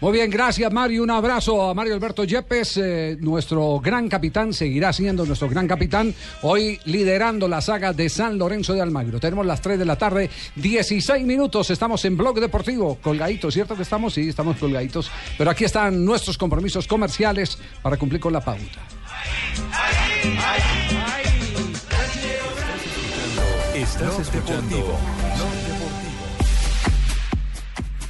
Muy 0.01 0.11
bien, 0.11 0.29
gracias 0.29 0.69
Mario. 0.73 1.01
Un 1.03 1.11
abrazo 1.11 1.69
a 1.69 1.73
Mario 1.73 1.93
Alberto 1.93 2.25
Yepes, 2.25 2.75
eh, 2.75 3.15
nuestro 3.21 3.79
gran 3.79 4.09
capitán, 4.09 4.51
seguirá 4.51 4.91
siendo 4.91 5.25
nuestro 5.25 5.47
gran 5.47 5.65
capitán, 5.65 6.13
hoy 6.41 6.77
liderando 6.83 7.47
la 7.47 7.61
saga 7.61 7.93
de 7.93 8.09
San 8.09 8.37
Lorenzo 8.37 8.73
de 8.73 8.81
Almagro. 8.81 9.21
Tenemos 9.21 9.45
las 9.45 9.61
3 9.61 9.79
de 9.79 9.85
la 9.85 9.97
tarde, 9.97 10.29
16 10.57 11.25
minutos, 11.25 11.69
estamos 11.69 12.03
en 12.03 12.17
Blog 12.17 12.37
Deportivo, 12.41 12.97
colgaditos, 13.01 13.53
¿cierto 13.53 13.77
que 13.77 13.83
estamos? 13.83 14.13
Sí, 14.13 14.27
estamos 14.27 14.57
colgaditos, 14.57 15.09
pero 15.37 15.49
aquí 15.49 15.63
están 15.63 16.03
nuestros 16.03 16.37
compromisos 16.37 16.85
comerciales 16.85 17.57
para 17.81 17.95
cumplir 17.95 18.19
con 18.19 18.33
la 18.33 18.41
pauta. 18.41 18.81
Estás 23.73 24.19
escuchando 24.19 24.97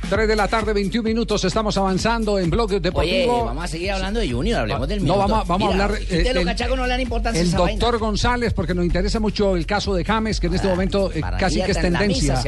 3 0.10 0.28
de 0.28 0.36
la 0.36 0.48
tarde, 0.48 0.74
21 0.74 1.08
minutos, 1.08 1.44
estamos 1.46 1.76
avanzando 1.78 2.38
en 2.38 2.50
Blog 2.50 2.70
Oye, 2.70 2.80
Deportivo. 2.82 3.46
vamos 3.46 3.64
a 3.64 3.68
seguir 3.68 3.92
hablando 3.92 4.20
de 4.20 4.30
Junior, 4.32 4.60
hablemos 4.60 4.88
del 4.88 5.00
No, 5.00 5.04
minuto. 5.16 5.20
vamos, 5.20 5.40
a- 5.40 5.44
vamos 5.48 5.70
Mira, 5.74 5.84
a 5.84 5.86
hablar. 5.88 6.02
eh, 6.10 6.24
los 6.34 6.36
el- 6.42 6.46
cachacos 6.46 6.78
no 6.78 6.84
le 6.84 6.90
dan 6.90 7.02
importancia 7.02 7.40
a 7.40 7.42
El 7.42 7.48
esa 7.48 7.58
doctor 7.58 7.94
vaina. 7.94 7.98
González, 8.06 8.54
porque 8.54 8.74
nos 8.76 8.86
interesa 8.86 9.20
mucho 9.20 9.56
el 9.56 9.66
caso 9.66 9.96
de 9.96 10.04
James, 10.06 10.40
que 10.40 10.48
en 10.48 10.54
este 10.54 10.68
momento 10.68 11.12
eh, 11.12 11.22
casi 11.40 11.62
que 11.64 11.72
es 11.72 11.80
tendencia. 11.82 12.44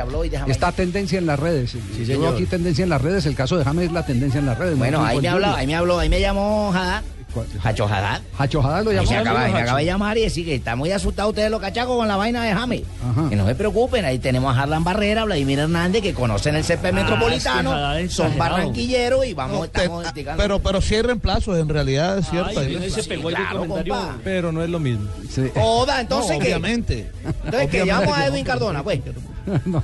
Está 0.48 0.72
tendencia 0.74 1.18
en 1.18 1.26
las 1.26 1.40
redes. 1.40 1.72
Yo 1.74 1.80
veo 1.98 2.06
señor. 2.06 2.34
aquí 2.36 2.46
tendencia 2.46 2.84
en 2.84 2.90
las 2.90 3.02
redes. 3.02 3.26
El 3.26 3.36
caso 3.36 3.58
de 3.58 3.64
James 3.64 3.86
es 3.88 3.92
la 3.94 4.06
tendencia 4.06 4.40
en 4.40 4.46
las 4.46 4.58
redes. 4.60 4.78
Bueno, 4.78 5.00
no 5.00 5.06
ahí 5.06 5.20
me 5.22 5.28
habló, 5.30 5.48
ahí 5.56 5.66
me 5.66 5.76
habló, 5.76 5.98
ahí 5.98 6.10
me 6.10 6.20
llamó 6.20 6.72
Haddad. 6.72 7.02
Hacho 7.64 7.86
Haddad. 7.86 8.22
Hacho 8.38 8.62
Haddad 8.62 8.84
lo 8.84 8.92
llamó. 8.94 9.10
me 9.12 9.18
acaba, 9.18 9.48
me 9.48 9.60
acaba 9.60 9.80
de 9.80 9.86
llamar 9.86 10.18
y 10.18 10.22
decir 10.22 10.46
que 10.46 10.56
está 10.56 10.76
muy 10.76 10.92
asustado 10.92 11.30
ustedes 11.30 11.50
los 11.52 11.60
cachacos 11.62 11.96
con 11.98 12.08
la 12.08 12.16
vaina 12.16 12.44
de 12.44 12.54
James. 12.54 12.82
Que 13.30 13.36
no 13.36 13.46
se 13.48 13.56
preocupen, 13.56 14.06
ahí 14.06 14.20
tenemos 14.20 14.56
a 14.56 14.62
Harlan 14.64 14.84
Barrera, 14.84 15.26
Vladimir 15.26 15.60
Hernández, 15.60 16.02
que 16.02 16.14
conocen 16.14 16.56
el 16.56 16.64
CP 16.64 16.92
metropolitano, 16.92 17.72
Haddad 17.74 18.00
es 18.02 18.14
son 18.14 18.38
barranquilleros 18.38 19.26
y 19.26 19.34
vamos, 19.34 19.58
No, 19.60 19.66
estamos 19.66 20.14
te- 20.14 20.26
pero, 20.38 20.60
pero 20.60 20.82
sí 20.82 20.96
hay 20.96 21.02
reemplazos, 21.02 21.58
en 21.60 21.70
realidad, 21.70 22.18
es 22.20 22.30
cierto. 22.30 22.60
Ay, 22.60 22.90
se 22.90 23.04
pegó 23.04 23.30
del 23.30 23.38
Claro, 23.38 23.66
compa. 23.68 24.16
Pero 24.24 24.52
no 24.52 24.64
es 24.64 24.70
lo 24.70 24.80
mismo. 24.80 25.10
Joda, 25.56 26.02
entonces 26.02 26.32
No, 26.34 26.40
que. 26.40 26.46
obviamente. 26.48 27.12
Entonces 27.46 27.70
que 27.70 27.86
llamo 27.86 28.14
a 28.14 28.26
Edwin. 28.28 28.46
Cardona, 28.46 28.84
pues. 28.84 29.00
No, 29.66 29.84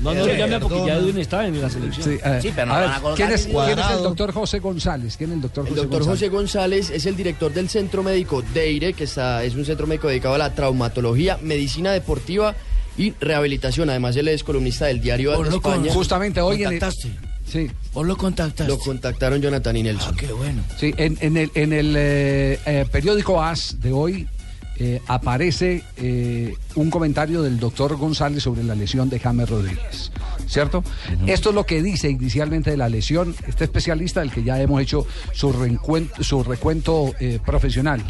no 0.00 0.14
lo 0.14 0.26
llame 0.26 0.60
porque 0.60 0.86
ya 0.86 0.94
Edwin 0.96 1.18
está 1.18 1.46
en 1.46 1.60
la 1.60 1.68
selección. 1.70 2.04
Sí, 2.04 2.18
eh, 2.24 2.60
a 2.68 2.78
ver, 2.78 2.90
¿quién, 3.16 3.32
es, 3.32 3.46
quién 3.46 3.78
es 3.78 3.90
el 3.90 4.02
doctor 4.02 4.32
José 4.32 4.58
González? 4.60 5.16
¿Quién 5.16 5.30
es 5.30 5.36
el 5.36 5.42
doctor 5.42 5.64
El 5.64 5.70
José 5.70 5.80
doctor 5.82 5.98
González? 6.00 6.18
José 6.20 6.28
González 6.28 6.90
es 6.90 7.06
el 7.06 7.16
director 7.16 7.52
del 7.52 7.68
Centro 7.68 8.02
Médico 8.02 8.42
Deire, 8.54 8.92
que 8.92 9.04
está, 9.04 9.44
es 9.44 9.54
un 9.54 9.64
centro 9.64 9.86
médico 9.86 10.08
dedicado 10.08 10.34
a 10.34 10.38
la 10.38 10.54
traumatología, 10.54 11.38
medicina 11.42 11.92
deportiva 11.92 12.54
y 12.96 13.12
rehabilitación. 13.20 13.90
Además, 13.90 14.16
él 14.16 14.28
es 14.28 14.44
columnista 14.44 14.86
del 14.86 15.00
diario 15.00 15.30
de 15.32 15.50
lo 15.50 15.60
con- 15.62 15.72
España. 15.74 15.92
Justamente 15.94 16.40
hoy 16.40 16.56
en 16.62 16.72
el- 16.74 16.78
¿Contactaste? 16.80 17.10
Sí. 17.50 17.70
¿Vos 17.92 18.06
lo 18.06 18.16
contactaste? 18.16 18.70
Lo 18.72 18.78
contactaron 18.78 19.40
Jonathan 19.42 19.76
y 19.76 19.82
Nelson. 19.82 20.14
Ah, 20.14 20.16
qué 20.18 20.32
bueno. 20.32 20.62
Sí, 20.78 20.94
en, 20.96 21.18
en 21.20 21.36
el, 21.36 21.50
en 21.54 21.72
el 21.72 21.94
eh, 21.98 22.58
eh, 22.64 22.86
periódico 22.90 23.42
AS 23.42 23.80
de 23.80 23.92
hoy 23.92 24.26
eh, 24.78 25.00
aparece 25.06 25.82
eh, 25.96 26.54
un 26.74 26.90
comentario 26.90 27.42
del 27.42 27.58
doctor 27.58 27.96
González 27.96 28.42
sobre 28.42 28.64
la 28.64 28.74
lesión 28.74 29.08
de 29.10 29.18
James 29.18 29.48
Rodríguez. 29.48 30.10
¿Cierto? 30.46 30.82
Esto 31.26 31.48
es 31.50 31.54
lo 31.54 31.64
que 31.64 31.82
dice 31.82 32.10
inicialmente 32.10 32.70
de 32.70 32.76
la 32.76 32.88
lesión 32.88 33.34
este 33.46 33.64
especialista 33.64 34.20
del 34.20 34.30
que 34.30 34.42
ya 34.42 34.60
hemos 34.60 34.82
hecho 34.82 35.06
su, 35.32 35.50
su 36.20 36.42
recuento 36.44 37.14
eh, 37.20 37.38
profesional. 37.44 38.02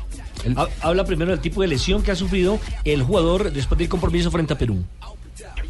Ha- 0.57 0.68
Habla 0.81 1.05
primero 1.05 1.31
del 1.31 1.40
tipo 1.40 1.62
de 1.62 1.68
lesión 1.68 2.03
que 2.03 2.11
ha 2.11 2.16
sufrido 2.16 2.59
el 2.85 3.03
jugador 3.05 3.53
después 3.53 3.79
del 3.79 3.88
compromiso 3.88 4.31
frente 4.31 4.55
a 4.55 4.59
Perú. 4.59 4.83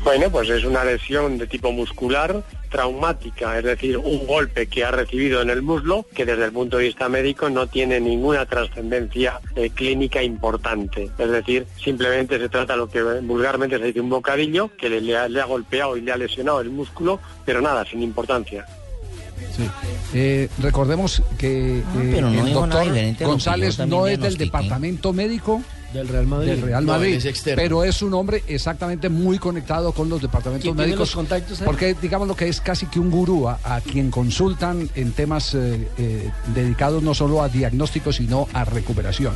Bueno, 0.04 0.30
pues 0.30 0.50
es 0.50 0.64
una 0.64 0.82
lesión 0.82 1.38
de 1.38 1.46
tipo 1.46 1.70
muscular 1.70 2.42
traumática, 2.70 3.58
es 3.58 3.64
decir, 3.64 3.96
un 3.96 4.26
golpe 4.26 4.66
que 4.66 4.84
ha 4.84 4.90
recibido 4.90 5.42
en 5.42 5.50
el 5.50 5.62
muslo 5.62 6.06
que 6.12 6.26
desde 6.26 6.46
el 6.46 6.52
punto 6.52 6.78
de 6.78 6.84
vista 6.84 7.08
médico 7.08 7.48
no 7.50 7.68
tiene 7.68 8.00
ninguna 8.00 8.44
trascendencia 8.46 9.40
eh, 9.54 9.70
clínica 9.70 10.20
importante. 10.20 11.08
Es 11.16 11.30
decir, 11.30 11.66
simplemente 11.82 12.38
se 12.38 12.48
trata 12.48 12.72
de 12.72 12.78
lo 12.78 12.88
que 12.88 13.02
vulgarmente 13.20 13.78
se 13.78 13.84
dice 13.84 14.00
un 14.00 14.10
bocadillo 14.10 14.70
que 14.76 14.88
le, 14.88 15.00
le 15.00 15.16
ha, 15.16 15.28
le 15.28 15.40
ha 15.40 15.44
golpeado 15.44 15.96
y 15.96 16.00
le 16.00 16.10
ha 16.10 16.16
lesionado 16.16 16.60
el 16.60 16.70
músculo, 16.70 17.20
pero 17.44 17.60
nada, 17.60 17.84
sin 17.84 18.02
importancia. 18.02 18.66
Sí. 19.56 19.68
Eh, 20.14 20.48
recordemos 20.58 21.22
que 21.38 21.78
eh, 21.78 21.84
pero 21.94 22.30
no 22.30 22.46
el 22.46 22.52
doctor 22.52 22.86
González 23.20 23.78
no 23.80 24.06
es 24.06 24.18
del 24.18 24.36
departamento 24.36 25.12
médico 25.12 25.62
del 25.92 26.08
Real 26.08 26.26
Madrid. 26.26 26.48
del 26.50 26.62
Real 26.62 26.84
No, 26.86 26.92
Madrid, 26.92 27.14
es 27.14 27.24
externo. 27.24 27.62
pero 27.62 27.84
es 27.84 28.02
un 28.02 28.14
hombre 28.14 28.42
exactamente 28.48 29.08
muy 29.08 29.38
conectado 29.38 29.92
con 29.92 30.08
los 30.08 30.20
departamentos 30.22 30.62
¿Quién 30.64 30.74
tiene 30.76 30.88
médicos. 30.92 31.08
los 31.08 31.14
contactos 31.14 31.60
ahí? 31.60 31.66
porque 31.66 31.94
digamos 32.00 32.26
lo 32.28 32.34
que 32.36 32.48
es 32.48 32.60
casi 32.60 32.86
que 32.86 32.98
un 33.00 33.10
gurú 33.10 33.48
a, 33.48 33.58
a 33.64 33.80
quien 33.80 34.10
consultan 34.10 34.88
en 34.94 35.12
temas 35.12 35.54
eh, 35.54 35.88
eh, 35.98 36.30
dedicados 36.54 37.02
no 37.02 37.14
solo 37.14 37.42
a 37.42 37.48
diagnóstico 37.48 38.12
sino 38.12 38.48
a 38.52 38.64
recuperación. 38.64 39.34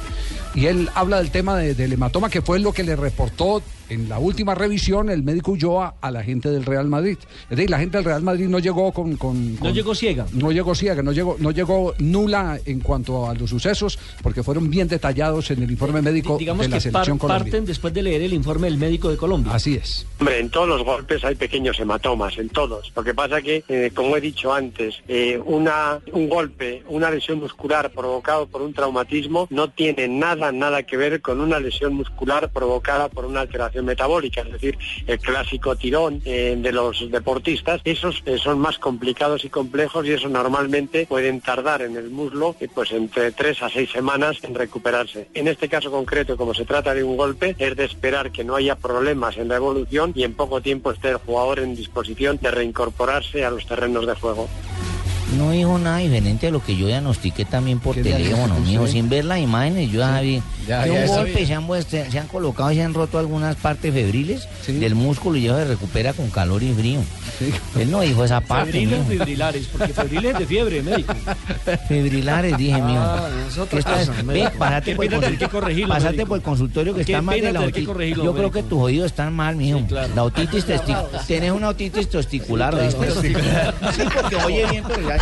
Y 0.55 0.67
él 0.67 0.89
habla 0.95 1.19
del 1.19 1.31
tema 1.31 1.57
de- 1.57 1.75
del 1.75 1.93
hematoma 1.93 2.31
que 2.31 2.41
fue 2.43 2.59
lo 2.59 2.73
que 2.73 2.83
le 2.83 2.97
reportó 2.97 3.63
en 3.89 4.09
la 4.09 4.19
última 4.19 4.55
revisión 4.55 5.11
el 5.11 5.23
médico 5.23 5.53
Ulloa 5.53 5.95
a 6.01 6.11
la 6.11 6.23
gente 6.23 6.51
del 6.51 6.65
Real 6.65 6.87
Madrid. 6.89 7.19
Es 7.45 7.57
decir, 7.57 7.71
la 7.71 7.79
gente 7.79 7.99
del 7.99 8.05
Real 8.05 8.23
Madrid 8.23 8.47
no 8.49 8.59
llegó 8.59 8.93
con, 8.93 9.17
con- 9.17 9.57
No 9.57 9.71
llegó 9.71 9.95
ciega. 9.95 10.27
no 10.33 10.51
llegó 10.53 10.75
ciega, 10.75 11.03
no 11.03 11.13
llegó, 11.13 11.37
no 11.39 11.51
llegó 11.51 11.95
nula 11.99 12.59
en 12.65 12.81
cuanto 12.81 13.29
a 13.29 13.35
los 13.35 13.51
sucesos, 13.51 13.99
porque 14.23 14.43
fueron 14.43 14.71
bien 14.71 14.89
detallados 14.89 15.51
en 15.51 15.63
el 15.63 15.71
informe 15.71 16.03
médico 16.03 16.37
Digamos 16.39 16.63
de 16.67 16.69
la 16.71 16.77
que 16.79 16.91
par- 16.91 17.05
selección 17.05 17.19
colombiana. 17.19 17.45
parten 17.45 17.65
después 17.67 17.93
de 17.95 18.03
leer 18.03 18.23
el 18.23 18.33
informe 18.33 18.69
del 18.69 18.79
médico 18.79 19.09
de 19.11 19.17
Colombia. 19.17 19.53
Así 19.55 19.75
es. 19.75 20.07
Hombre, 20.19 20.41
en 20.41 20.51
todos 20.51 20.69
los 20.69 20.83
golpes 20.85 21.25
hay 21.25 21.35
pequeños 21.35 21.79
hematomas, 21.79 22.37
en 22.39 22.49
todos. 22.49 22.93
Lo 22.97 23.05
que 23.05 23.15
pasa 23.15 23.43
que, 23.43 23.63
eh, 23.69 23.91
como 23.95 24.17
he 24.17 24.21
dicho 24.21 24.53
antes, 24.53 24.97
eh, 25.09 25.39
una, 25.45 26.01
un 26.13 26.29
golpe, 26.29 26.83
una 26.89 27.11
lesión 27.11 27.39
muscular 27.39 27.91
provocado 27.91 28.47
por 28.47 28.63
un 28.63 28.73
traumatismo 28.73 29.47
no 29.51 29.69
tiene 29.71 30.09
nada, 30.09 30.53
nada 30.53 30.83
que 30.85 30.97
ver 30.97 31.21
con 31.21 31.41
una 31.41 31.61
lesión 31.61 31.95
muscular 31.95 32.51
provocada 32.53 33.09
por 33.09 33.25
una 33.27 33.41
alteración 33.41 33.76
metabólica. 33.83 34.43
Es 34.43 34.53
decir, 34.53 34.79
el 35.07 35.19
clásico 35.19 35.77
tirón 35.77 36.23
eh, 36.25 36.57
de 36.59 36.73
los 36.73 37.11
deportistas, 37.11 37.81
esos 37.85 38.23
eh, 38.27 38.39
son 38.39 38.59
más 38.59 38.79
complicados 38.79 39.45
y 39.45 39.49
complejos 39.49 40.07
y 40.07 40.13
eso 40.13 40.29
normalmente 40.29 41.07
pueden 41.07 41.41
tardar 41.41 41.83
en 41.83 41.97
el 41.97 42.11
muslo 42.11 42.57
eh, 42.61 42.69
pues 42.73 42.93
entre 42.93 43.33
tres 43.33 43.63
a 43.63 43.69
seis 43.69 43.91
semanas 43.91 44.39
en 44.43 44.55
recuperarse. 44.55 45.29
En 45.35 45.49
este 45.49 45.69
caso 45.69 45.91
concreto, 45.91 46.37
como 46.37 46.55
se 46.55 46.65
trata 46.65 46.95
de 46.95 47.05
un 47.05 47.17
golpe, 47.17 47.55
es 47.59 47.77
de 47.77 47.85
esperar 47.85 48.33
que 48.33 48.45
no 48.45 48.57
haya 48.57 48.77
problemas 48.77 49.37
en 49.37 49.49
la 49.49 49.57
evolución 49.57 50.13
y 50.15 50.25
en 50.25 50.35
poco 50.35 50.61
tiempo 50.61 50.91
esté 50.91 51.11
el 51.11 51.17
jugador 51.17 51.61
en 51.61 51.77
disposición 51.77 52.39
de 52.41 52.51
reincorporarse 52.51 53.45
a 53.45 53.51
los 53.51 53.67
terrenos 53.67 54.07
de 54.07 54.15
juego. 54.15 54.49
No 55.37 55.51
dijo 55.51 55.77
nada 55.79 55.99
diferente 55.99 56.47
a 56.47 56.51
lo 56.51 56.63
que 56.63 56.77
yo 56.77 56.87
diagnostiqué 56.87 57.45
también 57.45 57.81
por 57.81 57.95
teléfono, 57.97 58.59
mijo. 58.61 58.87
Sin 58.87 59.09
ver 59.09 59.25
las 59.25 59.39
imágenes, 59.41 59.91
yo 59.91 60.01
ya 60.01 60.21
vi 60.21 60.41
ya, 60.69 60.85
un 60.89 61.07
golpe 61.07 61.47
se 61.47 61.55
han, 61.55 61.67
se 62.11 62.19
han 62.19 62.27
colocado 62.29 62.71
y 62.73 62.77
se 62.77 62.83
han 62.83 62.95
roto 62.95 63.19
algunas 63.19 63.57
partes 63.57 63.93
febriles 63.93 64.49
del 64.67 64.95
músculo 64.95 65.37
y 65.37 65.43
ya 65.43 65.57
se 65.57 65.65
recupera 65.65 66.13
con 66.13 66.31
calor 66.31 66.63
y 66.63 66.73
frío. 66.73 67.01
Él 67.79 67.91
no 67.91 68.01
dijo 68.01 68.25
esa 68.25 68.41
parte, 68.41 68.73
Febriles 68.73 68.99
mijo. 69.01 69.11
fibrilares, 69.11 69.67
porque 69.67 69.93
febriles 69.93 70.33
es 70.33 70.39
de 70.39 70.47
fiebre, 70.47 70.83
médico. 70.83 71.13
Fibrilares, 71.89 72.57
dije, 72.57 72.81
mío. 72.81 73.01
Ah, 73.01 73.29
es 73.49 73.59
otra 73.59 73.71
¿Qué 73.71 73.79
estás- 73.79 74.09
cosa, 74.09 74.23
Ve, 74.23 74.49
Qué 74.85 74.95
por 74.95 75.05
el 75.05 75.11
consultorio- 75.11 75.51
corregirlo, 75.51 75.89
pásate 75.95 76.13
médico. 76.13 76.29
por 76.29 76.37
el 76.39 76.43
consultorio 76.43 76.95
que 76.95 77.01
está 77.03 77.21
mal 77.23 77.41
de 77.41 77.53
la 77.53 77.61
otitis. 77.61 78.17
Yo 78.17 78.35
creo 78.35 78.51
que 78.51 78.63
tus 78.63 78.81
oídos 78.81 79.07
están 79.07 79.35
mal, 79.35 79.57
mijo. 79.57 79.83
La 80.15 80.23
otitis 80.25 80.65
testicular. 80.65 81.07
Tienes 81.27 81.53
una 81.53 81.69
otitis 81.69 82.09
testicular, 82.09 82.75
¿oíste? 82.75 83.11
Sí, 83.21 84.03
porque 84.15 84.37
oye 84.37 84.67
bien, 84.71 84.85
pero 84.87 85.16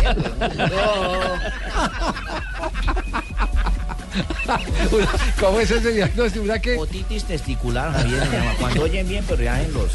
¿Cómo 5.39 5.59
es 5.59 5.71
ese 5.71 5.91
diagnóstico? 5.91 6.45
¿Verdad 6.45 6.61
que? 6.61 6.77
Otitis 6.77 7.23
testicular, 7.25 7.91
Javier. 7.91 8.23
Cuando 8.59 8.83
oyen 8.83 9.07
bien, 9.07 9.23
pero 9.27 9.43
ya 9.43 9.61
en 9.61 9.73
los... 9.73 9.91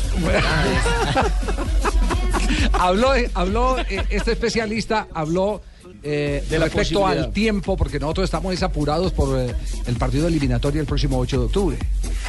habló, 2.73 3.13
habló 3.35 3.79
eh, 3.79 4.05
este 4.11 4.33
especialista 4.33 5.07
habló 5.15 5.63
eh, 6.03 6.45
De 6.49 6.59
respecto 6.59 7.07
al 7.07 7.31
tiempo, 7.33 7.77
porque 7.77 8.01
nosotros 8.01 8.25
estamos 8.25 8.53
desapurados 8.53 9.13
por 9.13 9.39
eh, 9.39 9.55
el 9.87 9.97
partido 9.97 10.29
eliminatorio 10.29 10.81
el 10.81 10.87
próximo 10.87 11.19
8 11.19 11.39
de 11.39 11.45
octubre. 11.45 11.79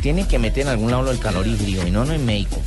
Tienen 0.01 0.27
que 0.27 0.39
meter 0.39 0.63
en 0.63 0.69
algún 0.69 0.91
lado 0.91 1.09
el 1.11 1.19
calor 1.19 1.47
y 1.47 1.91
no, 1.91 2.03
no 2.05 2.13
es 2.13 2.19
médico. 2.19 2.57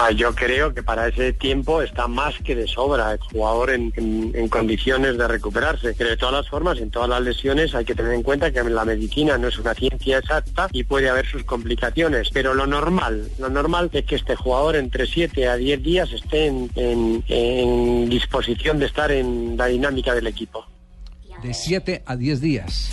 Ah, 0.00 0.12
yo 0.12 0.32
creo 0.32 0.72
que 0.72 0.82
para 0.84 1.08
ese 1.08 1.32
tiempo 1.32 1.82
está 1.82 2.06
más 2.06 2.36
que 2.44 2.54
de 2.54 2.68
sobra 2.68 3.12
el 3.12 3.18
jugador 3.18 3.70
en, 3.70 4.48
condiciones 4.48 5.18
de 5.18 5.26
recuperarse. 5.26 5.92
Pero 5.98 6.10
de 6.10 6.16
todas 6.16 6.34
las 6.34 6.48
formas, 6.48 6.78
en 6.78 6.90
todas 6.90 7.08
las 7.08 7.20
lesiones 7.20 7.74
hay 7.74 7.84
que 7.84 7.96
tener 7.96 8.12
en 8.12 8.22
cuenta 8.22 8.52
que 8.52 8.62
la 8.62 8.84
medicina 8.84 9.36
no 9.38 9.48
es 9.48 9.58
una 9.58 9.74
ciencia 9.74 10.18
exacta 10.18 10.68
y 10.72 10.84
puede 10.84 11.08
haber 11.08 11.26
sus 11.26 11.42
complicaciones. 11.42 12.30
Pero 12.32 12.54
lo 12.54 12.66
normal, 12.68 13.28
lo 13.40 13.48
normal 13.50 13.90
es 13.92 14.04
que 14.04 14.14
este 14.14 14.36
jugador 14.36 14.76
entre 14.76 15.06
7 15.06 15.48
a 15.48 15.56
10 15.56 15.82
días 15.82 16.12
esté 16.12 16.46
en- 16.46 16.70
en 17.26 18.08
disposición 18.08 18.78
de 18.78 18.86
estar 18.86 19.10
en 19.10 19.56
la 19.56 19.66
dinámica 19.66 20.14
del 20.14 20.28
equipo. 20.28 20.64
De 21.42 21.52
7 21.52 22.02
a 22.06 22.14
10 22.16 22.40
días. 22.40 22.90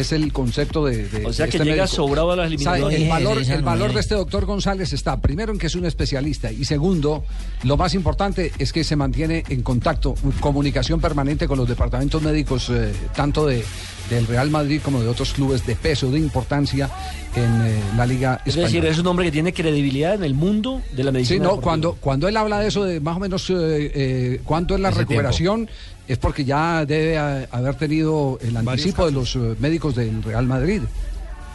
Es 0.00 0.12
el 0.12 0.32
concepto 0.32 0.84
de... 0.84 1.08
de- 1.08 1.26
O 1.26 1.32
sea 1.32 1.46
de 1.46 1.50
que 1.52 1.56
este 1.58 1.68
llega 1.68 1.84
médico. 1.84 1.96
sobrado 1.96 2.32
a 2.32 2.36
las 2.36 2.46
eliminatorias. 2.46 3.00
El 3.00 3.08
valor, 3.08 3.38
el 3.38 3.62
valor 3.62 3.88
es. 3.90 3.94
de 3.94 4.00
este 4.00 4.14
doctor 4.14 4.44
González 4.46 4.92
está, 4.92 5.20
primero, 5.20 5.52
en 5.52 5.58
que 5.58 5.66
es 5.66 5.74
un 5.74 5.84
especialista 5.86 6.50
y 6.52 6.64
segundo, 6.64 7.24
lo 7.64 7.76
más 7.76 7.94
importante 7.94 8.52
es 8.58 8.72
que 8.72 8.84
se 8.84 8.96
mantiene 8.96 9.44
en 9.48 9.62
contacto, 9.62 10.14
comunicación 10.40 11.00
permanente 11.00 11.46
con 11.48 11.58
los 11.58 11.68
departamentos 11.68 12.22
médicos, 12.22 12.68
eh, 12.70 12.92
tanto 13.14 13.46
de 13.46 13.64
del 14.10 14.24
Real 14.28 14.50
Madrid 14.50 14.80
como 14.84 15.00
de 15.02 15.08
otros 15.08 15.32
clubes 15.32 15.66
de 15.66 15.74
peso, 15.74 16.08
de 16.12 16.20
importancia 16.20 16.88
en 17.34 17.42
eh, 17.66 17.80
la 17.96 18.06
Liga 18.06 18.34
Es 18.44 18.50
Española. 18.54 18.66
decir, 18.68 18.84
es 18.86 18.98
un 19.00 19.06
hombre 19.08 19.24
que 19.24 19.32
tiene 19.32 19.52
credibilidad 19.52 20.14
en 20.14 20.22
el 20.22 20.32
mundo 20.32 20.80
de 20.92 21.02
la 21.02 21.10
medicina. 21.10 21.34
Sí, 21.34 21.40
no, 21.40 21.44
deportiva. 21.48 21.62
cuando, 21.64 21.92
cuando 21.94 22.28
él 22.28 22.36
habla 22.36 22.60
de 22.60 22.68
eso, 22.68 22.84
de 22.84 23.00
más 23.00 23.16
o 23.16 23.18
menos 23.18 23.50
eh, 23.50 23.54
eh, 23.56 24.40
cuánto 24.44 24.76
es 24.76 24.80
la 24.80 24.90
Ese 24.90 24.98
recuperación, 25.00 25.68
es 26.08 26.18
porque 26.18 26.44
ya 26.44 26.84
debe 26.84 27.18
haber 27.18 27.74
tenido 27.74 28.38
el 28.42 28.56
anticipo 28.56 29.06
de 29.06 29.12
los 29.12 29.34
eh, 29.36 29.56
médicos 29.58 29.94
del 29.94 30.22
Real 30.22 30.46
Madrid. 30.46 30.82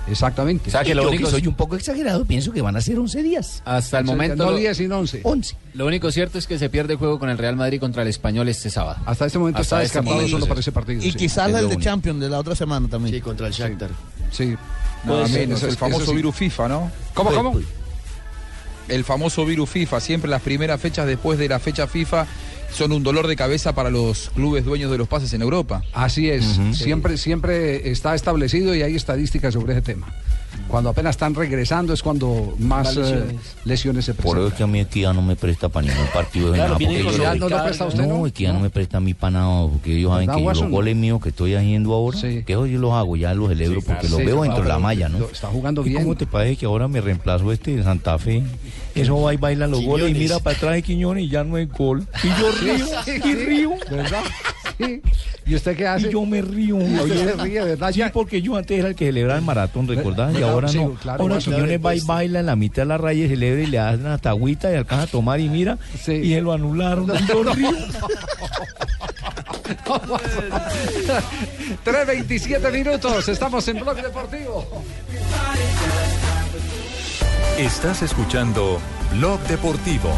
Exactamente. 0.09 0.69
O 0.69 0.71
sea, 0.71 0.83
que 0.83 0.95
lo 0.95 1.07
único 1.07 1.29
soy 1.29 1.45
un 1.45 1.53
poco 1.53 1.75
exagerado, 1.75 2.25
pienso 2.25 2.51
que 2.51 2.61
van 2.61 2.75
a 2.75 2.81
ser 2.81 2.97
11 2.97 3.21
días. 3.21 3.61
Hasta 3.65 3.99
el 3.99 4.05
Sí, 4.05 4.11
momento. 4.11 4.43
no 4.43 4.51
lo- 4.51 4.57
10, 4.57 4.75
sino 4.75 4.97
11. 4.97 5.21
11. 5.23 5.55
Lo 5.75 5.85
único 5.85 6.11
cierto 6.11 6.39
es 6.39 6.47
que 6.47 6.57
se 6.57 6.69
pierde 6.69 6.93
el 6.93 6.99
juego 6.99 7.19
con 7.19 7.29
el 7.29 7.37
Real 7.37 7.55
Madrid 7.55 7.79
contra 7.79 8.01
el 8.01 8.07
Español 8.09 8.49
este 8.49 8.69
sábado. 8.71 8.97
Hasta 9.05 9.27
este 9.27 9.37
momento 9.37 9.61
está 9.61 9.77
este 9.83 9.99
descartado 9.99 10.15
momento, 10.15 10.31
solo 10.31 10.45
sí. 10.45 10.49
para 10.49 10.59
ese 10.59 10.71
partido. 10.71 11.03
Y 11.03 11.11
sí. 11.11 11.17
quizás 11.17 11.49
Es 11.49 11.55
el 11.55 11.61
de 11.61 11.65
único. 11.67 11.81
Champions 11.81 12.19
de 12.19 12.29
la 12.29 12.39
otra 12.39 12.55
semana 12.55 12.87
también. 12.89 13.15
Sí, 13.15 13.21
contra 13.21 13.45
el 13.47 13.53
Shakhtar. 13.53 13.89
Sí. 14.31 14.55
Ser, 15.05 15.29
menos, 15.29 15.57
eso 15.59 15.67
el 15.67 15.73
es- 15.73 15.77
famoso 15.77 16.05
sí. 16.07 16.15
virus 16.15 16.35
FIFA, 16.35 16.67
¿no? 16.67 16.91
¿Cómo, 17.13 17.31
cómo? 17.31 17.59
El 18.87 19.03
famoso 19.05 19.45
virus 19.45 19.69
FIFA, 19.69 19.99
siempre 19.99 20.29
las 20.29 20.41
primeras 20.41 20.81
fechas 20.81 21.05
después 21.07 21.37
de 21.39 21.47
la 21.47 21.59
fecha 21.59 21.87
FIFA 21.87 22.25
son 22.73 22.91
un 22.91 23.03
dolor 23.03 23.27
de 23.27 23.35
cabeza 23.35 23.73
para 23.73 23.89
los 23.89 24.31
clubes 24.35 24.63
dueños 24.65 24.89
de 24.91 24.97
los 24.97 25.07
pases 25.07 25.33
en 25.33 25.41
Europa. 25.41 25.83
Así 25.93 26.29
es, 26.29 26.59
siempre, 26.73 27.17
siempre 27.17 27.89
está 27.91 28.15
establecido 28.15 28.73
y 28.75 28.81
hay 28.81 28.95
estadísticas 28.95 29.53
sobre 29.53 29.73
ese 29.73 29.81
tema. 29.81 30.07
Cuando 30.67 30.89
apenas 30.89 31.11
están 31.15 31.33
regresando 31.33 31.93
es 31.93 32.01
cuando 32.03 32.53
más 32.59 32.95
eh, 32.97 33.23
lesiones. 33.65 34.05
se 34.05 34.13
Por 34.13 34.21
presentan. 34.23 34.39
eso 34.43 34.47
es 34.49 34.53
que 34.55 34.63
a 34.63 34.67
mí 34.67 34.79
Equidad 34.79 35.13
no 35.13 35.21
me 35.21 35.35
presta 35.35 35.69
para 35.69 35.87
ningún 35.87 36.05
partido 36.13 36.51
de 36.51 36.57
Claro, 36.57 36.77
nada. 36.79 37.35
¿no 37.35 37.47
presta 37.63 37.85
usted, 37.85 38.01
no? 38.05 38.17
No, 38.19 38.27
Equidad 38.27 38.53
no 38.53 38.59
me 38.59 38.69
presta 38.69 38.97
a 38.97 38.99
mí 38.99 39.13
para 39.13 39.39
nada, 39.39 39.67
porque 39.67 39.97
ellos 39.97 40.11
saben 40.11 40.27
¿Verdad, 40.27 40.53
que 40.53 40.59
los 40.61 40.69
goles 40.69 40.95
míos 40.95 41.21
que 41.21 41.29
estoy 41.29 41.55
haciendo 41.55 41.93
ahora, 41.93 42.19
que 42.19 42.43
eso 42.47 42.65
yo 42.65 42.79
los 42.79 42.93
hago, 42.93 43.15
ya 43.15 43.33
los 43.33 43.49
celebro 43.49 43.81
porque 43.81 44.07
los 44.09 44.19
sí, 44.19 44.25
veo 44.25 44.43
dentro 44.43 44.63
de 44.63 44.69
la 44.69 44.79
malla, 44.79 45.09
¿no? 45.09 45.25
está 45.25 45.47
jugando 45.47 45.81
¿Y 45.85 45.89
bien. 45.89 46.03
cómo 46.03 46.15
te 46.15 46.25
parece 46.25 46.57
que 46.57 46.65
ahora 46.65 46.87
me 46.87 46.99
reemplazo 47.01 47.51
este 47.51 47.75
de 47.77 47.83
Santa 47.83 48.17
Fe? 48.19 48.43
Eso 48.95 49.21
va 49.21 49.33
y 49.33 49.37
baila 49.37 49.67
los 49.67 49.83
goles 49.83 50.11
y 50.11 50.13
mira 50.13 50.39
para 50.39 50.55
atrás 50.55 50.73
de 50.73 50.81
Quiñones 50.81 51.23
y 51.23 51.29
ya 51.29 51.43
no 51.43 51.55
hay 51.55 51.65
gol. 51.65 52.05
Y 52.23 52.27
yo 52.27 52.51
río, 52.51 52.85
y 53.25 53.35
río. 53.35 53.71
¿Verdad? 53.89 54.23
Sí. 54.77 55.01
¿Y 55.45 55.55
usted 55.55 55.75
qué 55.75 55.87
hace? 55.87 56.07
Y 56.07 56.11
yo 56.11 56.25
me 56.25 56.41
río. 56.41 56.77
Oye, 56.77 57.33
ríe, 57.33 57.61
¿verdad? 57.61 57.91
Sí, 57.91 58.01
porque 58.13 58.41
yo 58.41 58.55
antes 58.55 58.77
era 58.79 58.89
el 58.89 58.95
que 58.95 59.05
celebraba 59.05 59.39
el 59.39 59.45
maratón, 59.45 59.87
¿recordás? 59.87 60.37
Y 60.37 60.43
ahora 60.43 60.67
sí, 60.67 60.77
no. 60.77 60.93
claro, 60.95 61.23
ahora. 61.23 61.37
Quiñones 61.39 61.83
va 61.83 61.95
y 61.95 62.01
baila 62.01 62.39
en 62.39 62.45
la 62.45 62.55
mitad 62.55 62.83
de 62.83 62.87
la 62.87 62.97
raya 62.97 63.25
y 63.25 63.29
celebra 63.29 63.61
y 63.61 63.67
le 63.67 63.79
hacen 63.79 64.07
hasta 64.07 64.29
agüita 64.29 64.71
y 64.71 64.75
alcanza 64.75 65.03
a 65.03 65.07
tomar 65.07 65.39
y 65.39 65.49
mira. 65.49 65.77
Y 65.95 65.97
se 65.97 66.41
lo 66.41 66.53
anularon. 66.53 67.11
Y 67.15 67.27
yo 67.27 67.43
río. 67.43 67.71
3.27 71.85 72.71
minutos, 72.71 73.27
estamos 73.27 73.67
en 73.67 73.79
Blog 73.79 74.01
Deportivo. 74.01 74.65
Estás 77.57 78.01
escuchando 78.01 78.79
Blog 79.17 79.39
Deportivo. 79.41 80.09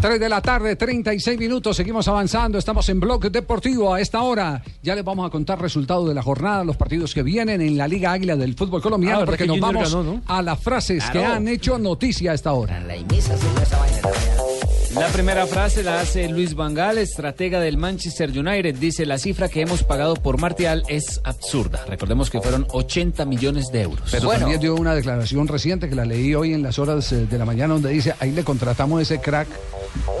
3 0.00 0.20
de 0.20 0.28
la 0.28 0.42
tarde, 0.42 0.76
36 0.76 1.38
minutos, 1.38 1.76
seguimos 1.78 2.06
avanzando, 2.08 2.58
estamos 2.58 2.86
en 2.90 3.00
Blog 3.00 3.30
Deportivo 3.30 3.94
a 3.94 4.00
esta 4.02 4.20
hora. 4.20 4.62
Ya 4.82 4.94
les 4.94 5.02
vamos 5.02 5.26
a 5.26 5.30
contar 5.30 5.58
resultados 5.62 6.06
de 6.06 6.14
la 6.14 6.22
jornada, 6.22 6.62
los 6.62 6.76
partidos 6.76 7.14
que 7.14 7.22
vienen 7.22 7.62
en 7.62 7.78
la 7.78 7.88
Liga 7.88 8.12
Águila 8.12 8.36
del 8.36 8.54
fútbol 8.54 8.82
colombiano, 8.82 9.16
Ah, 9.16 9.20
¿verdad 9.20 9.32
porque 9.32 9.44
que 9.44 9.48
nos 9.48 9.56
Junior 9.60 9.74
vamos 9.74 9.92
ganó, 9.94 10.02
no? 10.04 10.22
a 10.26 10.42
las 10.42 10.60
frases 10.60 11.04
que 11.10 11.24
han 11.24 11.48
hecho 11.48 11.78
noticia 11.78 12.32
a 12.32 12.34
esta 12.34 12.52
hora. 12.52 12.80
La 12.80 12.96
primera 15.12 15.46
frase 15.46 15.82
la 15.82 16.00
hace 16.00 16.28
Luis 16.28 16.54
Vangal, 16.54 16.98
estratega 16.98 17.60
del 17.60 17.76
Manchester 17.76 18.30
United. 18.30 18.76
Dice, 18.76 19.06
la 19.06 19.18
cifra 19.18 19.48
que 19.48 19.60
hemos 19.62 19.82
pagado 19.82 20.14
por 20.14 20.38
Martial 20.40 20.82
es 20.88 21.20
absurda. 21.24 21.84
Recordemos 21.88 22.30
que 22.30 22.40
fueron 22.40 22.66
80 22.70 23.24
millones 23.24 23.66
de 23.72 23.82
euros. 23.82 24.08
Pero 24.10 24.28
también 24.28 24.60
dio 24.60 24.74
una 24.74 24.94
declaración 24.94 25.48
reciente 25.48 25.88
que 25.88 25.94
la 25.94 26.04
leí 26.04 26.34
hoy 26.34 26.52
en 26.54 26.62
las 26.62 26.78
horas 26.78 27.10
eh, 27.12 27.26
de 27.26 27.38
la 27.38 27.44
mañana 27.44 27.74
donde 27.74 27.90
dice, 27.90 28.14
ahí 28.20 28.32
le 28.32 28.44
contratamos 28.44 29.00
ese 29.02 29.20
crack 29.20 29.48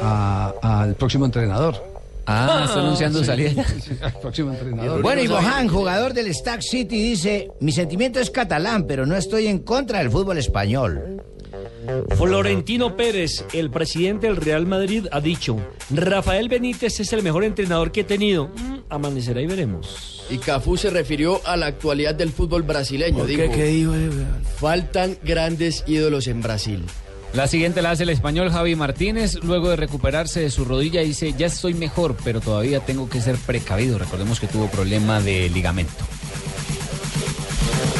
al 0.02 0.94
próximo 0.94 1.24
entrenador. 1.24 1.94
Ah, 2.26 2.62
está 2.66 2.80
anunciando 2.80 3.18
Sí. 3.18 3.26
salida. 3.26 3.64
Al 4.00 4.12
próximo 4.18 4.50
entrenador. 4.50 5.02
Bueno, 5.02 5.20
y 5.22 5.26
Bohan, 5.26 5.68
jugador 5.68 6.14
del 6.14 6.32
Stack 6.34 6.62
City, 6.62 7.10
dice, 7.10 7.50
mi 7.60 7.70
sentimiento 7.70 8.18
es 8.18 8.30
catalán, 8.30 8.86
pero 8.86 9.04
no 9.04 9.14
estoy 9.14 9.46
en 9.46 9.58
contra 9.58 9.98
del 9.98 10.10
fútbol 10.10 10.38
español. 10.38 11.22
Florentino 12.16 12.96
Pérez, 12.96 13.44
el 13.52 13.70
presidente 13.70 14.26
del 14.26 14.36
Real 14.36 14.66
Madrid, 14.66 15.06
ha 15.10 15.20
dicho: 15.20 15.56
Rafael 15.90 16.48
Benítez 16.48 17.00
es 17.00 17.12
el 17.12 17.22
mejor 17.22 17.44
entrenador 17.44 17.92
que 17.92 18.00
he 18.00 18.04
tenido. 18.04 18.48
Mm, 18.48 18.78
amanecerá 18.88 19.40
y 19.40 19.46
veremos. 19.46 20.24
Y 20.30 20.38
Cafú 20.38 20.76
se 20.76 20.90
refirió 20.90 21.40
a 21.46 21.56
la 21.56 21.66
actualidad 21.66 22.14
del 22.14 22.30
fútbol 22.30 22.62
brasileño. 22.62 23.18
¿Por 23.18 23.26
qué? 23.26 23.42
dijo, 23.42 23.52
¿Qué 23.52 23.64
dijo? 23.64 23.92
Faltan 24.58 25.18
grandes 25.22 25.84
ídolos 25.86 26.26
en 26.26 26.40
Brasil. 26.40 26.84
La 27.34 27.48
siguiente 27.48 27.82
la 27.82 27.90
hace 27.90 28.04
el 28.04 28.10
español 28.10 28.50
Javi 28.50 28.76
Martínez. 28.76 29.42
Luego 29.42 29.68
de 29.70 29.76
recuperarse 29.76 30.40
de 30.40 30.50
su 30.50 30.64
rodilla, 30.64 31.02
dice: 31.02 31.34
Ya 31.36 31.46
estoy 31.46 31.74
mejor, 31.74 32.16
pero 32.24 32.40
todavía 32.40 32.80
tengo 32.80 33.08
que 33.08 33.20
ser 33.20 33.36
precavido. 33.36 33.98
Recordemos 33.98 34.40
que 34.40 34.46
tuvo 34.46 34.68
problema 34.68 35.20
de 35.20 35.50
ligamento. 35.50 36.04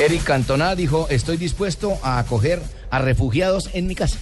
Eric 0.01 0.25
Cantona 0.25 0.75
dijo, 0.75 1.07
estoy 1.09 1.37
dispuesto 1.37 1.99
a 2.03 2.19
acoger 2.19 2.61
a 2.95 2.99
refugiados 3.01 3.71
en 3.73 3.87
mi 3.89 3.95
casa. 3.95 4.19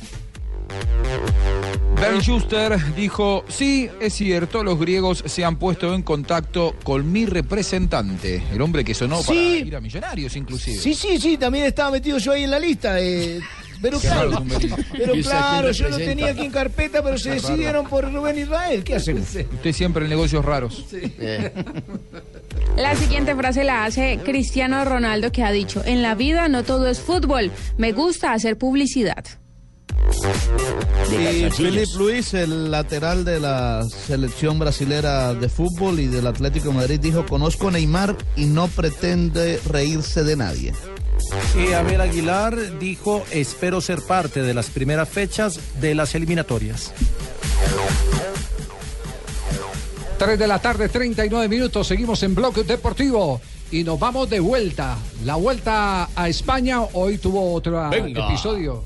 Ben 2.01 2.21
Schuster 2.21 2.79
dijo, 2.97 3.45
sí, 3.49 3.89
es 4.01 4.15
cierto, 4.15 4.65
los 4.65 4.79
griegos 4.79 5.23
se 5.27 5.45
han 5.45 5.57
puesto 5.57 5.95
en 5.95 6.03
contacto 6.03 6.75
con 6.83 7.13
mi 7.13 7.27
representante, 7.27 8.43
el 8.53 8.61
hombre 8.61 8.83
que 8.83 8.95
sonó 8.95 9.23
para 9.23 9.39
ir 9.39 9.77
a 9.77 9.81
Millonarios 9.81 10.35
inclusive. 10.35 10.79
Sí, 10.79 10.95
sí, 10.95 11.19
sí, 11.21 11.37
también 11.37 11.67
estaba 11.67 11.91
metido 11.93 12.19
yo 12.19 12.33
ahí 12.33 12.45
en 12.45 12.51
la 12.51 12.59
lista. 12.59 12.99
eh, 12.99 13.41
pero 13.83 13.99
claro, 13.99 14.45
pero 14.93 15.15
¿Y 15.15 15.21
usted 15.21 15.33
a 15.33 15.41
quién 15.41 15.51
claro, 15.51 15.71
yo 15.73 15.89
lo 15.89 15.97
tenía 15.97 16.29
aquí 16.29 16.45
en 16.45 16.53
carpeta, 16.53 17.03
pero 17.03 17.19
se 17.19 17.31
decidieron 17.33 17.87
por 17.87 18.11
Rubén 18.11 18.39
Israel. 18.39 18.85
¿Qué 18.85 18.95
hacemos? 18.95 19.25
Usted 19.25 19.73
siempre 19.73 20.05
en 20.05 20.11
negocios 20.11 20.45
raros. 20.45 20.87
La 22.77 22.95
siguiente 22.97 23.35
frase 23.35 23.65
la 23.65 23.85
hace 23.85 24.21
Cristiano 24.25 24.85
Ronaldo 24.85 25.33
que 25.33 25.43
ha 25.43 25.51
dicho, 25.51 25.83
en 25.85 26.01
la 26.03 26.15
vida 26.15 26.49
no 26.49 26.63
todo 26.63 26.87
es 26.89 27.01
fútbol, 27.01 27.51
me 27.77 27.93
gusta 27.93 28.33
hacer 28.33 28.57
publicidad. 28.57 29.25
Y 31.11 31.51
Felipe 31.51 31.91
Luis, 31.97 32.35
el 32.35 32.71
lateral 32.71 33.25
de 33.25 33.41
la 33.41 33.83
selección 33.85 34.59
brasilera 34.59 35.35
de 35.35 35.49
fútbol 35.49 36.01
y 36.01 36.07
del 36.07 36.27
Atlético 36.27 36.69
de 36.69 36.75
Madrid, 36.75 37.01
dijo, 37.01 37.27
conozco 37.27 37.69
a 37.69 37.73
Neymar 37.73 38.17
y 38.37 38.47
no 38.47 38.69
pretende 38.69 39.61
reírse 39.67 40.23
de 40.23 40.37
nadie. 40.37 40.73
Y 41.57 41.73
Abel 41.73 42.01
Aguilar 42.01 42.79
dijo, 42.79 43.25
espero 43.31 43.81
ser 43.81 44.03
parte 44.03 44.43
de 44.43 44.55
las 44.55 44.71
primeras 44.71 45.09
fechas 45.09 45.59
de 45.81 45.95
las 45.95 46.15
eliminatorias. 46.15 46.93
3 50.19 50.39
de 50.39 50.47
la 50.47 50.61
tarde, 50.61 50.89
39 50.89 51.49
minutos, 51.49 51.87
seguimos 51.87 52.23
en 52.23 52.35
Bloque 52.35 52.63
Deportivo 52.63 53.41
y 53.71 53.83
nos 53.83 53.99
vamos 53.99 54.31
de 54.31 54.41
vuelta. 54.41 54.97
La 55.25 55.35
vuelta 55.37 56.09
a 56.15 56.29
España, 56.29 56.81
hoy 56.93 57.19
tuvo 57.19 57.55
otro 57.55 57.89
Venga. 57.91 58.29
episodio. 58.29 58.85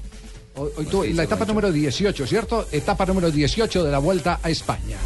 Hoy, 0.55 0.71
hoy 0.77 0.87
tuvo 0.87 1.05
la 1.05 1.25
etapa 1.25 1.45
número 1.45 1.71
18, 1.71 2.27
¿cierto? 2.27 2.67
Etapa 2.73 3.05
número 3.05 3.31
18 3.31 3.85
de 3.85 3.91
la 3.91 3.99
vuelta 3.99 4.41
a 4.43 4.49
España. 4.49 4.97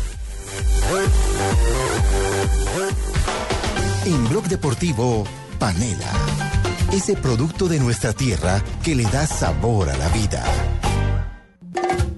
En 4.07 4.29
Blog 4.29 4.45
Deportivo, 4.45 5.25
Panela. 5.59 6.60
Ese 6.93 7.15
producto 7.15 7.69
de 7.69 7.79
nuestra 7.79 8.13
tierra 8.13 8.61
que 8.83 8.97
le 8.97 9.05
da 9.05 9.25
sabor 9.25 9.89
a 9.89 9.97
la 9.97 10.09
vida. 10.09 10.45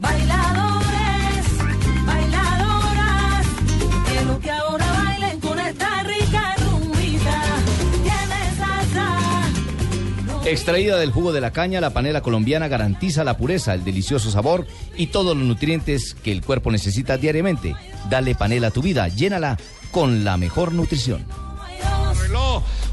Bailadores, 0.00 1.46
bailadoras, 2.06 3.46
quiero 4.08 4.40
que 4.40 4.50
ahora 4.50 4.92
bailen 4.92 5.40
con 5.40 5.60
esta 5.60 6.02
rica 6.04 6.54
rumbita. 6.64 7.42
Tiene 8.02 8.56
salsa. 8.56 10.48
Extraída 10.48 10.96
del 10.96 11.12
jugo 11.12 11.34
de 11.34 11.42
la 11.42 11.52
caña, 11.52 11.82
la 11.82 11.90
panela 11.90 12.22
colombiana 12.22 12.68
garantiza 12.68 13.24
la 13.24 13.36
pureza, 13.36 13.74
el 13.74 13.84
delicioso 13.84 14.30
sabor 14.30 14.66
y 14.96 15.08
todos 15.08 15.36
los 15.36 15.46
nutrientes 15.46 16.14
que 16.14 16.32
el 16.32 16.42
cuerpo 16.42 16.70
necesita 16.70 17.18
diariamente. 17.18 17.76
Dale 18.08 18.34
panela 18.34 18.68
a 18.68 18.70
tu 18.70 18.80
vida, 18.80 19.08
llénala 19.08 19.58
con 19.90 20.24
la 20.24 20.38
mejor 20.38 20.72
nutrición. 20.72 21.26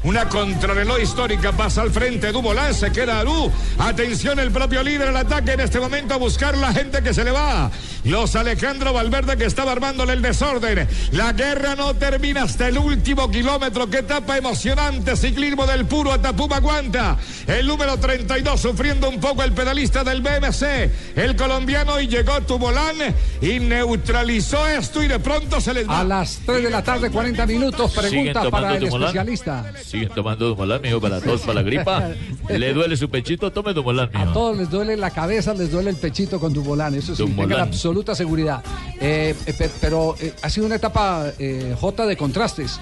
Una 0.02 0.26
contrarreloj 0.28 0.98
histórica 1.02 1.52
pasa 1.52 1.82
al 1.82 1.90
frente. 1.90 2.32
Dumoulin 2.32 2.72
se 2.72 2.90
queda 2.90 3.20
Arú. 3.20 3.52
Atención, 3.78 4.38
el 4.38 4.50
propio 4.50 4.82
líder 4.82 5.08
al 5.08 5.16
ataque 5.18 5.52
en 5.52 5.60
este 5.60 5.78
momento 5.78 6.14
a 6.14 6.16
buscar 6.16 6.56
la 6.56 6.72
gente 6.72 7.02
que 7.02 7.12
se 7.12 7.22
le 7.22 7.30
va. 7.30 7.70
los 8.04 8.34
Alejandro 8.34 8.94
Valverde 8.94 9.36
que 9.36 9.44
estaba 9.44 9.72
armándole 9.72 10.14
el 10.14 10.22
desorden. 10.22 10.88
La 11.12 11.32
guerra 11.34 11.76
no 11.76 11.94
termina 11.94 12.44
hasta 12.44 12.68
el 12.68 12.78
último 12.78 13.30
kilómetro. 13.30 13.90
Qué 13.90 13.98
etapa 13.98 14.38
emocionante. 14.38 15.16
Ciclismo 15.16 15.66
del 15.66 15.84
puro 15.84 16.12
Atapuma 16.12 16.56
aguanta. 16.56 17.18
El 17.46 17.66
número 17.66 17.98
32 17.98 18.58
sufriendo 18.58 19.08
un 19.08 19.20
poco 19.20 19.42
el 19.42 19.52
pedalista 19.52 20.02
del 20.02 20.22
BMC. 20.22 21.16
El 21.16 21.36
colombiano 21.36 22.00
y 22.00 22.08
llegó 22.08 22.40
Tubolán 22.40 22.96
y 23.42 23.60
neutralizó 23.60 24.66
esto 24.66 25.02
y 25.02 25.08
de 25.08 25.18
pronto 25.18 25.60
se 25.60 25.74
les 25.74 25.86
va. 25.86 26.00
A 26.00 26.04
las 26.04 26.40
3 26.46 26.62
de 26.62 26.70
la 26.70 26.82
tarde, 26.82 27.10
40 27.10 27.44
minutos. 27.44 27.92
Pregunta 27.92 28.48
para 28.50 28.76
el 28.76 28.84
especialista. 28.84 29.70
Siguen 29.90 30.08
tomando 30.14 30.48
Dumolán, 30.48 30.80
mijo, 30.82 31.00
para 31.00 31.20
todos, 31.20 31.40
para 31.40 31.54
la 31.54 31.62
gripa. 31.62 32.10
Le 32.48 32.72
duele 32.72 32.96
su 32.96 33.08
pechito, 33.10 33.50
tome 33.50 33.72
Dumolán, 33.74 34.08
A 34.14 34.20
mijo. 34.20 34.32
todos 34.32 34.56
les 34.56 34.70
duele 34.70 34.96
la 34.96 35.10
cabeza, 35.10 35.52
les 35.54 35.70
duele 35.72 35.90
el 35.90 35.96
pechito 35.96 36.38
con 36.38 36.52
Dubolán, 36.52 36.94
eso 36.94 37.16
sí, 37.16 37.22
Dumoulin. 37.22 37.48
tengan 37.48 37.66
absoluta 37.68 38.14
seguridad. 38.14 38.62
Eh, 39.00 39.34
eh, 39.46 39.52
pe- 39.52 39.70
pero 39.80 40.14
eh, 40.20 40.32
ha 40.42 40.48
sido 40.48 40.66
una 40.66 40.76
etapa 40.76 41.32
eh, 41.38 41.74
J 41.80 42.06
de 42.06 42.16
contrastes. 42.16 42.78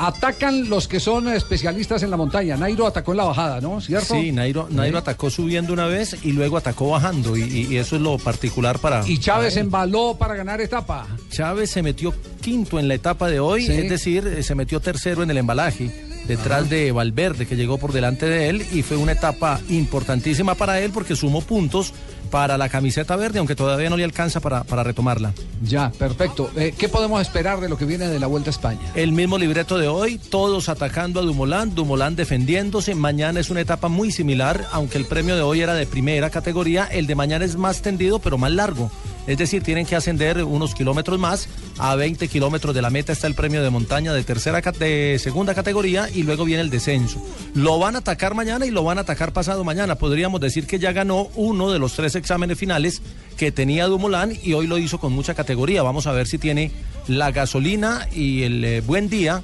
Atacan 0.00 0.68
los 0.68 0.86
que 0.86 1.00
son 1.00 1.26
especialistas 1.28 2.04
en 2.04 2.10
la 2.10 2.16
montaña. 2.16 2.56
Nairo 2.56 2.86
atacó 2.86 3.12
en 3.12 3.16
la 3.16 3.24
bajada, 3.24 3.60
¿no? 3.60 3.80
¿Cierto? 3.80 4.14
Sí, 4.14 4.30
Nairo, 4.30 4.68
Nairo 4.70 4.98
atacó 4.98 5.28
subiendo 5.28 5.72
una 5.72 5.86
vez 5.86 6.16
y 6.22 6.32
luego 6.32 6.56
atacó 6.56 6.90
bajando 6.90 7.36
y, 7.36 7.76
eso 7.76 7.96
es 7.96 8.02
lo 8.02 8.16
particular 8.18 8.78
para... 8.78 9.02
Y 9.08 9.18
Chávez 9.18 9.54
para 9.54 9.60
embaló 9.64 10.16
para 10.16 10.36
ganar 10.36 10.60
etapa. 10.60 11.06
Chávez 11.30 11.70
se 11.70 11.82
metió 11.82 12.14
quinto 12.40 12.78
en 12.78 12.86
la 12.86 12.94
etapa 12.94 13.28
de 13.28 13.40
hoy, 13.40 13.66
Sí. 13.66 13.72
es 13.72 13.90
decir, 13.90 14.44
se 14.44 14.54
metió 14.54 14.78
tercero 14.78 15.24
en 15.24 15.30
el 15.32 15.36
embalaje, 15.38 15.90
detrás 16.28 16.68
de 16.68 16.92
Valverde, 16.92 17.46
que 17.46 17.56
llegó 17.56 17.78
por 17.78 17.92
delante 17.92 18.26
de 18.26 18.50
él, 18.50 18.66
y 18.70 18.82
fue 18.82 18.96
una 18.96 19.12
etapa 19.12 19.60
importantísima 19.70 20.54
para 20.54 20.80
él 20.80 20.92
porque 20.92 21.16
sumó 21.16 21.40
puntos 21.40 21.94
para 22.30 22.58
la 22.58 22.68
camiseta 22.68 23.16
verde, 23.16 23.38
aunque 23.38 23.56
todavía 23.56 23.88
no 23.88 23.96
le 23.96 24.04
alcanza 24.04 24.40
para, 24.40 24.62
para 24.62 24.84
retomarla. 24.84 25.32
Ya, 25.62 25.90
perfecto. 25.90 26.50
Eh, 26.56 26.74
¿Qué 26.76 26.88
podemos 26.90 27.22
esperar 27.22 27.60
de 27.60 27.70
lo 27.70 27.78
que 27.78 27.86
viene 27.86 28.06
de 28.08 28.20
la 28.20 28.26
Vuelta 28.26 28.50
a 28.50 28.52
España? 28.52 28.92
El 28.94 29.12
mismo 29.12 29.38
libreto 29.38 29.78
de 29.78 29.88
hoy, 29.88 30.18
todos 30.18 30.68
atacando 30.68 31.20
a 31.20 31.22
Dumoulin, 31.22 31.74
Dumoulin 31.74 32.14
defendiéndose. 32.14 32.94
Mañana 32.94 33.40
es 33.40 33.48
una 33.48 33.62
etapa 33.62 33.88
muy 33.88 34.12
similar, 34.12 34.66
aunque 34.72 34.98
el 34.98 35.06
premio 35.06 35.34
de 35.34 35.42
hoy 35.42 35.62
era 35.62 35.74
de 35.74 35.86
primera 35.86 36.28
categoría, 36.28 36.84
el 36.84 37.06
de 37.06 37.14
mañana 37.14 37.46
es 37.46 37.56
más 37.56 37.80
tendido 37.80 38.18
pero 38.18 38.36
más 38.36 38.52
largo. 38.52 38.90
Es 39.28 39.36
decir, 39.38 39.62
tienen 39.62 39.84
que 39.86 39.94
ascender 39.94 40.42
unos 40.42 40.74
kilómetros 40.74 41.18
más. 41.18 41.48
A 41.78 41.94
20 41.94 42.26
kilómetros 42.28 42.74
de 42.74 42.82
la 42.82 42.88
meta 42.90 43.12
está 43.12 43.26
el 43.26 43.34
premio 43.34 43.62
de 43.62 43.68
montaña 43.70 44.12
de 44.14 44.24
tercera 44.24 44.60
de 44.60 45.18
segunda 45.22 45.54
categoría 45.54 46.08
y 46.12 46.22
luego 46.22 46.44
viene 46.46 46.62
el 46.62 46.70
descenso. 46.70 47.22
Lo 47.54 47.78
van 47.78 47.94
a 47.94 47.98
atacar 47.98 48.34
mañana 48.34 48.64
y 48.66 48.70
lo 48.70 48.82
van 48.82 48.98
a 48.98 49.02
atacar 49.02 49.32
pasado 49.34 49.62
mañana. 49.64 49.96
Podríamos 49.96 50.40
decir 50.40 50.66
que 50.66 50.78
ya 50.78 50.92
ganó 50.92 51.28
uno 51.36 51.70
de 51.70 51.78
los 51.78 51.92
tres 51.92 52.14
exámenes 52.14 52.58
finales 52.58 53.02
que 53.36 53.52
tenía 53.52 53.86
Dumoulin 53.86 54.38
y 54.42 54.54
hoy 54.54 54.66
lo 54.66 54.78
hizo 54.78 54.98
con 54.98 55.12
mucha 55.12 55.34
categoría. 55.34 55.82
Vamos 55.82 56.06
a 56.06 56.12
ver 56.12 56.26
si 56.26 56.38
tiene 56.38 56.72
la 57.06 57.30
gasolina 57.30 58.08
y 58.12 58.42
el 58.44 58.64
eh, 58.64 58.80
buen 58.80 59.10
día 59.10 59.42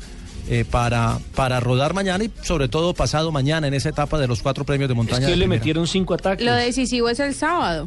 eh, 0.49 0.65
para, 0.69 1.19
para 1.35 1.61
rodar 1.61 1.93
mañana 1.95 2.25
y 2.25 2.31
sobre 2.43 2.69
todo 2.69 2.95
pasado 2.95 3.33
mañana 3.33 3.67
en 3.69 3.75
esa 3.75 3.91
etapa 3.91 4.19
de 4.19 4.27
los 4.29 4.41
cuatro 4.43 4.65
premios 4.65 4.89
de 4.89 4.93
Es 4.95 4.97
montaña. 4.97 5.21
que 5.27 5.33
de 5.33 5.37
le 5.37 5.45
primera. 5.45 5.59
metieron 5.61 5.87
cinco 5.87 6.15
ataques. 6.15 6.45
Lo 6.45 6.55
decisivo 6.55 7.09
es 7.11 7.21
el 7.21 7.35
sábado. 7.35 7.87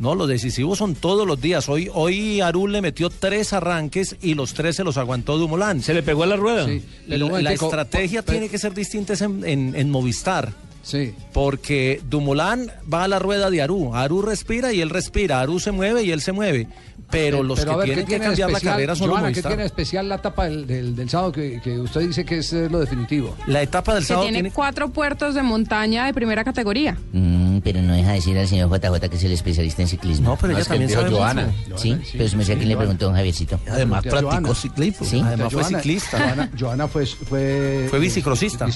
No, 0.00 0.14
los 0.14 0.26
decisivos 0.28 0.78
son 0.78 0.94
todos 0.94 1.26
los 1.26 1.40
días. 1.40 1.68
Hoy, 1.68 1.90
hoy 1.92 2.40
Arul 2.40 2.72
le 2.72 2.80
metió 2.80 3.10
tres 3.10 3.52
arranques 3.52 4.16
y 4.22 4.34
los 4.34 4.54
tres 4.54 4.74
se 4.76 4.82
los 4.82 4.96
aguantó 4.96 5.36
Dumoulin. 5.36 5.82
¿Se 5.82 5.92
le 5.94 6.02
pegó 6.02 6.22
a 6.22 6.26
la 6.26 6.36
rueda? 6.36 6.64
Sí. 6.66 6.82
pero 7.06 7.38
La, 7.38 7.52
estrategia 7.52 8.22
tiene 8.22 8.48
que 8.48 8.56
ser 8.58 8.72
distinta 8.74 9.12
en, 9.22 9.44
en- 9.44 9.76
en 9.76 9.90
Movistar. 9.90 10.52
Sí. 10.82 11.12
Porque 11.34 12.00
Dumoulin 12.08 12.70
va 12.92 13.04
a 13.04 13.08
la 13.08 13.18
rueda 13.18 13.50
de 13.50 13.60
Aru. 13.60 13.94
Aru 13.94 14.22
respira 14.22 14.72
y 14.72 14.80
él 14.80 14.88
respira. 14.88 15.40
Aru 15.40 15.60
se 15.60 15.70
mueve 15.70 16.02
y 16.02 16.10
él 16.10 16.22
se 16.22 16.32
mueve. 16.32 16.66
Pero 17.10 17.42
los 17.42 17.58
Pero 17.58 17.72
que 17.72 17.76
ver, 17.78 17.86
¿qué 17.88 17.92
tienen 17.94 18.04
que 18.06 18.10
tiene 18.12 18.24
cambiar 18.24 18.50
la 18.52 18.60
carrera 18.60 18.94
son 18.96 19.10
Joana, 19.10 19.28
los 19.28 19.36
¿qué 19.36 19.42
tiene 19.42 19.64
especial 19.64 20.08
la 20.08 20.14
etapa 20.14 20.44
del, 20.46 20.66
del- 20.66 20.94
del 20.96 21.10
sábado 21.10 21.32
que, 21.32 21.60
que 21.62 21.78
usted 21.78 22.02
dice 22.02 22.24
que 22.24 22.38
es 22.38 22.52
eh, 22.52 22.68
lo 22.70 22.78
definitivo? 22.78 23.36
La 23.46 23.60
etapa 23.62 23.94
del 23.94 24.06
Que 24.06 24.14
tiene 24.30 24.50
cuatro 24.52 24.88
puertos 24.90 25.34
de 25.34 25.42
montaña 25.42 26.06
de 26.06 26.14
primera 26.14 26.44
categoría. 26.44 26.96
Mm, 27.12 27.49
pero 27.62 27.82
no 27.82 27.94
deja 27.94 28.12
decir 28.12 28.36
al 28.38 28.48
señor 28.48 28.68
JJ 28.70 29.08
que 29.08 29.16
es 29.16 29.24
el 29.24 29.32
especialista 29.32 29.82
en 29.82 29.88
ciclismo. 29.88 30.30
No, 30.30 30.36
pero 30.36 30.52
ella 30.52 30.62
es 30.62 30.68
que 30.68 30.74
también 30.74 30.90
sabe 30.90 31.10
Joana. 31.10 31.46
Sí, 31.76 31.90
Joana, 31.90 32.04
sí. 32.04 32.14
pero 32.18 32.36
me 32.36 32.44
sé 32.44 32.52
a 32.52 32.56
quién 32.56 32.68
le 32.68 32.76
preguntó 32.76 33.04
don 33.06 33.14
Javiercito. 33.14 33.60
Además, 33.70 34.04
a 34.06 34.10
practicó 34.10 34.54
ciclismo. 34.54 35.06
Sí. 35.06 35.22
Además 35.24 35.52
fue 35.52 35.64
ciclista. 35.64 36.18
Joana, 36.18 36.50
Joana 36.58 36.88
fue, 36.88 37.06
fue, 37.06 37.86
Fue 37.90 37.98
bicicrosista. 37.98 38.66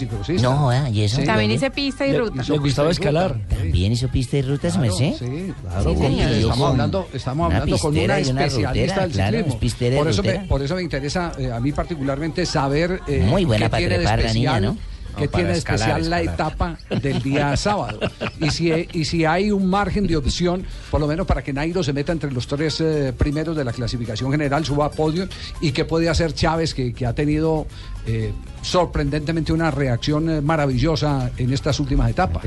No, 0.40 0.88
¿y 0.88 1.02
eso? 1.02 1.22
También 1.22 1.50
hice 1.50 1.70
pista 1.70 2.06
y 2.06 2.12
Le- 2.12 2.18
ruta. 2.18 2.42
le 2.42 2.58
gustaba 2.58 2.90
escalar. 2.90 3.38
¿También 3.48 3.92
hizo 3.92 4.08
pista 4.08 4.36
y 4.36 4.42
ruta, 4.42 4.70
su 4.70 4.78
merced? 4.78 5.14
Sí, 5.18 5.52
claro. 5.62 5.90
Estamos 5.90 6.70
hablando, 6.70 7.08
estamos 7.12 7.46
una 7.46 7.56
hablando 7.56 7.78
con 7.78 7.92
pistera 7.92 8.14
una 8.18 8.26
y 8.26 8.30
una 8.30 8.44
especialista 8.44 9.06
rutera, 9.06 9.30
del 9.30 9.44
ciclismo. 9.44 9.54
es 9.54 9.98
por, 9.98 10.08
eso 10.08 10.22
me, 10.22 10.28
rutera. 10.32 10.48
por 10.48 10.62
eso 10.62 10.74
me 10.76 10.82
interesa 10.82 11.32
eh, 11.38 11.50
a 11.52 11.60
mí 11.60 11.72
particularmente 11.72 12.46
saber 12.46 13.00
eh, 13.06 13.24
Muy 13.28 13.44
buena 13.44 13.68
para 13.68 13.82
de 13.88 13.94
trepar 13.96 14.22
la 14.22 14.32
niña, 14.32 14.60
¿no? 14.60 14.76
No, 15.16 15.30
para 15.30 15.44
tiene 15.44 15.52
escalar, 15.52 16.00
especial 16.00 16.10
la 16.10 16.22
etapa 16.22 16.78
del 17.00 17.22
día 17.22 17.56
sábado. 17.56 18.00
Y 18.40 18.50
si, 18.50 18.70
y 18.92 19.04
si 19.04 19.24
hay 19.24 19.50
un 19.50 19.66
margen 19.66 20.06
de 20.06 20.16
opción, 20.16 20.64
por 20.90 21.00
lo 21.00 21.06
menos 21.06 21.26
para 21.26 21.42
que 21.42 21.52
Nairo 21.52 21.82
se 21.82 21.92
meta 21.92 22.12
entre 22.12 22.32
los 22.32 22.46
tres 22.46 22.80
eh, 22.80 23.12
primeros 23.16 23.56
de 23.56 23.64
la 23.64 23.72
clasificación 23.72 24.30
general, 24.30 24.64
suba 24.64 24.86
a 24.86 24.90
podio, 24.90 25.28
y 25.60 25.72
qué 25.72 25.84
puede 25.84 26.08
hacer 26.08 26.34
Chávez, 26.34 26.74
que, 26.74 26.92
que 26.92 27.06
ha 27.06 27.12
tenido 27.14 27.66
eh, 28.06 28.32
sorprendentemente 28.62 29.52
una 29.52 29.70
reacción 29.70 30.28
eh, 30.28 30.40
maravillosa 30.40 31.30
en 31.36 31.52
estas 31.52 31.80
últimas 31.80 32.10
etapas. 32.10 32.42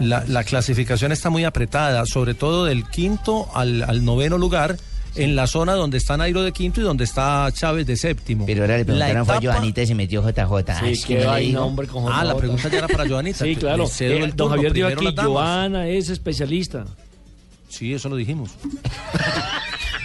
La, 0.00 0.24
la 0.26 0.44
clasificación 0.44 1.12
está 1.12 1.30
muy 1.30 1.44
apretada, 1.44 2.04
sobre 2.06 2.34
todo 2.34 2.64
del 2.64 2.84
quinto 2.88 3.48
al, 3.54 3.82
al 3.82 4.04
noveno 4.04 4.38
lugar, 4.38 4.76
en 5.16 5.34
la 5.36 5.46
zona 5.46 5.74
donde 5.74 5.98
está 5.98 6.16
Nairo 6.16 6.42
de 6.42 6.52
quinto 6.52 6.80
y 6.80 6.84
donde 6.84 7.04
está 7.04 7.48
Chávez 7.52 7.86
de 7.86 7.96
séptimo. 7.96 8.46
Pero 8.46 8.62
ahora 8.62 8.78
le 8.78 8.84
preguntaron 8.84 9.26
fue 9.26 9.34
a 9.36 9.40
Joanita 9.40 9.82
y 9.82 9.86
se 9.86 9.94
metió 9.94 10.22
JJ. 10.22 10.78
Sí, 10.80 10.86
es 10.92 11.04
que 11.06 11.24
no 11.24 11.34
digo. 11.36 11.64
hombre, 11.64 11.86
con 11.86 12.04
Ah, 12.12 12.22
la 12.24 12.32
JJ. 12.32 12.38
pregunta 12.38 12.68
ya 12.68 12.78
era 12.78 12.88
para 12.88 13.08
Joanita. 13.08 13.44
Sí, 13.44 13.56
claro. 13.56 13.84
Eh, 14.00 14.16
el 14.16 14.20
don 14.30 14.36
turno, 14.36 14.54
Javier 14.56 14.72
dijo 14.72 14.88
aquí. 14.88 15.14
Joana 15.16 15.88
es 15.88 16.08
especialista. 16.10 16.84
Sí, 17.68 17.92
eso 17.92 18.08
lo 18.08 18.16
dijimos. 18.16 18.50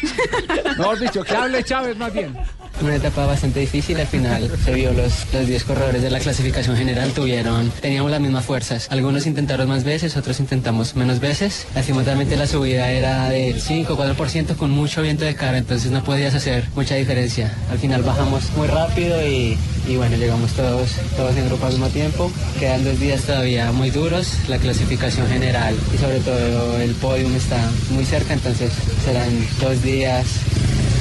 Mejor 0.77 0.99
dicho, 0.99 1.23
que 1.23 1.35
hable 1.35 1.63
Chávez 1.63 1.97
más 1.97 2.13
bien. 2.13 2.35
Una 2.81 2.95
etapa 2.95 3.27
bastante 3.27 3.59
difícil, 3.59 3.99
al 3.99 4.07
final 4.07 4.49
se 4.65 4.73
vio 4.73 4.91
los, 4.91 5.31
los 5.33 5.45
10 5.45 5.63
corredores 5.65 6.01
de 6.01 6.09
la 6.09 6.19
clasificación 6.19 6.75
general 6.75 7.11
tuvieron, 7.11 7.69
teníamos 7.79 8.09
las 8.09 8.19
mismas 8.19 8.43
fuerzas. 8.43 8.87
Algunos 8.89 9.27
intentaron 9.27 9.69
más 9.69 9.83
veces, 9.83 10.17
otros 10.17 10.39
intentamos 10.39 10.95
menos 10.95 11.19
veces. 11.19 11.67
Lastimosamente 11.75 12.35
la 12.37 12.47
subida 12.47 12.89
era 12.89 13.29
del 13.29 13.61
5 13.61 13.95
4% 13.95 14.55
con 14.55 14.71
mucho 14.71 15.03
viento 15.03 15.25
de 15.25 15.35
cara, 15.35 15.59
entonces 15.59 15.91
no 15.91 16.03
podías 16.03 16.33
hacer 16.33 16.63
mucha 16.75 16.95
diferencia. 16.95 17.55
Al 17.69 17.77
final 17.77 18.01
bajamos 18.01 18.49
muy 18.57 18.67
rápido 18.67 19.21
y, 19.27 19.59
y 19.87 19.97
bueno, 19.97 20.17
llegamos 20.17 20.51
todos, 20.53 20.89
todos 21.15 21.35
en 21.37 21.45
grupo 21.49 21.67
al 21.67 21.73
mismo 21.73 21.89
tiempo. 21.89 22.31
Quedan 22.59 22.83
dos 22.83 22.99
días 22.99 23.21
todavía 23.21 23.71
muy 23.71 23.91
duros, 23.91 24.37
la 24.47 24.57
clasificación 24.57 25.27
general 25.27 25.75
y 25.93 25.97
sobre 25.99 26.19
todo 26.21 26.77
el 26.79 26.95
podium 26.95 27.35
está 27.35 27.59
muy 27.91 28.05
cerca, 28.05 28.33
entonces 28.33 28.71
serán 29.05 29.29
dos 29.59 29.83
días 29.83 29.90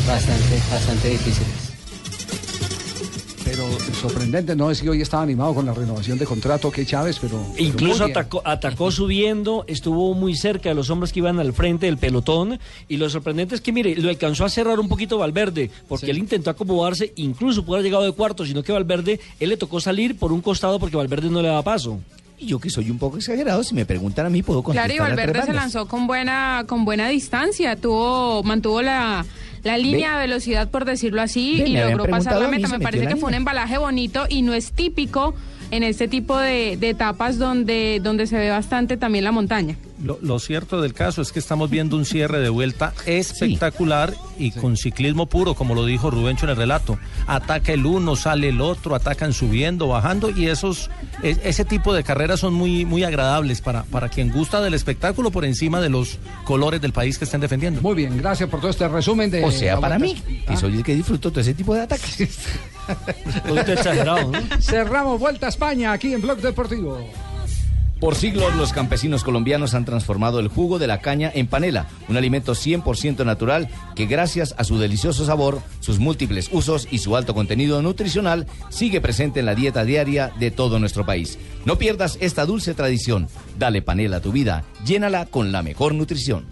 bastante, 0.06 0.60
bastante 0.70 1.10
difíciles. 1.10 1.70
Pero 3.44 3.64
sorprendente, 4.00 4.54
no 4.54 4.70
es 4.70 4.80
que 4.80 4.90
hoy 4.90 5.00
estaba 5.00 5.22
animado 5.22 5.54
con 5.54 5.66
la 5.66 5.72
renovación 5.72 6.18
de 6.18 6.24
contrato 6.24 6.70
que 6.70 6.86
Chávez, 6.86 7.18
pero. 7.20 7.44
pero 7.52 7.66
Incluso 7.68 8.04
atacó, 8.04 8.42
atacó 8.44 8.90
subiendo, 8.90 9.64
estuvo 9.66 10.14
muy 10.14 10.36
cerca 10.36 10.68
de 10.68 10.74
los 10.74 10.90
hombres 10.90 11.12
que 11.12 11.18
iban 11.18 11.40
al 11.40 11.52
frente 11.52 11.86
del 11.86 11.98
pelotón. 11.98 12.60
Y 12.88 12.96
lo 12.96 13.10
sorprendente 13.10 13.54
es 13.54 13.60
que, 13.60 13.72
mire, 13.72 13.96
lo 13.96 14.08
alcanzó 14.08 14.44
a 14.44 14.50
cerrar 14.50 14.78
un 14.78 14.88
poquito 14.88 15.18
Valverde, 15.18 15.70
porque 15.88 16.10
él 16.10 16.18
intentó 16.18 16.50
acomodarse, 16.50 17.12
incluso 17.16 17.64
pudo 17.64 17.76
haber 17.76 17.86
llegado 17.86 18.04
de 18.04 18.12
cuarto, 18.12 18.44
sino 18.44 18.62
que 18.62 18.72
Valverde, 18.72 19.20
él 19.40 19.48
le 19.48 19.56
tocó 19.56 19.80
salir 19.80 20.16
por 20.16 20.32
un 20.32 20.42
costado 20.42 20.78
porque 20.78 20.96
Valverde 20.96 21.30
no 21.30 21.42
le 21.42 21.48
daba 21.48 21.62
paso. 21.62 21.98
Y 22.40 22.46
yo 22.46 22.58
que 22.58 22.70
soy 22.70 22.90
un 22.90 22.98
poco 22.98 23.18
exagerado, 23.18 23.62
si 23.62 23.74
me 23.74 23.84
preguntan 23.84 24.24
a 24.24 24.30
mí, 24.30 24.42
puedo 24.42 24.62
contestar. 24.62 24.90
Claro, 24.90 25.04
y 25.04 25.10
Valverde 25.10 25.42
se 25.42 25.52
lanzó 25.52 25.86
con 25.86 26.06
buena, 26.06 26.64
con 26.66 26.86
buena 26.86 27.06
distancia, 27.08 27.76
tuvo, 27.76 28.42
mantuvo 28.42 28.80
la, 28.80 29.26
la 29.62 29.76
línea 29.76 30.14
de 30.14 30.20
velocidad, 30.26 30.70
por 30.70 30.86
decirlo 30.86 31.20
así, 31.20 31.60
Ve, 31.60 31.68
y 31.68 31.76
logró 31.76 32.06
pasar 32.06 32.40
la 32.40 32.48
meta. 32.48 32.68
Me 32.68 32.80
parece 32.80 33.06
que 33.06 33.16
fue 33.16 33.28
un 33.28 33.34
embalaje 33.34 33.76
bonito 33.76 34.24
y 34.26 34.40
no 34.40 34.54
es 34.54 34.72
típico 34.72 35.34
en 35.70 35.82
este 35.82 36.08
tipo 36.08 36.38
de, 36.38 36.78
de 36.80 36.88
etapas 36.88 37.36
donde, 37.36 38.00
donde 38.02 38.26
se 38.26 38.38
ve 38.38 38.48
bastante 38.48 38.96
también 38.96 39.24
la 39.24 39.32
montaña. 39.32 39.76
Lo, 40.02 40.18
lo 40.22 40.38
cierto 40.38 40.80
del 40.80 40.94
caso 40.94 41.20
es 41.22 41.30
que 41.32 41.38
estamos 41.38 41.68
viendo 41.70 41.96
un 41.96 42.04
cierre 42.04 42.40
de 42.40 42.48
vuelta 42.48 42.92
espectacular 43.06 44.14
y 44.38 44.50
con 44.52 44.76
ciclismo 44.76 45.26
puro, 45.26 45.54
como 45.54 45.74
lo 45.74 45.84
dijo 45.84 46.10
Rubencho 46.10 46.46
en 46.46 46.50
el 46.50 46.56
relato. 46.56 46.98
Ataca 47.26 47.72
el 47.72 47.84
uno, 47.86 48.16
sale 48.16 48.48
el 48.48 48.60
otro, 48.60 48.94
atacan 48.94 49.32
subiendo, 49.32 49.88
bajando 49.88 50.30
y 50.30 50.46
esos 50.46 50.90
e- 51.22 51.36
ese 51.44 51.64
tipo 51.64 51.92
de 51.92 52.02
carreras 52.04 52.40
son 52.40 52.54
muy 52.54 52.84
muy 52.84 53.04
agradables 53.04 53.60
para, 53.60 53.82
para 53.84 54.08
quien 54.08 54.30
gusta 54.32 54.60
del 54.60 54.74
espectáculo 54.74 55.30
por 55.30 55.44
encima 55.44 55.80
de 55.80 55.90
los 55.90 56.18
colores 56.44 56.80
del 56.80 56.92
país 56.92 57.18
que 57.18 57.24
estén 57.24 57.40
defendiendo. 57.40 57.80
Muy 57.82 57.94
bien, 57.94 58.16
gracias 58.16 58.48
por 58.48 58.60
todo 58.60 58.70
este 58.70 58.88
resumen 58.88 59.30
de. 59.30 59.44
O 59.44 59.50
sea, 59.50 59.78
para 59.80 59.98
mí, 59.98 60.14
que 60.46 60.54
Ah. 60.54 60.56
soy 60.56 60.76
el 60.76 60.82
que 60.84 60.94
disfruto 60.94 61.30
todo 61.30 61.40
ese 61.40 61.54
tipo 61.54 61.74
de 61.74 61.82
ataques. 61.82 62.38
Cerramos 64.60 65.20
Vuelta 65.20 65.46
a 65.46 65.48
España 65.48 65.92
aquí 65.92 66.12
en 66.12 66.20
Blog 66.22 66.38
Deportivo. 66.40 66.98
Por 68.00 68.14
siglos 68.14 68.56
los 68.56 68.72
campesinos 68.72 69.24
colombianos 69.24 69.74
han 69.74 69.84
transformado 69.84 70.40
el 70.40 70.48
jugo 70.48 70.78
de 70.78 70.86
la 70.86 71.02
caña 71.02 71.30
en 71.34 71.46
panela, 71.46 71.86
un 72.08 72.16
alimento 72.16 72.54
100% 72.54 73.26
natural 73.26 73.68
que 73.94 74.06
gracias 74.06 74.54
a 74.56 74.64
su 74.64 74.78
delicioso 74.78 75.26
sabor, 75.26 75.60
sus 75.80 75.98
múltiples 75.98 76.48
usos 76.50 76.88
y 76.90 76.98
su 76.98 77.14
alto 77.14 77.34
contenido 77.34 77.82
nutricional 77.82 78.46
sigue 78.70 79.02
presente 79.02 79.40
en 79.40 79.46
la 79.46 79.54
dieta 79.54 79.84
diaria 79.84 80.32
de 80.40 80.50
todo 80.50 80.78
nuestro 80.78 81.04
país. 81.04 81.38
No 81.66 81.76
pierdas 81.76 82.16
esta 82.22 82.46
dulce 82.46 82.72
tradición. 82.72 83.28
Dale 83.58 83.82
panela 83.82 84.16
a 84.16 84.22
tu 84.22 84.32
vida, 84.32 84.64
llénala 84.86 85.26
con 85.26 85.52
la 85.52 85.62
mejor 85.62 85.94
nutrición. 85.94 86.46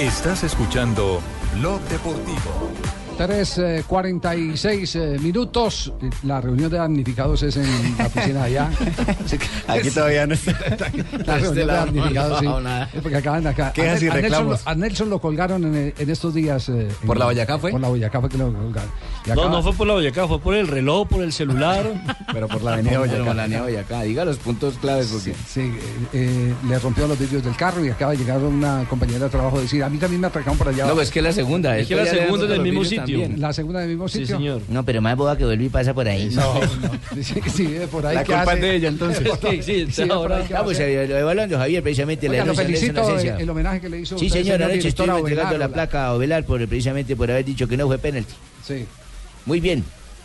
Estás 0.00 0.42
escuchando 0.42 1.20
Blog 1.58 1.82
Deportivo. 1.82 3.01
3.46 3.26 4.96
eh, 5.00 5.18
minutos. 5.20 5.92
La 6.24 6.40
reunión 6.40 6.70
de 6.70 6.78
damnificados 6.78 7.42
es 7.42 7.56
en 7.56 7.96
la 7.98 8.06
oficina 8.06 8.42
allá. 8.44 8.70
Aquí 9.68 9.90
todavía 9.90 10.26
no 10.26 10.34
está. 10.36 10.52
La 11.24 11.38
reunión 11.38 11.54
de 11.54 11.66
no 11.66 11.72
damnificados, 11.72 12.38
sí. 12.40 12.44
ha 12.46 12.48
bajado 12.48 12.60
nada. 12.60 12.90
Es 12.92 13.00
porque 13.02 13.16
acaban 13.16 13.42
de 13.44 13.48
acá. 13.50 13.72
Quejas 13.72 14.02
a, 14.02 14.14
Nelson, 14.20 14.56
a 14.64 14.74
Nelson 14.74 15.10
lo 15.10 15.20
colgaron 15.20 15.64
en, 15.64 15.94
en 15.96 16.10
estos 16.10 16.34
días. 16.34 16.68
eh, 16.68 16.88
¿Por 17.06 17.16
en- 17.16 17.20
la 17.20 17.24
Boyacá 17.26 17.58
fue? 17.58 17.70
Por 17.70 17.80
la 17.80 17.88
Boyacá 17.88 18.20
fue 18.20 18.28
que 18.28 18.38
lo 18.38 18.52
colgaron. 18.52 18.90
No, 19.26 19.32
acaba- 19.34 19.48
no 19.50 19.62
fue 19.62 19.72
por 19.72 19.86
la 19.86 19.92
Boyacá, 19.94 20.26
fue 20.26 20.38
por 20.40 20.54
el 20.54 20.66
reloj, 20.66 21.06
por 21.08 21.22
el 21.22 21.32
celular. 21.32 21.84
Pero 22.32 22.48
por 22.48 22.62
la 22.62 22.72
avenida 22.74 22.98
Boyacá. 22.98 23.24
Por 23.24 23.36
la 23.36 23.42
avenida 23.44 23.62
Boyacá. 23.62 24.02
Diga 24.02 24.24
los 24.24 24.36
puntos 24.38 24.74
claves 24.78 25.08
porque... 25.12 25.34
Sí, 25.48 25.60
eh, 25.60 25.72
eh, 26.12 26.54
le 26.68 26.78
rompió 26.78 27.06
los 27.06 27.18
vidrios 27.18 27.44
del 27.44 27.54
carro 27.56 27.84
y 27.84 27.88
acaba 27.90 28.12
de 28.12 28.18
llegar 28.18 28.38
una 28.38 28.84
compañera 28.88 29.20
de 29.26 29.30
trabajo 29.30 29.58
a 29.58 29.60
decir, 29.60 29.82
a 29.84 29.88
mí 29.88 29.98
también 29.98 30.20
me 30.20 30.26
atracaron 30.26 30.58
por 30.58 30.68
allá. 30.68 30.86
No, 30.86 30.94
pues 30.94 31.08
es 31.08 31.12
que 31.12 31.20
es 31.20 31.24
la 31.24 31.32
segunda. 31.32 31.78
Es 31.78 31.86
que 31.86 31.94
la 31.96 32.06
segunda 32.06 32.46
del 32.46 32.62
mismo 32.62 32.84
sitio. 32.84 32.98
también. 33.20 33.40
La 33.40 33.52
segunda 33.52 33.80
del 33.80 33.90
mismo 33.90 34.08
Sí, 34.08 34.18
sitio. 34.20 34.36
señor. 34.36 34.62
No, 34.68 34.84
pero 34.84 35.00
más 35.00 35.16
boda 35.16 35.36
que 35.36 35.44
vuelve 35.44 35.64
y 35.64 35.68
pasa 35.68 35.94
por 35.94 36.08
ahí. 36.08 36.30
No, 36.32 36.54
sí, 37.22 37.34
sí, 37.54 37.66
eh, 37.76 37.86
por 37.90 38.04
ahí. 38.06 38.14
La 38.16 38.24
¿qué 38.24 38.32
culpa 38.32 38.52
hace? 38.52 38.60
de 38.60 38.74
ella, 38.76 38.88
entonces. 38.88 39.22
Sí, 39.42 39.62
sí, 39.62 39.86
Sí, 39.90 40.02
ahora- 40.02 40.14
por 40.16 40.32
ahí, 40.32 40.44
¿qué 40.48 40.54
Vamos, 40.54 40.72
hace? 40.72 41.04
eh, 41.04 41.08
lo 41.08 41.18
evaluando 41.18 41.58
Javier, 41.58 41.82
precisamente 41.82 42.28
Oiga, 42.28 42.40
la 42.40 42.46
lo 42.46 42.54
felicito 42.54 43.18
el, 43.18 43.26
el 43.28 43.50
homenaje 43.50 43.80
que 43.80 43.88
le 43.88 44.00
hizo 44.00 44.18
Sí, 44.18 44.26
usted, 44.26 44.42
señor, 44.42 44.62
anoche 44.62 44.88
a 44.88 45.18
entregando 45.18 45.58
la 45.58 45.68
placa 45.68 46.06
a 46.06 46.14
Ovelar 46.14 46.44
por, 46.44 46.66
precisamente 46.66 47.14
por 47.16 47.30
haber 47.30 47.44
dicho 47.44 47.68
que 47.68 47.76
no 47.76 47.86
fue 47.86 47.98
penalti. 47.98 48.32
Sí. 48.66 48.86
Muy 49.46 49.60
bien, 49.60 49.84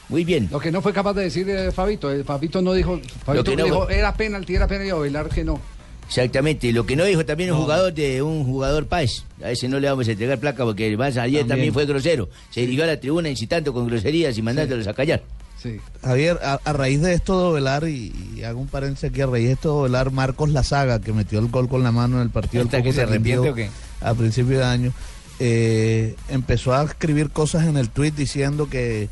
muy 0.09 0.23
bien. 0.23 0.47
Lo 0.51 0.59
que 0.59 0.71
no 0.71 0.81
fue 0.81 0.93
capaz 0.93 1.13
de 1.13 1.23
decir 1.23 1.49
eh, 1.49 1.71
Fabito, 1.71 2.11
eh, 2.11 2.23
Fabito 2.23 2.61
no 2.61 2.73
dijo, 2.73 2.99
Fabito 3.25 3.43
que 3.43 3.55
no 3.57 3.65
dijo, 3.65 3.85
fue- 3.85 3.97
era 3.97 4.13
penalti, 4.13 4.55
era 4.55 4.67
penalti, 4.67 4.89
y 4.89 4.91
Ovelar 4.91 5.29
que 5.29 5.43
no. 5.43 5.59
Exactamente, 6.07 6.71
lo 6.71 6.85
que 6.85 6.95
no 6.95 7.03
dijo 7.03 7.25
también 7.25 7.51
un 7.51 7.57
jugador 7.59 7.93
de 7.93 8.21
un 8.21 8.45
jugador 8.45 8.85
Páez. 8.87 9.23
A 9.43 9.51
ese 9.51 9.67
no 9.67 9.77
le 9.79 9.89
vamos 9.89 10.07
a 10.07 10.11
entregar 10.11 10.39
placa 10.39 10.63
porque 10.63 10.87
el 10.87 10.93
ayer 11.01 11.17
también, 11.17 11.47
También. 11.47 11.73
fue 11.73 11.85
grosero. 11.85 12.29
Se 12.49 12.61
dirigió 12.61 12.85
a 12.85 12.87
la 12.87 12.99
tribuna 12.99 13.27
incitando 13.29 13.73
con 13.73 13.87
groserías 13.87 14.37
y 14.37 14.41
mandándolos 14.41 14.87
a 14.87 14.93
callar. 14.93 15.21
Sí. 15.61 15.77
Javier, 16.01 16.39
a, 16.41 16.59
a 16.63 16.71
raíz 16.73 17.01
de 17.01 17.13
esto 17.13 17.37
de 17.41 17.47
Ovelar, 17.49 17.87
y, 17.89 18.13
y 18.37 18.43
hago 18.43 18.61
un 18.61 18.67
paréntesis 18.67 19.09
aquí, 19.09 19.19
a 19.21 19.25
raíz 19.25 19.47
de 19.47 19.53
esto 19.53 19.69
de 19.73 19.79
Ovelar, 19.81 20.11
Marcos 20.11 20.49
Lazaga, 20.51 21.01
que 21.01 21.11
metió 21.11 21.39
el 21.39 21.47
gol 21.49 21.67
con 21.67 21.83
la 21.83 21.91
mano 21.91 22.17
en 22.17 22.23
el 22.23 22.29
partido 22.29 22.63
del 22.63 22.67
¿Hasta 22.67 22.83
que 22.83 22.93
se 22.93 23.01
arrepiente 23.01 23.49
o 23.49 23.53
qué? 23.53 23.69
A 23.99 24.13
principio 24.13 24.59
de 24.59 24.63
año, 24.63 24.93
eh, 25.39 26.15
empezó 26.29 26.73
a 26.73 26.83
escribir 26.83 27.29
cosas 27.29 27.67
en 27.67 27.77
el 27.77 27.89
tweet 27.89 28.11
diciendo 28.11 28.69
que, 28.69 29.09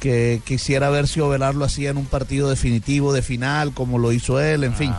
que 0.00 0.40
quisiera 0.44 0.90
ver 0.90 1.08
si 1.08 1.20
Ovelar 1.20 1.54
lo 1.54 1.64
hacía 1.64 1.90
en 1.90 1.96
un 1.96 2.06
partido 2.06 2.48
definitivo, 2.48 3.12
de 3.12 3.22
final, 3.22 3.72
como 3.72 3.98
lo 3.98 4.12
hizo 4.12 4.40
él, 4.40 4.64
en 4.64 4.74
fin. 4.74 4.92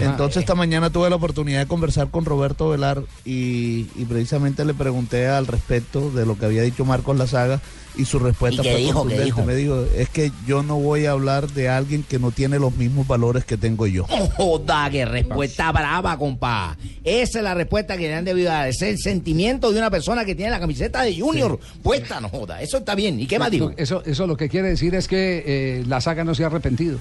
Entonces 0.00 0.38
esta 0.38 0.54
mañana 0.54 0.90
tuve 0.90 1.10
la 1.10 1.16
oportunidad 1.16 1.60
de 1.60 1.66
conversar 1.66 2.08
con 2.10 2.24
Roberto 2.24 2.68
Velar 2.68 3.02
y, 3.24 3.88
y 3.96 4.04
precisamente 4.08 4.64
le 4.64 4.74
pregunté 4.74 5.28
al 5.28 5.46
respecto 5.46 6.10
de 6.10 6.24
lo 6.24 6.38
que 6.38 6.46
había 6.46 6.62
dicho 6.62 6.84
Marcos 6.84 7.16
Lazaga 7.16 7.60
y 7.98 8.04
su 8.04 8.18
respuesta 8.18 8.62
¿Y 8.62 8.64
qué 8.64 8.70
fue 8.70 8.80
dijo? 8.80 8.88
¿Qué 8.88 8.94
contundente. 8.94 9.24
dijo? 9.24 9.44
Me 9.44 9.54
dijo, 9.54 9.84
es 9.96 10.08
que 10.08 10.32
yo 10.46 10.62
no 10.62 10.76
voy 10.78 11.06
a 11.06 11.10
hablar 11.10 11.48
de 11.48 11.68
alguien 11.68 12.02
que 12.02 12.18
no 12.18 12.30
tiene 12.30 12.58
los 12.58 12.74
mismos 12.76 13.06
valores 13.06 13.44
que 13.44 13.56
tengo 13.56 13.86
yo. 13.86 14.06
Oh, 14.08 14.30
Joda, 14.36 14.88
qué 14.90 15.04
respuesta 15.04 15.70
brava, 15.72 16.16
compa. 16.16 16.76
Esa 17.04 17.38
es 17.38 17.44
la 17.44 17.54
respuesta 17.54 17.96
que 17.96 18.08
le 18.08 18.14
han 18.14 18.24
debido 18.24 18.48
dar. 18.48 18.68
Es 18.68 18.80
el 18.82 18.98
sentimiento 18.98 19.72
de 19.72 19.78
una 19.78 19.90
persona 19.90 20.24
que 20.24 20.34
tiene 20.34 20.50
la 20.50 20.60
camiseta 20.60 21.02
de 21.02 21.18
Junior 21.18 21.58
puesta, 21.82 22.20
no 22.20 22.28
joda. 22.28 22.62
Eso 22.62 22.78
está 22.78 22.94
bien. 22.94 23.18
¿Y 23.20 23.26
qué 23.26 23.38
más 23.38 23.50
dijo? 23.50 23.72
Eso, 23.76 24.02
eso 24.06 24.26
lo 24.26 24.36
que 24.36 24.48
quiere 24.48 24.68
decir 24.68 24.94
es 24.94 25.08
que 25.08 25.42
eh, 25.46 25.84
la 25.86 26.00
saga 26.00 26.24
no 26.24 26.34
se 26.34 26.44
ha 26.44 26.46
arrepentido. 26.46 26.98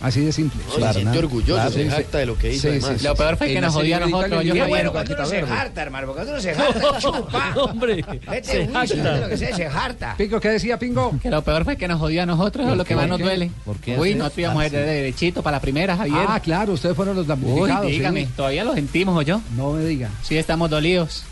Así 0.00 0.20
de 0.24 0.32
simple. 0.32 0.60
No, 0.78 0.86
se 0.86 0.92
siente 1.00 1.18
orgulloso, 1.18 1.70
se 1.70 1.90
jacta 1.90 2.18
de 2.18 2.26
lo 2.26 2.38
que 2.38 2.54
hizo. 2.54 2.68
Lo 3.02 3.14
peor 3.14 3.36
fue 3.36 3.48
que 3.48 3.60
nos 3.60 3.74
jodió 3.74 3.96
a 3.96 4.00
nosotros. 4.00 4.44
Yo 4.44 4.66
bueno 4.68 4.92
cuando 4.92 5.14
uno 5.14 5.26
se 5.26 5.40
harta, 5.40 5.82
hermano, 5.82 6.06
porque 6.06 6.24
cuando 6.24 6.32
uno 6.34 6.42
se 6.42 6.50
harta, 6.50 6.98
chupa. 6.98 7.54
Hombre, 7.56 8.04
se 8.42 9.54
se 9.54 9.66
harta. 9.66 10.14
Pingo, 10.16 10.40
¿qué 10.40 10.50
decía 10.50 10.78
Pingo? 10.78 11.18
Que 11.20 11.30
lo 11.30 11.42
peor 11.42 11.64
fue 11.64 11.76
que 11.76 11.88
nos 11.88 11.98
jodió 11.98 12.22
a 12.22 12.26
nosotros, 12.26 12.64
eso 12.64 12.72
es 12.72 12.78
lo 12.78 12.84
que 12.84 12.94
¿Por 12.94 13.02
más 13.02 13.08
nos 13.10 13.18
duele. 13.18 13.50
¿Por 13.64 13.76
qué 13.78 13.98
Uy, 13.98 14.14
no 14.14 14.30
tuvimos 14.30 14.56
Ah, 14.58 14.66
el 14.66 14.72
derechito 14.72 15.42
para 15.42 15.56
la 15.56 15.60
primera, 15.60 15.96
Javier. 15.96 16.26
Ah, 16.28 16.40
claro, 16.40 16.72
ustedes 16.72 16.94
fueron 16.96 17.16
los 17.16 17.26
damnificados. 17.26 17.86
dígame, 17.86 18.28
todavía 18.36 18.64
lo 18.64 18.74
sentimos, 18.74 19.16
¿o 19.16 19.22
yo? 19.22 19.40
No 19.56 19.72
me 19.72 19.84
diga. 19.84 20.10
Sí, 20.22 20.36
estamos 20.36 20.70
dolidos. 20.70 21.24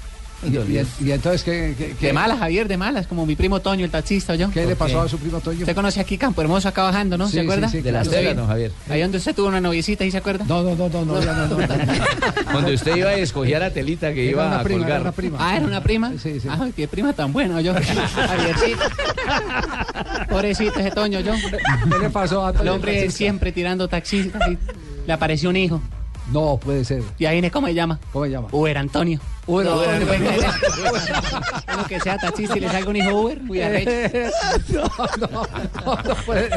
Y, 0.45 0.49
y- 0.57 0.87
y 1.01 1.13
entonces, 1.13 1.43
¿qué, 1.43 1.75
qué, 1.79 1.95
qué- 1.99 2.07
De 2.09 2.13
malas, 2.13 2.39
Javier, 2.39 2.69
de 2.69 2.77
malas, 2.77 3.07
como 3.07 3.25
mi 3.25 3.35
primo 3.37 3.61
Toño, 3.61 3.85
el 3.87 3.91
taxista, 3.91 4.35
¿o 4.35 4.37
yo? 4.37 4.51
qué 4.51 4.67
le 4.67 4.77
pasó 4.77 5.01
a 5.01 5.09
su 5.09 5.19
primo 5.19 5.41
Toño? 5.41 5.61
Usted 5.61 5.75
conoce 5.75 5.99
aquí 5.99 6.19
Campo 6.19 6.43
Hermoso, 6.43 6.69
acá 6.69 6.83
bajando, 6.83 7.17
¿no? 7.17 7.27
Sí, 7.27 7.33
¿Se 7.35 7.41
acuerda? 7.41 7.69
sí, 7.69 7.79
sí, 7.79 7.83
De 7.83 7.91
la 7.91 8.03
claro. 8.03 8.17
Estela, 8.19 8.35
¿no, 8.35 8.47
Javier? 8.47 8.71
Ahí 8.91 9.01
donde 9.01 9.17
usted 9.19 9.35
tuvo 9.35 9.49
una 9.49 9.61
noviecita, 9.63 10.05
¿y 10.05 10.11
se 10.11 10.19
acuerda? 10.19 10.45
No, 10.47 10.63
no, 10.63 10.77
no, 10.77 10.89
no, 10.91 11.05
no, 11.07 11.23
ya 11.23 11.33
no, 11.33 11.47
no, 11.49 11.57
no. 11.57 11.67
Donde 12.53 12.75
usted 12.75 12.97
iba 12.97 13.17
y 13.19 13.23
escogía 13.23 13.59
la 13.59 13.71
telita 13.71 14.13
que 14.13 14.25
Era 14.25 14.31
iba 14.31 14.47
una 14.47 14.61
a 14.61 14.63
prima, 14.63 14.77
era 14.79 14.85
colgar. 14.87 15.01
una 15.03 15.13
prima. 15.13 15.39
Ah, 15.41 15.57
¿era 15.57 15.67
una 15.67 15.83
prima? 15.83 16.13
Sí, 16.23 16.39
sí. 16.41 16.49
Ay, 16.51 16.73
qué 16.77 16.87
prima 16.87 17.13
tan 17.15 17.33
buena, 17.33 17.61
yo. 17.63 17.73
Javiercito. 17.75 18.81
Pobrecito 20.29 20.81
ese 20.81 20.91
Toño, 20.91 21.21
yo. 21.21 21.33
¿Qué 21.35 21.99
le 21.99 22.11
pasó 22.11 22.45
a 22.47 22.51
El 22.51 22.57
Toño, 22.59 22.75
hombre 22.75 22.93
taxista? 22.93 23.17
siempre 23.19 23.53
tirando 23.53 23.89
taxistas 23.89 24.43
y 24.51 24.59
le 25.07 25.13
apareció 25.13 25.49
un 25.51 25.57
hijo. 25.57 25.83
No, 26.33 26.59
puede 26.59 26.85
ser. 26.85 27.03
Y 27.19 27.25
ahí 27.27 27.37
viene, 27.37 27.51
¿cómo 27.51 27.67
se 27.69 27.75
llama? 27.75 27.99
¿Cómo 28.13 28.25
se 28.25 28.31
llama? 28.33 28.49
Uber 28.51 28.79
Antonio. 28.79 29.21
Uber 29.47 29.67
No. 29.67 29.77
Uno 31.75 31.85
que 31.89 32.01
sea 32.01 32.19
taxista 32.19 32.57
y 32.57 32.61
le 32.61 32.69
salga 32.69 32.91
un 32.91 32.97
hijo 32.97 33.15
Uber, 33.15 33.41
muy 33.43 33.63
arrecho. 33.63 33.91
No, 34.69 34.91
no, 35.19 35.47
no, 35.85 36.03
no 36.03 36.15
puede, 36.27 36.51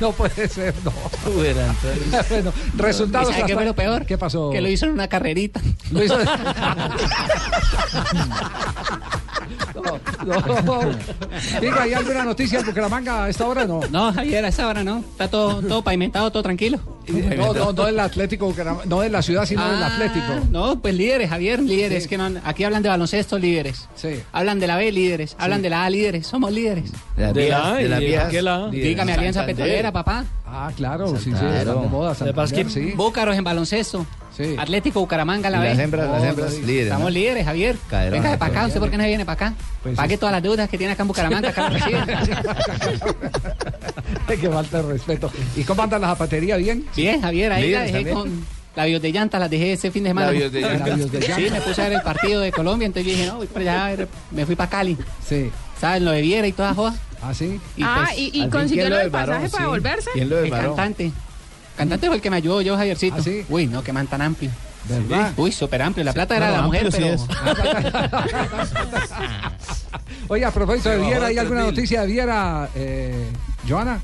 no 0.00 0.12
puede 0.12 0.48
ser, 0.48 0.74
no. 0.84 0.92
Uber 1.30 1.56
Antonio. 1.60 2.24
Bueno, 2.28 2.52
resultados. 2.76 3.30
¿Y 3.30 3.32
sabe 3.34 3.46
qué 3.46 3.54
fue 3.54 3.64
lo 3.64 3.74
peor? 3.74 4.04
¿Qué 4.06 4.18
pasó? 4.18 4.50
Que 4.50 4.60
lo 4.60 4.68
hizo 4.68 4.86
en 4.86 4.92
una 4.92 5.08
carrerita. 5.08 5.60
Lo 5.92 6.02
hizo. 6.02 6.18
No, 10.24 10.38
no. 10.62 10.80
Diga, 11.60 11.82
¿hay 11.82 11.94
alguna 11.94 12.24
noticia 12.24 12.60
en 12.60 12.66
Bucaramanga 12.66 13.24
a 13.24 13.28
esta 13.28 13.46
hora? 13.46 13.64
No. 13.66 13.80
No, 13.90 14.12
Javier, 14.12 14.44
a 14.44 14.48
esa 14.48 14.66
hora 14.66 14.82
no. 14.82 14.98
Está 14.98 15.28
todo, 15.28 15.62
todo 15.62 15.82
pavimentado, 15.82 16.30
todo 16.32 16.42
tranquilo. 16.42 16.80
No, 17.08 17.52
no, 17.52 17.72
no 17.72 17.84
del 17.84 18.00
Atlético 18.00 18.46
Bucaramanga, 18.46 18.84
no 18.86 19.00
de 19.00 19.10
la 19.10 19.20
ciudad, 19.22 19.44
sino 19.46 19.64
del 19.68 19.82
Ah, 19.82 19.86
Atlético. 19.88 20.26
No, 20.50 20.80
pues 20.80 20.94
líderes, 20.94 21.28
Javier, 21.28 21.60
líderes. 21.60 22.04
Sí. 22.04 22.08
Que 22.08 22.18
no, 22.18 22.30
aquí 22.44 22.64
hablan 22.64 22.82
de 22.82 22.88
baloncesto, 22.88 23.38
líderes. 23.38 23.88
Sí. 23.94 24.20
Hablan 24.32 24.58
de 24.60 24.66
la 24.66 24.76
B, 24.76 24.90
líderes. 24.92 25.36
Hablan 25.38 25.62
de 25.62 25.70
la 25.70 25.84
A, 25.84 25.90
líderes. 25.90 26.26
Somos 26.26 26.50
líderes. 26.52 26.90
De 27.16 27.22
la- 27.26 27.32
de 27.32 27.48
las 27.48 27.78
y 27.78 27.82
de 27.82 27.88
la- 27.88 27.98
líderes. 28.68 28.70
Dígame, 28.70 29.12
Alianza. 29.12 29.44
Petrolera, 29.46 29.92
papá. 29.92 30.24
Ah, 30.46 30.70
claro, 30.76 31.08
sí, 31.16 31.24
sí, 31.24 31.30
Claro. 31.30 31.56
están 31.58 31.82
de 31.82 31.88
moda. 31.88 32.14
Búcaros 32.96 33.36
en 33.36 33.44
baloncesto. 33.44 34.06
Sí. 34.36 34.56
Atlético 34.58 34.98
Bucaramanga, 35.00 35.48
la 35.48 35.58
Y 35.58 35.60
B. 35.60 35.68
las 35.68 35.78
hembras, 35.78 36.10
las 36.10 36.22
No, 36.22 36.28
hembras 36.28 36.52
líderes. 36.58 36.82
Estamos 36.84 37.04
¿no? 37.04 37.10
líderes, 37.10 37.44
Javier. 37.44 37.76
Caderón, 37.88 38.12
Venga 38.18 38.30
de 38.32 38.38
para 38.38 38.50
acá. 38.52 38.66
¿Usted 38.66 38.80
por 38.80 38.90
qué 38.90 38.96
no 38.98 39.04
viene 39.04 39.24
para 39.24 39.46
acá? 39.48 39.54
Pues 39.82 39.94
Pague 39.96 40.14
sí. 40.14 40.18
todas 40.20 40.32
las 40.32 40.42
deudas 40.42 40.68
que 40.68 40.76
tiene 40.78 40.92
acá 40.94 41.02
en 41.02 41.08
Bucaramanga, 41.08 41.48
acá 41.50 41.68
lo 41.68 41.78
recibe. 41.78 42.00
Qué 44.40 44.48
falta 44.50 44.82
de 44.82 44.92
respeto. 44.92 45.30
¿Y 45.56 45.62
cómo 45.64 45.82
anda 45.82 45.98
la 45.98 46.08
zapatería? 46.08 46.56
¿Bien? 46.56 46.84
Bien, 46.96 47.20
Javier, 47.20 47.52
ahí 47.52 47.70
la 47.70 47.84
Líderes 47.84 47.92
dejé 47.92 48.10
también. 48.14 48.16
con 48.38 48.46
labios 48.76 49.02
de 49.02 49.12
llantas, 49.12 49.40
las 49.40 49.50
dejé 49.50 49.72
ese 49.74 49.90
fin 49.90 50.02
de 50.04 50.10
semana. 50.10 50.26
Labios 50.28 50.52
de 50.52 50.60
llanta. 50.60 50.86
Labios 50.88 51.12
de 51.12 51.22
Sí, 51.22 51.28
llanta. 51.42 51.50
me 51.54 51.60
puse 51.60 51.80
a 51.80 51.84
ver 51.84 51.92
el 51.94 52.02
partido 52.02 52.40
de 52.40 52.50
Colombia, 52.52 52.86
entonces 52.86 53.12
yo 53.12 53.16
dije, 53.18 53.30
no, 53.30 53.36
voy 53.36 53.46
para 53.46 53.84
allá, 53.92 54.06
me 54.32 54.46
fui 54.46 54.56
para 54.56 54.70
Cali. 54.70 54.96
Sí. 55.26 55.50
¿Saben? 55.80 56.04
Lo 56.04 56.10
de 56.10 56.22
Viera 56.22 56.46
y 56.46 56.52
todas 56.52 56.74
jodas. 56.74 56.96
¿Ah, 57.22 57.32
sí? 57.32 57.58
ah, 57.82 58.04
pues, 58.06 58.18
y, 58.18 58.42
y 58.42 58.48
consiguió 58.48 58.84
¿quién 58.84 58.90
lo 58.90 58.98
del 58.98 59.10
pasaje 59.10 59.48
para 59.48 59.64
Sí. 59.64 59.68
volverse. 59.70 60.10
¿Quién 60.12 60.28
lo 60.28 60.38
El 60.38 60.42
desbaró? 60.44 60.74
cantante. 60.74 61.12
Cantante 61.76 62.06
fue 62.06 62.16
el 62.16 62.22
que 62.22 62.30
me 62.30 62.36
ayudó 62.36 62.62
yo, 62.62 62.76
Javiercito. 62.76 63.16
¿Ah, 63.18 63.22
sí? 63.22 63.44
Uy, 63.48 63.66
no, 63.66 63.82
qué 63.82 63.92
man 63.92 64.06
tan 64.06 64.22
amplio. 64.22 64.50
¿Verdad? 64.88 65.32
Uy, 65.36 65.50
súper 65.50 65.82
amplio. 65.82 66.04
La 66.04 66.12
plata 66.12 66.36
era 66.36 66.46
de 66.46 66.52
Bueno, 66.52 66.62
la 66.62 66.66
mujer, 66.68 66.92
sí 66.92 66.98
pero... 67.00 67.14
es. 67.14 67.22
Oye, 70.28 70.44
a 70.44 70.50
propósito 70.50 70.90
de 70.90 70.98
Viera, 70.98 71.26
¿hay 71.26 71.38
alguna 71.38 71.60
3000. 71.62 71.74
noticia 71.76 72.00
de 72.02 72.06
Viera, 72.06 72.68
eh, 72.74 73.26
Joana? 73.68 74.00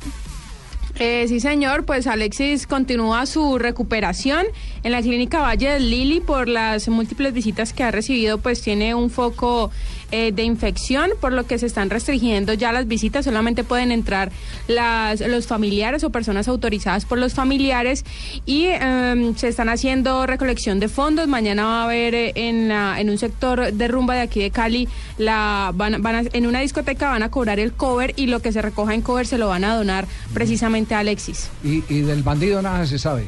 Eh, 0.98 1.24
sí, 1.28 1.40
señor, 1.40 1.84
pues 1.86 2.06
Alexis 2.06 2.66
continúa 2.66 3.24
su 3.24 3.58
recuperación 3.58 4.44
en 4.82 4.92
la 4.92 5.00
clínica 5.00 5.40
Valle 5.40 5.70
del 5.70 5.88
Lili 5.90 6.20
por 6.20 6.46
las 6.48 6.88
múltiples 6.88 7.32
visitas 7.32 7.72
que 7.72 7.84
ha 7.84 7.90
recibido, 7.90 8.38
pues 8.38 8.60
tiene 8.60 8.94
un 8.94 9.08
foco 9.08 9.70
eh, 10.10 10.32
de 10.32 10.42
infección, 10.42 11.10
por 11.20 11.32
lo 11.32 11.46
que 11.46 11.58
se 11.58 11.66
están 11.66 11.90
restringiendo 11.90 12.52
ya 12.54 12.72
las 12.72 12.86
visitas, 12.88 13.24
solamente 13.24 13.64
pueden 13.64 13.92
entrar 13.92 14.30
las, 14.68 15.20
los 15.20 15.46
familiares 15.46 16.04
o 16.04 16.10
personas 16.10 16.48
autorizadas 16.48 17.04
por 17.04 17.18
los 17.18 17.34
familiares 17.34 18.04
y 18.46 18.66
em, 18.66 19.34
se 19.36 19.48
están 19.48 19.68
haciendo 19.68 20.26
recolección 20.26 20.80
de 20.80 20.88
fondos. 20.88 21.28
Mañana 21.28 21.64
va 21.64 21.80
a 21.82 21.84
haber 21.84 22.14
eh, 22.14 22.32
en, 22.34 22.68
la- 22.68 23.00
en 23.00 23.10
un 23.10 23.18
sector 23.18 23.72
de 23.72 23.88
rumba 23.88 24.14
de 24.14 24.20
aquí 24.22 24.40
de 24.40 24.50
Cali, 24.50 24.88
la, 25.18 25.72
van, 25.74 26.00
van 26.02 26.14
a- 26.14 26.28
en 26.32 26.46
una 26.46 26.60
discoteca 26.60 27.08
van 27.10 27.22
a 27.22 27.30
cobrar 27.30 27.58
el 27.60 27.72
cover 27.72 28.12
y 28.16 28.26
lo 28.26 28.40
que 28.40 28.52
se 28.52 28.62
recoja 28.62 28.94
en 28.94 29.02
cover 29.02 29.26
se 29.26 29.38
lo 29.38 29.48
van 29.48 29.64
a 29.64 29.74
donar 29.74 30.06
precisamente 30.34 30.94
a 30.94 31.00
Alexis. 31.00 31.48
Y 31.62 31.80
del 32.02 32.22
bandido 32.22 32.62
nada 32.62 32.86
se 32.86 32.98
sabe. 32.98 33.26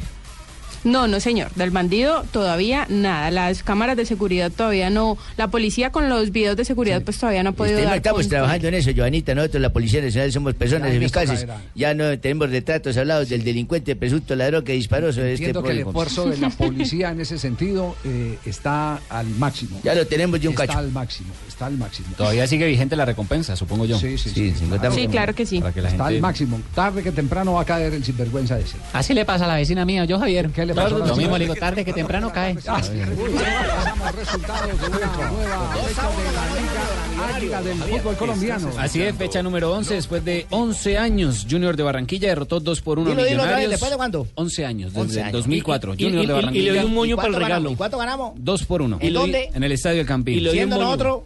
No, 0.84 1.06
no 1.06 1.20
señor, 1.20 1.50
del 1.54 1.70
bandido 1.70 2.24
todavía 2.32 2.86
nada, 2.88 3.30
las 3.30 3.62
cámaras 3.62 3.96
de 3.96 4.04
seguridad 4.04 4.50
todavía 4.50 4.90
no, 4.90 5.16
la 5.36 5.48
policía 5.48 5.90
con 5.92 6.08
los 6.08 6.32
videos 6.32 6.56
de 6.56 6.64
seguridad 6.64 7.02
pues 7.02 7.18
todavía 7.18 7.42
no 7.42 7.50
ha 7.50 7.52
podido 7.52 7.76
Este, 7.76 7.84
no 7.84 7.88
dar 7.90 7.96
estamos 7.98 8.22
con- 8.22 8.28
trabajando 8.30 8.68
en 8.68 8.74
eso, 8.74 8.90
Joanita. 8.96 9.34
Nosotros, 9.34 9.62
la 9.62 9.72
Policía 9.72 10.02
Nacional, 10.02 10.32
somos 10.32 10.54
personas 10.54 10.92
eficaces. 10.92 11.46
Ya 11.74 11.94
no 11.94 12.18
tenemos 12.18 12.50
retratos 12.50 12.96
hablados 12.96 13.28
del 13.28 13.44
delincuente 13.44 13.94
presunto 13.96 14.34
ladrón 14.34 14.64
que 14.64 14.72
disparó 14.72 15.12
sobre 15.12 15.34
este 15.34 15.46
Entiendo 15.46 15.62
que 15.62 15.70
el 15.72 15.78
esfuerzo 15.86 16.28
de 16.28 16.38
la 16.38 16.50
policía 16.50 17.10
en 17.10 17.20
ese 17.20 17.38
sentido 17.38 17.96
eh, 18.04 18.38
está 18.44 18.98
al 19.08 19.26
máximo. 19.28 19.80
Ya 19.84 19.94
lo 19.94 20.06
tenemos 20.06 20.40
de 20.40 20.48
un 20.48 20.54
está 20.54 20.66
cacho. 20.66 20.78
al 20.78 20.90
máximo, 20.90 21.32
está 21.48 21.66
al 21.66 21.78
máximo. 21.78 22.08
Todavía 22.16 22.46
sigue 22.46 22.66
vigente 22.66 22.96
la 22.96 23.04
recompensa, 23.04 23.54
supongo 23.56 23.84
yo. 23.86 23.98
Sí, 23.98 24.18
sí, 24.18 24.30
sí. 24.30 24.52
Sí, 24.94 25.06
claro 25.08 25.34
que 25.34 25.46
sí. 25.46 25.60
Que 25.60 25.68
Está 25.68 25.88
gente- 25.90 26.02
al 26.02 26.20
máximo. 26.20 26.60
Tarde 26.74 27.02
que 27.02 27.12
temprano 27.12 27.52
va 27.54 27.62
a 27.62 27.64
caer 27.64 27.92
el 27.94 28.04
sinvergüenza 28.04 28.58
ese. 28.58 28.76
Así 28.92 29.14
le 29.14 29.24
pasa 29.24 29.44
a 29.44 29.48
la 29.48 29.56
vecina 29.56 29.84
mía, 29.84 30.04
yo 30.04 30.18
Javier. 30.18 30.50
¿Qué 30.50 30.66
le 30.66 30.71
pasó 30.74 30.96
a 30.96 30.98
la 31.00 31.06
Lo 31.06 31.16
mismo 31.16 31.38
le 31.38 31.44
digo, 31.44 31.54
tarde 31.56 31.84
que 31.84 31.92
temprano 31.92 32.32
cae. 32.32 32.54
Sí. 32.54 32.66
Pasamos 32.66 34.14
resultados 34.16 34.80
de 34.80 34.86
una 34.88 35.30
nueva 35.30 35.74
fecha 35.74 36.08
de 36.10 36.32
la 36.32 36.60
Liga 36.60 37.36
Águila 37.36 37.62
del 37.62 37.78
fútbol 37.78 38.16
colombiano. 38.16 38.70
Así 38.78 39.02
es, 39.02 39.14
fecha 39.16 39.42
número 39.42 39.72
11, 39.72 39.94
después 39.94 40.24
de 40.24 40.46
11 40.50 40.98
años, 40.98 41.46
Junior 41.50 41.76
de 41.76 41.82
Barranquilla 41.82 42.28
derrotó 42.28 42.60
2 42.60 42.80
por 42.80 42.98
1 42.98 43.12
a 43.12 43.14
Millonarios. 43.14 43.70
¿después 43.70 43.90
de 43.90 43.96
cuándo? 43.96 44.26
11 44.34 44.64
años, 44.66 44.90
desde 44.92 45.00
11 45.02 45.18
el 45.20 45.24
años. 45.26 45.32
2004. 45.32 45.94
Y- 45.94 45.96
y- 45.96 46.04
Junior 46.04 46.26
de 46.26 46.32
Barranquilla. 46.32 46.62
y 46.62 46.66
le 46.66 46.72
dio 46.72 46.86
un 46.86 46.94
moño 46.94 47.14
¿Y 47.14 47.16
para 47.16 47.28
el 47.28 47.34
regalo. 47.34 47.74
cuánto 47.76 47.98
ganamos? 47.98 48.32
2 48.36 48.64
por 48.64 48.82
1. 48.82 48.98
¿En 49.00 49.12
dónde? 49.14 49.50
En 49.54 49.62
el 49.64 49.72
Estadio 49.72 49.98
del 49.98 50.06
Campín. 50.06 50.38
Y 50.38 50.40
le 50.40 50.50
Siendo 50.52 50.78
nosotros 50.78 51.20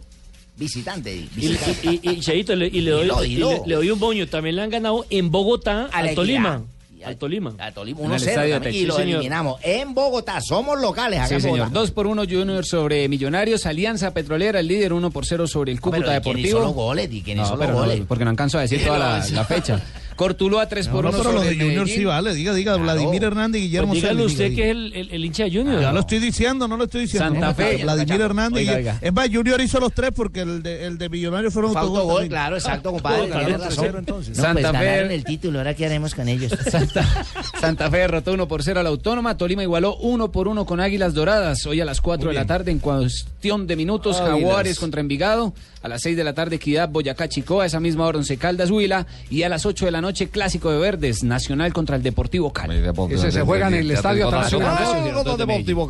visitante. 0.57 1.15
Y, 1.15 1.29
visitante. 1.35 1.79
y, 1.83 1.99
y- 2.01 2.09
y, 2.13 2.19
Cheito, 2.19 2.55
le, 2.55 2.67
y 2.67 2.81
le 2.81 2.91
doy, 2.91 3.35
le, 3.35 3.61
le 3.65 3.75
doy 3.75 3.91
un 3.91 3.99
boño. 3.99 4.27
También 4.27 4.55
le 4.55 4.61
han 4.63 4.69
ganado 4.69 5.05
en 5.09 5.29
Bogotá 5.31 5.85
al 5.91 6.07
Alegría. 6.09 6.61
Al 7.05 7.17
Tolima. 7.17 7.53
A 7.59 7.71
Tolima, 7.71 7.99
En 8.01 8.05
el 8.11 8.11
1-0 8.11 8.15
estadio 8.27 8.53
de 8.55 8.59
también, 8.61 8.75
y 8.75 8.85
lo 8.85 8.95
Sí, 8.95 9.01
eliminamos. 9.03 9.59
En 9.63 9.93
Bogotá, 9.93 10.39
somos 10.41 10.79
locales. 10.79 11.19
acá 11.19 11.27
Sí, 11.35 11.41
señor. 11.41 11.59
Bogotá. 11.69 11.79
2 11.79 11.91
por 11.91 12.07
1 12.07 12.23
Junior 12.29 12.65
sobre 12.65 13.07
Millonarios. 13.07 13.65
Alianza 13.65 14.13
Petrolera, 14.13 14.59
el 14.59 14.67
líder 14.67 14.93
1 14.93 15.11
por 15.11 15.25
0 15.25 15.47
sobre 15.47 15.71
el 15.71 15.79
Cúcuta 15.81 15.97
pero 15.99 16.07
¿y 16.07 16.11
quién 16.11 16.23
Deportivo. 16.23 16.47
hizo 16.47 16.59
los 16.59 16.73
goles? 16.73 17.09
¿Y 17.11 17.21
quién 17.21 17.37
No, 17.37 17.43
hizo 17.43 17.51
los 17.55 17.59
pero 17.59 17.73
no, 17.73 17.79
goles? 17.79 18.01
porque 18.07 18.23
no 18.23 18.29
alcanzo 18.31 18.57
a 18.57 18.61
decir 18.61 18.81
toda 18.85 18.97
la, 18.99 19.25
la 19.31 19.45
fecha. 19.45 19.81
Cortuluá 20.17 20.67
3 20.67 20.87
por 20.89 21.05
No, 21.05 21.11
1 21.11 21.17
pero 21.19 21.31
los 21.31 21.45
de 21.45 21.55
Junior 21.55 21.87
sí 21.87 22.03
vale. 22.03 22.33
Diga, 22.33 22.53
diga, 22.53 22.75
Vladimir 22.75 23.23
Hernández 23.23 23.61
y 23.61 23.65
Guillermo 23.65 23.89
Pues 23.93 24.01
dígale 24.01 24.25
usted 24.25 24.49
diga, 24.49 24.55
que 24.55 24.63
es 24.69 24.71
el, 24.75 24.93
el, 24.93 25.11
el 25.11 25.25
hincha 25.25 25.43
de 25.45 25.51
Junior. 25.51 25.79
Ya 25.81 25.91
lo 25.93 25.99
estoy 26.01 26.19
diciendo, 26.19 26.67
no 26.67 26.75
lo 26.75 26.83
estoy 26.83 27.01
diciendo. 27.01 27.29
Santa 27.29 27.47
No, 27.47 27.55
Fe. 27.55 27.83
Vladimir 27.83 28.21
Hernández. 28.21 28.59
Oiga, 28.61 28.73
y- 28.73 28.75
oiga. 28.75 28.97
Es 28.99 29.13
más, 29.13 29.29
Junior 29.31 29.61
hizo 29.61 29.79
los 29.79 29.93
tres 29.93 30.11
porque 30.13 30.41
el 30.41 30.61
de, 30.63 30.85
el 30.87 30.97
de 30.97 31.07
Millonarios 31.07 31.53
fueron 31.53 31.71
Fue 31.71 31.79
autogol 31.81 32.07
también. 32.07 32.29
claro, 32.29 32.55
exacto, 32.57 32.91
compadre. 32.91 33.27
Tercero, 33.27 33.99
entonces. 33.99 34.35
No, 34.37 34.43
Santa 34.43 34.69
pues 34.71 34.81
Fe- 34.81 35.13
el 35.15 35.23
título, 35.23 35.59
ahora 35.59 35.73
qué 35.75 35.85
haremos 35.85 36.13
con 36.15 36.27
ellos. 36.27 36.51
Santa 36.69 37.03
Fe 37.59 37.97
derrotó 37.97 38.33
1 38.33 38.47
por 38.47 38.63
0 38.63 38.79
a 38.79 38.83
la 38.83 38.89
Autónoma. 38.89 39.37
Tolima 39.37 39.63
igualó 39.63 39.95
1 39.97 40.31
por 40.31 40.47
1 40.47 40.65
con 40.65 40.79
Águilas 40.79 41.13
Doradas. 41.13 41.65
Hoy 41.65 41.81
a 41.81 41.85
las 41.85 42.01
4 42.01 42.29
de 42.29 42.35
la 42.35 42.45
tarde, 42.45 42.71
en 42.71 42.79
cuestión 42.79 43.67
de 43.67 43.75
minutos, 43.75 44.19
Águilas. 44.21 44.39
Jaguares 44.39 44.79
contra 44.79 45.01
Envigado. 45.01 45.53
A 45.81 45.87
las 45.87 46.01
6 46.01 46.17
de 46.17 46.23
la 46.23 46.33
tarde, 46.33 46.57
Equidad, 46.57 46.89
Boyacá, 46.89 47.29
Chicoa. 47.29 47.63
A 47.63 47.65
esa 47.67 47.79
misma 47.79 48.05
hora, 48.05 48.17
Once 48.17 48.37
Caldas, 48.37 48.69
Huila. 48.71 49.07
Y 49.29 49.43
a 49.43 49.49
las 49.49 49.65
8 49.65 49.85
de 49.85 49.91
la 49.91 50.01
noche, 50.01 50.29
Clásico 50.29 50.71
de 50.71 50.77
Verdes, 50.79 51.23
Nacional 51.23 51.73
contra 51.73 51.95
el 51.95 52.03
Deportivo 52.03 52.51
Cali. 52.51 52.75
Ese 53.11 53.31
se 53.31 53.41
juega 53.41 53.67
en 53.67 53.75
el 53.75 53.91
Estadio 53.91 54.27
Atanasio 54.27 54.59
Deportivo. 54.59 55.89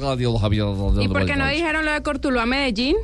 ¿Y 1.01 1.07
por 1.07 1.25
qué 1.25 1.35
no 1.35 1.47
dijeron 1.47 1.85
lo 1.85 1.91
de 1.91 2.01
Cortuluá 2.01 2.45
Medellín? 2.45 2.95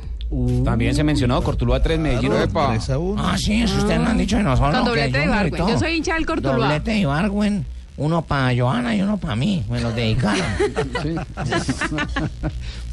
También 0.64 0.94
se 0.94 1.04
mencionó 1.04 1.42
Cortuluá 1.42 1.80
3, 1.82 1.98
Medellín. 1.98 2.32
Epa. 2.32 2.76
Ah, 3.18 3.36
sí, 3.38 3.62
eso 3.62 3.76
ustedes 3.76 4.00
lo 4.00 4.06
han 4.06 4.18
dicho 4.18 4.36
de 4.36 4.42
nosotros. 4.42 4.74
Con 4.74 4.84
doblete 4.86 5.18
de 5.18 5.24
Ibargüen. 5.24 5.68
Yo 5.68 5.78
soy 5.78 5.96
hincha 5.96 6.14
del 6.14 6.26
Cortuluá. 6.26 6.56
Doblete 6.56 6.90
de 6.92 6.98
Ibargüen. 6.98 7.66
Uno 7.96 8.22
para 8.22 8.56
Joana 8.56 8.96
y 8.96 9.02
uno 9.02 9.18
para 9.18 9.36
mí. 9.36 9.62
Me 9.70 9.80
los 9.80 9.94
dedicaron. 9.94 10.44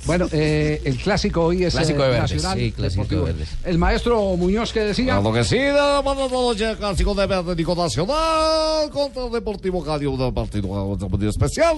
Bueno, 0.06 0.28
eh, 0.32 0.82
el 0.84 0.98
clásico 0.98 1.46
hoy 1.46 1.64
es 1.64 1.76
Clásico 1.76 2.02
eh, 2.02 2.06
de 2.06 2.12
Verdes, 2.12 2.32
nacional. 2.34 2.58
sí, 2.58 2.72
clásico 2.72 3.04
deportivo. 3.04 3.26
de 3.26 3.34
Verdes. 3.34 3.50
El 3.64 3.78
maestro 3.78 4.36
Muñoz 4.36 4.74
que 4.74 4.80
decía. 4.82 5.20
Claro 5.20 5.32
que 5.32 5.44
sí, 5.44 5.58
de 5.58 6.02
buenas 6.04 6.32
noches, 6.32 6.78
clásico 6.78 7.14
de 7.14 7.28
Verde 7.28 7.56
Nico 7.56 7.76
Nacional 7.76 8.90
contra 8.92 9.28
Deportivo 9.30 9.84
Cali, 9.84 10.08
un 10.08 10.34
partido, 10.34 10.86
un 10.86 10.98
partido 10.98 11.30
especial. 11.30 11.78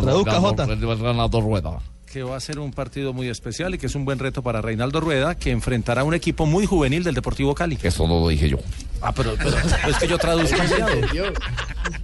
Traduzca, 0.00 0.40
Jota. 0.40 0.66
Renato 0.66 1.40
Rueda. 1.40 1.80
que 2.06 2.22
va 2.22 2.36
a 2.36 2.40
ser 2.40 2.58
un 2.58 2.72
partido 2.72 3.12
muy 3.12 3.28
especial 3.28 3.74
y 3.74 3.78
que 3.78 3.86
es 3.86 3.94
un 3.94 4.04
buen 4.04 4.18
reto 4.18 4.42
para 4.42 4.60
Reinaldo 4.60 5.00
Rueda, 5.00 5.34
que 5.34 5.50
enfrentará 5.50 6.02
a 6.02 6.04
un 6.04 6.14
equipo 6.14 6.46
muy 6.46 6.66
juvenil 6.66 7.02
del 7.02 7.14
Deportivo 7.14 7.54
Cali. 7.54 7.78
Eso 7.82 8.06
no 8.06 8.20
lo 8.20 8.28
dije 8.28 8.48
yo. 8.48 8.58
Ah, 9.02 9.12
pero, 9.12 9.34
pero 9.36 9.56
es 9.88 9.96
que 9.96 10.06
yo 10.06 10.16
traduzco. 10.18 10.56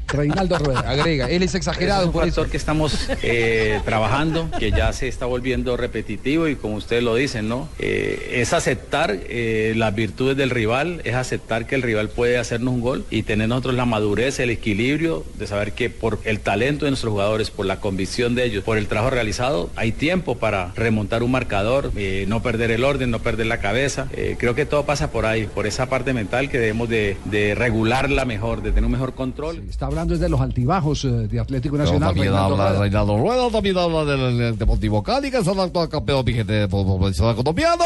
Reinaldo 0.09 0.59
Rueda. 0.59 0.80
Agrega, 0.80 1.28
él 1.28 1.42
es 1.42 1.55
exagerado 1.55 2.01
Es 2.01 2.07
un 2.07 2.12
por 2.12 2.24
factor 2.24 2.46
eso. 2.46 2.51
que 2.51 2.57
estamos 2.57 3.09
eh, 3.22 3.80
trabajando, 3.84 4.51
que 4.59 4.70
ya 4.70 4.92
se 4.92 5.07
está 5.07 5.26
volviendo 5.26 5.76
repetitivo 5.76 6.49
y 6.49 6.57
como 6.57 6.76
ustedes 6.76 7.03
lo 7.03 7.14
dicen, 7.14 7.49
¿no? 7.49 7.68
Eh, 7.78 8.36
es 8.40 8.55
aceptar 8.55 9.14
eh, 9.28 9.74
las 9.76 9.94
virtudes 9.94 10.36
del 10.36 10.51
rival, 10.51 11.03
es 11.05 11.14
aceptar 11.14 11.66
que 11.66 11.74
el 11.74 11.82
rival 11.82 12.09
puede 12.09 12.38
hacernos 12.38 12.74
un 12.74 12.80
gol 12.80 13.05
y 13.11 13.22
tener 13.22 13.49
nosotros 13.49 13.74
la 13.74 13.84
madurez, 13.84 14.40
el 14.40 14.51
equilibrio 14.51 15.24
de 15.34 15.46
saber 15.46 15.72
que 15.72 15.90
por 15.90 16.18
el 16.24 16.40
talento 16.40 16.86
de 16.86 16.90
nuestros 16.92 17.12
jugadores, 17.12 17.51
por 17.51 17.66
la 17.66 17.78
convicción 17.78 18.34
de 18.34 18.44
ellos, 18.44 18.64
por 18.64 18.78
el 18.78 18.88
trabajo 18.88 19.11
realizado, 19.11 19.70
hay 19.76 19.92
tiempo 19.92 20.38
para 20.38 20.72
remontar 20.74 21.22
un 21.22 21.32
marcador, 21.32 21.92
no 22.26 22.42
perder 22.42 22.70
el 22.70 22.84
orden, 22.84 23.11
no 23.11 23.18
perder 23.20 23.46
la 23.46 23.59
cabeza. 23.59 24.09
Creo 24.38 24.55
que 24.55 24.64
todo 24.64 24.86
pasa 24.86 25.11
por 25.11 25.26
ahí, 25.26 25.46
por 25.46 25.66
esa 25.66 25.88
parte 25.88 26.12
mental 26.12 26.49
que 26.51 26.59
debemos 26.59 26.88
de, 26.89 27.16
de 27.26 27.55
regularla 27.55 28.24
mejor, 28.24 28.62
de 28.62 28.70
tener 28.70 28.84
un 28.86 28.93
mejor 28.93 29.14
control. 29.14 29.62
Está 29.68 29.86
hablando 29.86 30.14
desde 30.14 30.28
los 30.28 30.41
altibajos 30.41 31.05
eh, 31.05 31.09
de 31.09 31.39
Atlético 31.41 31.74
Pero 31.76 31.84
Nacional. 31.84 32.09
también 32.14 32.34
habla. 32.34 32.78
Reinaldo 32.78 33.18
Rueda, 33.18 33.51
también 33.51 33.78
habla 33.78 34.05
del, 34.05 34.39
del 34.39 34.59
Deportivo 34.59 35.03
Cali, 35.03 35.30
que 35.30 35.39
es 35.39 35.47
el 35.47 35.61
actual 35.61 35.89
campeón 35.89 36.24
vigente 36.24 36.53
de 36.53 36.68
fútbol 36.68 36.99
profesional 36.99 37.36
colombiano. 37.36 37.84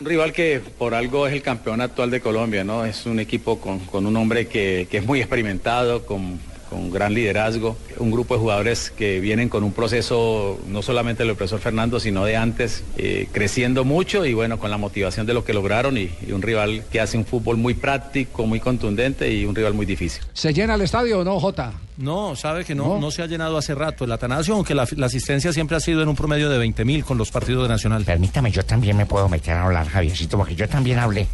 Un 0.00 0.06
rival 0.06 0.32
que 0.32 0.60
por 0.78 0.94
algo 0.94 1.26
es 1.28 1.32
el 1.32 1.42
campeón 1.42 1.80
actual 1.80 2.10
de 2.10 2.20
Colombia, 2.20 2.64
¿no? 2.64 2.84
Es 2.84 3.06
un 3.06 3.20
equipo 3.20 3.60
con, 3.60 3.78
con 3.80 4.04
un 4.04 4.16
hombre 4.16 4.48
que, 4.48 4.88
que 4.90 4.98
es 4.98 5.06
muy 5.06 5.20
experimentado, 5.20 6.04
con, 6.04 6.40
con 6.70 6.90
gran 6.90 7.12
liderazgo, 7.12 7.76
un 7.98 8.10
grupo 8.10 8.34
de 8.34 8.40
jugadores 8.40 8.90
que 8.96 9.20
vienen 9.20 9.48
con 9.48 9.64
un 9.64 9.72
proceso 9.72 10.58
no 10.68 10.80
solamente 10.82 11.24
del 11.24 11.34
profesor 11.34 11.60
Fernando, 11.60 11.98
sino 12.00 12.24
de 12.24 12.36
antes, 12.36 12.84
eh, 12.96 13.28
creciendo 13.32 13.84
mucho 13.84 14.24
y 14.24 14.32
bueno, 14.32 14.58
con 14.58 14.70
la 14.70 14.78
motivación 14.78 15.26
de 15.26 15.34
lo 15.34 15.44
que 15.44 15.52
lograron 15.52 15.98
y, 15.98 16.10
y 16.26 16.32
un 16.32 16.40
rival 16.42 16.84
que 16.90 17.00
hace 17.00 17.18
un 17.18 17.26
fútbol 17.26 17.56
muy 17.56 17.74
práctico, 17.74 18.46
muy 18.46 18.60
contundente 18.60 19.32
y 19.32 19.44
un 19.44 19.54
rival 19.54 19.74
muy 19.74 19.84
difícil. 19.84 20.22
¿Se 20.32 20.52
llena 20.54 20.74
el 20.76 20.82
estadio 20.82 21.18
o 21.20 21.24
no, 21.24 21.38
Jota? 21.40 21.72
No, 21.98 22.34
sabe 22.36 22.64
que 22.64 22.74
no, 22.74 22.86
No. 22.94 22.98
no, 23.00 23.10
se 23.10 23.22
ha 23.22 23.26
llenado 23.26 23.58
hace 23.58 23.74
rato 23.74 24.04
el 24.04 24.12
Atanasio, 24.12 24.54
aunque 24.54 24.74
la, 24.74 24.86
la 24.96 25.06
asistencia 25.06 25.52
siempre 25.52 25.76
ha 25.76 25.80
sido 25.80 26.02
en 26.02 26.08
un 26.08 26.16
promedio 26.16 26.48
de 26.48 26.56
20 26.56 26.84
mil 26.84 27.04
con 27.04 27.18
los 27.18 27.30
partidos 27.30 27.64
de 27.64 27.68
Nacional. 27.68 28.04
Permítame, 28.04 28.50
yo 28.52 28.64
también 28.64 28.96
me 28.96 29.04
puedo 29.06 29.28
meter 29.28 29.54
a 29.54 29.64
hablar, 29.64 29.88
Javiercito, 29.88 30.38
porque 30.38 30.54
yo 30.54 30.68
también 30.68 30.98
hablé. 30.98 31.26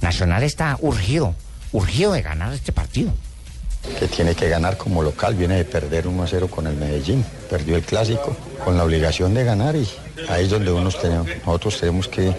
Nacional 0.00 0.42
está 0.44 0.76
urgido, 0.80 1.34
urgido 1.72 2.12
de 2.12 2.22
ganar 2.22 2.52
este 2.52 2.72
partido. 2.72 3.12
Que 3.98 4.08
tiene 4.08 4.34
que 4.34 4.48
ganar 4.48 4.76
como 4.76 5.02
local, 5.02 5.34
viene 5.34 5.56
de 5.56 5.64
perder 5.64 6.06
1 6.06 6.22
a 6.22 6.26
0 6.26 6.48
con 6.48 6.66
el 6.66 6.76
Medellín, 6.76 7.24
perdió 7.48 7.76
el 7.76 7.82
clásico 7.82 8.36
con 8.64 8.76
la 8.76 8.84
obligación 8.84 9.34
de 9.34 9.44
ganar 9.44 9.76
y 9.76 9.88
ahí 10.28 10.44
es 10.44 10.50
donde 10.50 10.70
unos 10.70 11.00
tenemos, 11.00 11.28
nosotros 11.44 11.80
tenemos 11.80 12.08
que 12.08 12.34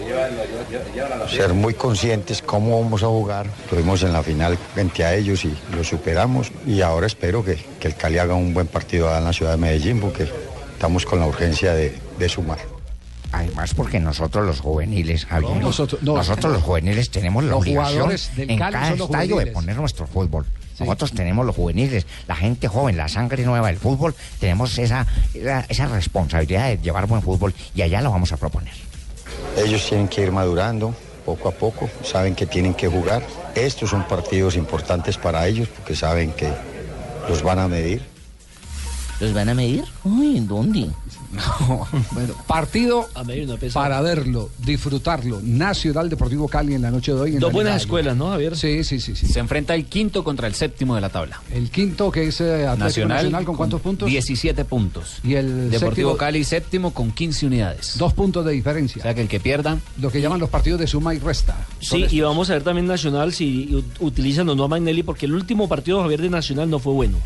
ser 1.28 1.52
muy 1.54 1.74
conscientes 1.74 2.42
cómo 2.42 2.80
vamos 2.82 3.02
a 3.02 3.06
jugar. 3.06 3.46
Tuvimos 3.68 4.02
en 4.02 4.12
la 4.12 4.22
final 4.22 4.58
frente 4.74 5.04
a 5.04 5.14
ellos 5.14 5.44
y 5.44 5.56
lo 5.74 5.84
superamos 5.84 6.52
y 6.66 6.80
ahora 6.80 7.06
espero 7.06 7.44
que, 7.44 7.56
que 7.78 7.88
el 7.88 7.96
Cali 7.96 8.18
haga 8.18 8.34
un 8.34 8.54
buen 8.54 8.66
partido 8.66 9.14
en 9.16 9.24
la 9.24 9.32
ciudad 9.32 9.52
de 9.52 9.58
Medellín 9.58 10.00
porque 10.00 10.28
estamos 10.72 11.04
con 11.04 11.20
la 11.20 11.26
urgencia 11.26 11.74
de, 11.74 11.94
de 12.18 12.28
sumar. 12.28 12.79
Además, 13.32 13.74
porque 13.74 14.00
nosotros 14.00 14.44
los 14.44 14.60
juveniles, 14.60 15.24
Javier, 15.26 15.52
No, 15.56 15.60
nosotros- 15.60 16.02
no. 16.02 16.16
nosotros 16.16 16.52
los 16.52 16.62
juveniles 16.62 17.10
tenemos 17.10 17.44
la 17.44 17.54
obligación 17.56 18.10
en 18.36 18.58
cada 18.58 18.92
estadio 18.92 19.36
de 19.36 19.46
poner 19.48 19.76
nuestro 19.76 20.06
fútbol. 20.06 20.46
Nosotros 20.80 21.12
tenemos 21.12 21.44
los 21.44 21.54
juveniles, 21.54 22.06
la 22.26 22.34
gente 22.34 22.66
joven, 22.66 22.96
la 22.96 23.06
sangre 23.06 23.44
nueva 23.44 23.66
del 23.68 23.76
fútbol, 23.76 24.14
tenemos 24.38 24.78
esa, 24.78 25.06
esa, 25.34 25.60
esa 25.68 25.86
responsabilidad 25.86 26.68
de 26.68 26.78
llevar 26.78 27.06
buen 27.06 27.20
fútbol 27.22 27.54
y 27.74 27.82
allá 27.82 28.00
lo 28.00 28.10
vamos 28.10 28.32
a 28.32 28.36
proponer. 28.38 28.72
Ellos 29.58 29.86
tienen 29.86 30.08
que 30.08 30.22
ir 30.22 30.32
madurando 30.32 30.94
poco 31.26 31.50
a 31.50 31.52
poco, 31.52 31.88
saben 32.02 32.34
que 32.34 32.46
tienen 32.46 32.72
que 32.74 32.88
jugar. 32.88 33.22
Estos 33.54 33.90
son 33.90 34.08
partidos 34.08 34.56
importantes 34.56 35.18
para 35.18 35.46
ellos 35.46 35.68
porque 35.68 35.94
saben 35.94 36.32
que 36.32 36.50
los 37.28 37.42
van 37.42 37.58
a 37.58 37.68
medir. 37.68 38.02
¿Los 39.20 39.34
van 39.34 39.50
a 39.50 39.54
medir? 39.54 39.84
Uy, 40.02 40.38
¿en 40.38 40.48
dónde? 41.68 42.06
Bueno, 42.12 42.34
partido 42.46 43.08
no 43.14 43.56
para 43.72 44.00
verlo, 44.00 44.50
disfrutarlo. 44.58 45.40
Nacional 45.42 46.08
Deportivo 46.08 46.48
Cali 46.48 46.74
en 46.74 46.82
la 46.82 46.90
noche 46.90 47.12
de 47.12 47.20
hoy. 47.20 47.34
en 47.34 47.40
Dos 47.40 47.52
buenas 47.52 47.72
Liga 47.74 47.82
escuelas, 47.82 48.16
¿no, 48.16 48.28
Javier? 48.30 48.56
Sí, 48.56 48.82
sí, 48.84 49.00
sí, 49.00 49.14
sí. 49.14 49.26
Se 49.26 49.38
enfrenta 49.40 49.74
el 49.74 49.84
quinto 49.86 50.24
contra 50.24 50.46
el 50.48 50.54
séptimo 50.54 50.94
de 50.94 51.00
la 51.00 51.08
tabla. 51.08 51.40
El 51.52 51.70
quinto 51.70 52.10
que 52.10 52.28
es 52.28 52.40
eh, 52.40 52.66
Atlético 52.66 53.06
Nacional, 53.08 53.44
¿con 53.44 53.56
cuántos 53.56 53.80
puntos? 53.80 54.08
17 54.08 54.64
puntos. 54.64 55.18
Y 55.22 55.34
el 55.34 55.70
Deportivo 55.70 56.10
séptimo- 56.12 56.16
Cali 56.18 56.44
séptimo 56.44 56.92
con 56.94 57.12
15 57.12 57.46
unidades. 57.46 57.96
Dos 57.98 58.12
puntos 58.12 58.44
de 58.44 58.52
diferencia. 58.52 59.00
O 59.00 59.02
sea 59.02 59.14
que 59.14 59.20
el 59.22 59.28
que 59.28 59.40
pierda. 59.40 59.78
Lo 60.00 60.10
que 60.10 60.20
llaman 60.20 60.40
los 60.40 60.50
partidos 60.50 60.80
de 60.80 60.86
suma 60.86 61.14
y 61.14 61.18
resta. 61.18 61.56
Sí, 61.80 62.06
y 62.10 62.20
vamos 62.20 62.50
a 62.50 62.54
ver 62.54 62.62
también 62.62 62.86
Nacional 62.86 63.32
si 63.32 63.68
ut- 63.68 63.84
utilizan 64.00 64.48
o 64.48 64.54
no 64.54 64.64
a 64.64 64.68
Magnelli, 64.68 65.02
porque 65.02 65.26
el 65.26 65.34
último 65.34 65.68
partido 65.68 66.00
Javier 66.02 66.22
de 66.22 66.30
Nacional 66.30 66.68
no 66.70 66.78
fue 66.78 66.92
bueno. 66.92 67.18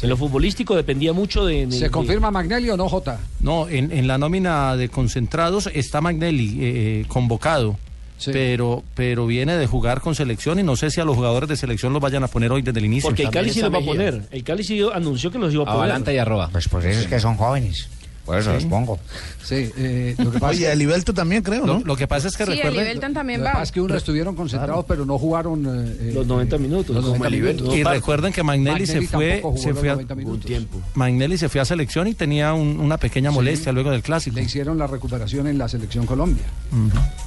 En 0.00 0.08
lo 0.08 0.16
futbolístico 0.16 0.74
dependía 0.74 1.12
mucho 1.12 1.44
de. 1.44 1.66
de- 1.66 1.72
¿Se 1.72 1.84
de- 1.84 1.90
confirma 1.90 2.30
Magnelli 2.30 2.70
o 2.70 2.76
no, 2.76 2.88
Jota? 2.88 3.20
No, 3.40 3.68
en, 3.68 3.92
en 3.92 4.06
la 4.08 4.18
nómina 4.18 4.76
de 4.76 4.88
concentrados 4.88 5.68
está 5.74 6.00
Magnelli 6.00 6.58
eh, 6.60 7.04
convocado. 7.08 7.76
Pero, 8.24 8.84
pero 8.94 9.26
viene 9.26 9.56
de 9.56 9.66
jugar 9.66 10.00
con 10.00 10.14
selección 10.14 10.60
y 10.60 10.62
no 10.62 10.76
sé 10.76 10.92
si 10.92 11.00
a 11.00 11.04
los 11.04 11.16
jugadores 11.16 11.48
de 11.48 11.56
selección 11.56 11.92
los 11.92 12.00
vayan 12.00 12.22
a 12.22 12.28
poner 12.28 12.52
hoy 12.52 12.62
desde 12.62 12.78
el 12.78 12.84
inicio. 12.84 13.10
Porque 13.10 13.24
el 13.24 13.30
Cali 13.30 13.50
sí 13.50 13.60
los 13.60 13.74
va 13.74 13.78
a 13.78 13.80
poner. 13.84 14.22
El 14.30 14.44
Cali 14.44 14.62
sí 14.62 14.80
anunció 14.94 15.32
que 15.32 15.38
los 15.40 15.52
iba 15.52 15.64
a 15.64 15.66
poner. 15.66 15.80
Avalanta 15.80 16.12
y 16.12 16.18
arroba. 16.18 16.48
Pues 16.52 16.68
por 16.68 16.86
eso 16.86 17.00
es 17.00 17.06
que 17.08 17.18
son 17.18 17.36
jóvenes. 17.36 17.88
Por 18.24 18.38
eso 18.38 18.50
Sí. 18.50 18.54
los 18.54 18.64
pongo. 18.66 18.98
Sí, 19.42 19.70
eh, 19.76 20.14
lo 20.18 20.30
que 20.30 20.38
pasa 20.38 20.52
Oye, 20.52 21.12
también 21.14 21.42
creo, 21.42 21.66
¿no? 21.66 21.80
Lo, 21.80 21.84
lo 21.86 21.96
que 21.96 22.06
pasa 22.06 22.28
es 22.28 22.36
que 22.36 22.44
Sí, 22.46 22.52
recuerden... 22.52 23.00
También 23.12 23.40
Lo 23.40 23.44
que 23.44 23.48
va. 23.48 23.52
pasa 23.54 23.62
es 23.64 23.72
que 23.72 23.80
unos 23.80 23.96
estuvieron 23.96 24.36
concentrados, 24.36 24.84
pero 24.86 25.04
no 25.04 25.18
jugaron 25.18 25.64
eh, 26.00 26.12
Los 26.14 26.26
90 26.26 26.56
minutos. 26.58 26.94
los 26.94 27.04
90 27.04 27.30
minutos. 27.30 27.74
Y 27.76 27.82
recuerden 27.82 28.32
que 28.32 28.42
Magnelli, 28.44 28.86
se 28.86 29.02
fue, 29.02 29.42
se 29.56 29.70
los 29.70 29.78
fue 29.80 29.90
a, 29.90 29.92
90 29.94 30.14
minutos. 30.14 30.50
Magnelli 30.94 31.36
se 31.36 31.48
fue 31.48 31.60
a 31.60 31.64
selección 31.64 32.06
y 32.06 32.14
tenía 32.14 32.54
un- 32.54 32.78
una 32.80 32.96
pequeña 32.96 33.30
molestia 33.32 33.72
luego 33.72 33.90
del 33.90 34.02
clásico. 34.02 34.36
Le 34.36 34.44
hicieron 34.44 34.78
la 34.78 34.86
recuperación 34.86 35.48
en 35.48 35.58
la 35.58 35.68
selección 35.68 36.06
Colombia. 36.06 36.44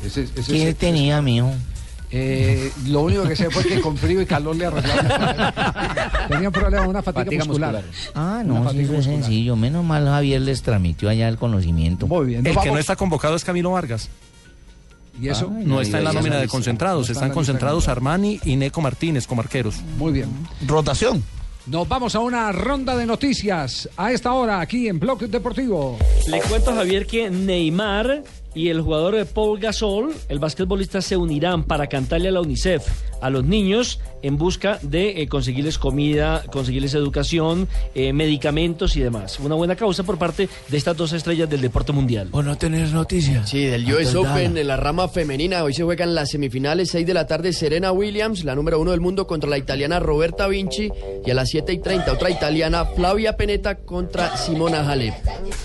Ese- 0.06 0.24
ese- 0.24 0.52
¿Qué 0.52 0.64
ese- 0.64 0.74
tenía, 0.76 1.22
mijo? 1.22 1.52
Eh, 2.18 2.72
lo 2.88 3.02
único 3.02 3.24
que 3.28 3.36
sé 3.36 3.50
fue 3.50 3.66
que 3.66 3.82
con 3.82 3.98
frío 3.98 4.22
y 4.22 4.26
calor 4.26 4.56
le 4.56 4.68
arreglaron. 4.68 5.54
Tenía 6.30 6.48
un 6.48 6.54
problema, 6.54 6.88
una 6.88 7.04
fatiga, 7.04 7.26
Fatiga 7.26 7.44
muscular. 7.44 7.84
muscular. 7.84 8.12
Ah, 8.16 8.42
no, 8.46 8.70
sí, 8.72 8.80
es 8.80 8.90
muscular. 8.90 9.04
sencillo. 9.04 9.56
Menos 9.58 9.84
mal 9.84 10.06
Javier 10.06 10.40
les 10.42 10.62
transmitió 10.62 11.10
allá 11.10 11.28
el 11.28 11.38
conocimiento. 11.38 12.08
Muy 12.08 12.28
bien. 12.28 12.48
El 12.48 12.58
que 12.58 12.72
no 12.72 12.78
está 12.78 12.96
convocado 12.96 13.36
es 13.36 13.44
Camilo 13.44 13.72
Vargas. 13.72 14.10
¿Y 15.22 15.28
eso? 15.28 15.50
No 15.50 15.82
está 15.82 15.98
en 15.98 16.06
la 16.06 16.14
nómina 16.14 16.38
de 16.38 16.48
concentrados. 16.48 17.08
No 17.08 17.12
está 17.12 17.26
en 17.26 17.32
Están 17.32 17.34
concentrados 17.34 17.88
Armani 17.90 18.40
y 18.46 18.56
Neco 18.56 18.80
Martínez 18.82 19.28
como 19.28 19.42
arqueros. 19.42 19.76
Muy 19.98 20.14
bien. 20.14 20.30
Rotación. 20.66 21.22
Nos 21.68 21.88
vamos 21.90 22.16
a 22.16 22.20
una 22.20 22.52
ronda 22.52 22.96
de 22.96 23.06
noticias 23.06 23.90
a 23.98 24.12
esta 24.12 24.32
hora 24.34 24.62
aquí 24.62 24.88
en 24.88 25.00
Blog 25.00 25.28
Deportivo. 25.28 25.98
Le 26.28 26.40
cuento 26.42 26.72
a 26.72 26.76
Javier 26.76 27.08
que 27.08 27.30
Neymar 27.30 28.24
y 28.56 28.70
el 28.70 28.82
jugador 28.82 29.16
de 29.16 29.26
Paul 29.26 29.60
Gasol, 29.60 30.14
el 30.30 30.40
basquetbolista, 30.40 31.02
se 31.02 31.18
unirán 31.18 31.64
para 31.66 31.88
cantarle 31.88 32.30
a 32.30 32.32
la 32.32 32.42
UNICEF 32.42 32.88
a 33.22 33.30
los 33.30 33.44
niños 33.44 34.00
en 34.22 34.38
busca 34.38 34.80
de 34.82 35.22
eh, 35.22 35.28
conseguirles 35.28 35.78
comida, 35.78 36.44
conseguirles 36.52 36.94
educación, 36.96 37.68
eh, 37.94 38.12
medicamentos 38.14 38.96
y 38.98 39.02
demás. 39.02 39.40
Una 39.40 39.56
buena 39.56 39.76
causa 39.76 40.04
por 40.04 40.18
parte 40.18 40.50
de 40.68 40.78
estas 40.78 40.98
dos 40.98 41.14
estrellas 41.14 41.50
del 41.50 41.62
deporte 41.62 41.92
mundial. 41.92 42.30
¿O 42.32 42.42
no 42.42 42.58
tenés 42.58 42.92
noticias? 42.92 43.50
Sí, 43.50 43.66
del 43.66 43.92
US 43.94 44.16
Open 44.16 44.58
en 44.58 44.68
la 44.68 44.78
rama 44.78 45.08
femenina. 45.08 45.64
Hoy 45.64 45.74
se 45.74 45.84
juegan 45.84 46.16
las 46.16 46.32
semifinales, 46.32 46.90
6 46.90 47.06
de 47.06 47.14
la 47.14 47.28
tarde, 47.28 47.54
Serena 47.54 47.92
Williams, 47.92 48.44
la 48.44 48.56
número 48.56 48.80
uno 48.80 48.92
del 48.92 49.02
mundo, 49.02 49.28
contra 49.28 49.50
la 49.50 49.58
italiana 49.58 50.00
Roberta 50.00 50.48
Vinci. 50.48 50.92
Y 51.26 51.30
a 51.30 51.34
las 51.34 51.50
7 51.50 51.74
y 51.74 51.80
30, 51.80 52.12
otra 52.12 52.30
italiana, 52.32 52.86
Flavia 52.86 53.38
Peneta, 53.38 53.76
contra 53.76 54.38
Simona 54.38 54.90
Halep. 54.90 55.14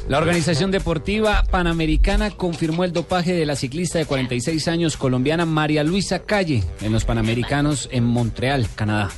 La 0.09 0.19
Organización 0.19 0.71
Deportiva 0.71 1.45
Panamericana 1.51 2.31
confirmó 2.31 2.80
el 2.85 2.93
dopaje 2.93 3.33
de 3.33 3.47
la 3.47 3.57
ciclista 3.57 3.99
de 3.99 4.07
46 4.07 4.69
años 4.69 4.97
colombiana 4.97 5.47
María 5.47 5.85
Luisa 5.85 6.21
Calle 6.21 6.63
en 6.81 6.93
los 6.93 7.05
Panamericanos 7.05 7.89
en 7.93 8.05
Montreal, 8.05 8.69
Canadá. 8.75 9.11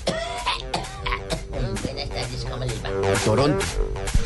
Toronto. 3.25 3.65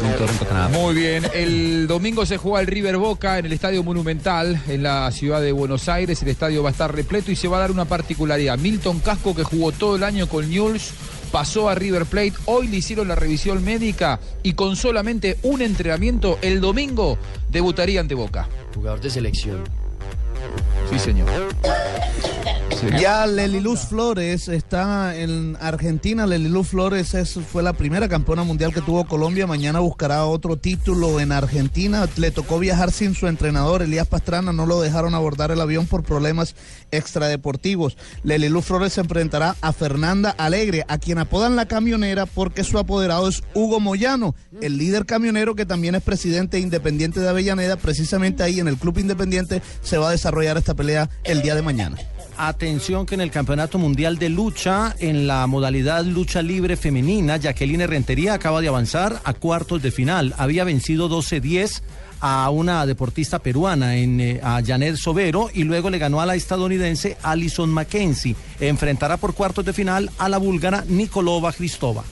En 0.02 0.12
Toronto, 0.16 0.46
Canadá. 0.46 0.68
Muy 0.68 0.94
bien, 0.94 1.24
el 1.34 1.86
domingo 1.86 2.24
se 2.24 2.38
juega 2.38 2.60
el 2.60 2.66
River 2.66 2.96
Boca 2.96 3.38
en 3.38 3.46
el 3.46 3.52
Estadio 3.52 3.82
Monumental 3.82 4.60
en 4.68 4.82
la 4.82 5.10
ciudad 5.10 5.40
de 5.40 5.52
Buenos 5.52 5.88
Aires. 5.88 6.22
El 6.22 6.28
estadio 6.28 6.62
va 6.62 6.70
a 6.70 6.72
estar 6.72 6.94
repleto 6.94 7.30
y 7.30 7.36
se 7.36 7.48
va 7.48 7.58
a 7.58 7.60
dar 7.60 7.70
una 7.70 7.84
particularidad. 7.84 8.58
Milton 8.58 9.00
Casco, 9.00 9.34
que 9.34 9.44
jugó 9.44 9.72
todo 9.72 9.96
el 9.96 10.02
año 10.02 10.28
con 10.28 10.48
Newell's, 10.48 10.92
pasó 11.26 11.68
a 11.68 11.74
River 11.74 12.06
Plate. 12.06 12.34
Hoy 12.46 12.68
le 12.68 12.78
hicieron 12.78 13.08
la 13.08 13.14
revisión 13.14 13.64
médica 13.64 14.20
y 14.42 14.54
con 14.54 14.76
solamente 14.76 15.38
un 15.42 15.62
entrenamiento 15.62 16.38
el 16.42 16.60
domingo 16.60 17.18
debutaría 17.48 18.00
ante 18.00 18.14
Boca. 18.14 18.48
Jugador 18.74 19.00
de 19.00 19.10
selección. 19.10 19.64
Sí, 20.90 20.98
señor. 20.98 21.28
Ya 23.00 23.26
Leliluz 23.26 23.80
Flores 23.88 24.48
está 24.48 25.16
en 25.16 25.56
Argentina. 25.60 26.26
Leliluz 26.26 26.68
Flores 26.68 27.14
es- 27.14 27.38
fue 27.50 27.62
la 27.62 27.72
primera 27.72 28.08
campeona 28.08 28.42
mundial 28.44 28.72
que 28.74 28.80
tuvo 28.82 29.06
Colombia. 29.06 29.46
Mañana 29.46 29.80
buscará 29.80 30.24
otro 30.26 30.56
título 30.56 31.20
en 31.20 31.32
Argentina. 31.32 32.06
Le 32.16 32.30
tocó 32.30 32.58
viajar 32.58 32.92
sin 32.92 33.14
su 33.14 33.26
entrenador, 33.28 33.82
Elías 33.82 34.06
Pastrana. 34.06 34.52
No 34.52 34.66
lo 34.66 34.80
dejaron 34.80 35.14
abordar 35.14 35.50
el 35.50 35.60
avión 35.60 35.86
por 35.86 36.02
problemas 36.02 36.54
extradeportivos. 36.90 37.96
Leliluz 38.22 38.64
Flores 38.66 38.92
se 38.94 39.00
enfrentará 39.00 39.56
a 39.60 39.72
Fernanda 39.72 40.30
Alegre, 40.36 40.84
a 40.88 40.98
quien 40.98 41.18
apodan 41.18 41.56
la 41.56 41.66
camionera 41.66 42.26
porque 42.26 42.64
su 42.64 42.78
apoderado 42.78 43.28
es 43.28 43.42
Hugo 43.54 43.80
Moyano, 43.80 44.34
el 44.60 44.76
líder 44.78 45.06
camionero 45.06 45.54
que 45.54 45.66
también 45.66 45.94
es 45.94 46.02
presidente 46.02 46.58
independiente 46.58 47.20
de 47.20 47.28
Avellaneda. 47.28 47.76
Precisamente 47.76 48.42
ahí 48.42 48.60
en 48.60 48.68
el 48.68 48.76
Club 48.76 48.98
Independiente 48.98 49.62
se 49.82 49.98
va 49.98 50.08
a 50.08 50.12
desarrollar 50.12 50.56
esta 50.58 50.74
pelea 50.74 51.08
el 51.24 51.42
día 51.42 51.54
de 51.54 51.62
mañana. 51.62 51.96
Atención 52.38 53.06
que 53.06 53.14
en 53.14 53.22
el 53.22 53.30
Campeonato 53.30 53.78
Mundial 53.78 54.18
de 54.18 54.28
Lucha, 54.28 54.94
en 54.98 55.26
la 55.26 55.46
modalidad 55.46 56.04
lucha 56.04 56.42
libre 56.42 56.76
femenina, 56.76 57.38
Jacqueline 57.38 57.86
Rentería 57.86 58.34
acaba 58.34 58.60
de 58.60 58.68
avanzar 58.68 59.20
a 59.24 59.32
cuartos 59.32 59.82
de 59.82 59.90
final. 59.90 60.34
Había 60.36 60.64
vencido 60.64 61.08
12-10 61.08 61.82
a 62.20 62.50
una 62.50 62.84
deportista 62.84 63.38
peruana, 63.38 63.96
en, 63.96 64.20
eh, 64.20 64.40
a 64.42 64.60
Janet 64.64 64.96
Sobero, 64.96 65.48
y 65.52 65.64
luego 65.64 65.88
le 65.88 65.98
ganó 65.98 66.20
a 66.20 66.26
la 66.26 66.34
estadounidense 66.34 67.16
Alison 67.22 67.70
Mackenzie. 67.70 68.36
Enfrentará 68.60 69.16
por 69.16 69.34
cuartos 69.34 69.64
de 69.64 69.72
final 69.72 70.10
a 70.18 70.28
la 70.28 70.38
búlgara 70.38 70.84
Nikolova 70.88 71.52
Kristova. 71.52 72.04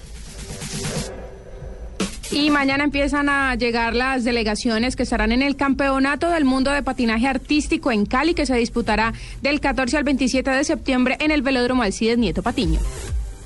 Y 2.31 2.51
mañana 2.51 2.85
empiezan 2.85 3.29
a 3.29 3.55
llegar 3.55 3.95
las 3.95 4.25
delegaciones 4.25 4.97
que 4.97 5.05
estarán 5.05 5.33
en 5.33 5.43
el 5.43 5.57
Campeonato 5.57 6.31
del 6.31 6.45
Mundo 6.45 6.70
de 6.70 6.83
Patinaje 6.83 7.27
Artístico 7.29 7.93
en 7.93 8.07
Cali, 8.07 8.35
que 8.35 8.47
se 8.47 8.57
disputará 8.57 9.12
del 9.43 9.61
14 9.61 9.97
al 9.99 10.05
27 10.05 10.51
de 10.51 10.64
septiembre 10.64 11.16
en 11.20 11.31
el 11.31 11.43
Velódromo 11.43 11.83
Alcides 11.83 12.18
Nieto 12.18 12.43
Patiño. 12.43 12.81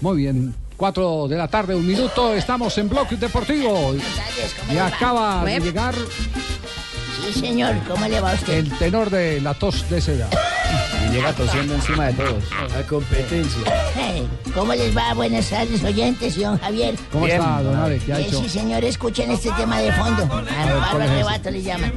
Muy 0.01 0.18
bien. 0.18 0.55
4 0.76 1.26
de 1.29 1.37
la 1.37 1.49
tarde, 1.49 1.74
un 1.74 1.87
minuto. 1.87 2.35
Estamos 2.35 2.79
en 2.79 2.89
Blog 2.89 3.09
Deportivo. 3.11 3.95
Y 4.72 4.76
acaba 4.79 5.45
de 5.45 5.59
llegar 5.59 5.95
Sí, 7.33 7.41
señor, 7.41 7.74
¿cómo 7.89 8.07
le 8.07 8.20
va 8.20 8.31
a 8.31 8.35
usted? 8.35 8.55
el 8.55 8.70
tenor 8.79 9.11
de 9.11 9.41
la 9.41 9.55
tos 9.55 9.91
de 9.91 10.01
seda. 10.01 10.29
Llega 11.12 11.32
tosiendo 11.32 11.74
encima 11.74 12.06
de 12.06 12.12
todos. 12.14 12.44
La 12.76 12.82
competencia. 12.86 13.62
¿Cómo 14.54 14.74
les 14.74 14.96
va? 14.96 15.14
Buenas 15.14 15.48
tardes, 15.48 15.82
oyentes 15.82 16.36
y 16.36 16.42
don 16.44 16.59
Javier. 16.59 16.94
¿Cómo 17.12 17.26
está, 17.26 17.62
don 17.62 17.76
Ave? 17.76 17.98
¿Qué 17.98 18.12
ha 18.12 18.20
hecho? 18.20 18.42
sí, 18.42 18.48
señor, 18.48 18.84
escuchen 18.84 19.30
este 19.30 19.50
tema 19.52 19.78
de 19.80 19.92
fondo. 19.92 20.22
Amparo. 20.24 21.02
Arrebato 21.02 21.50
le 21.50 21.62
llaman. 21.62 21.92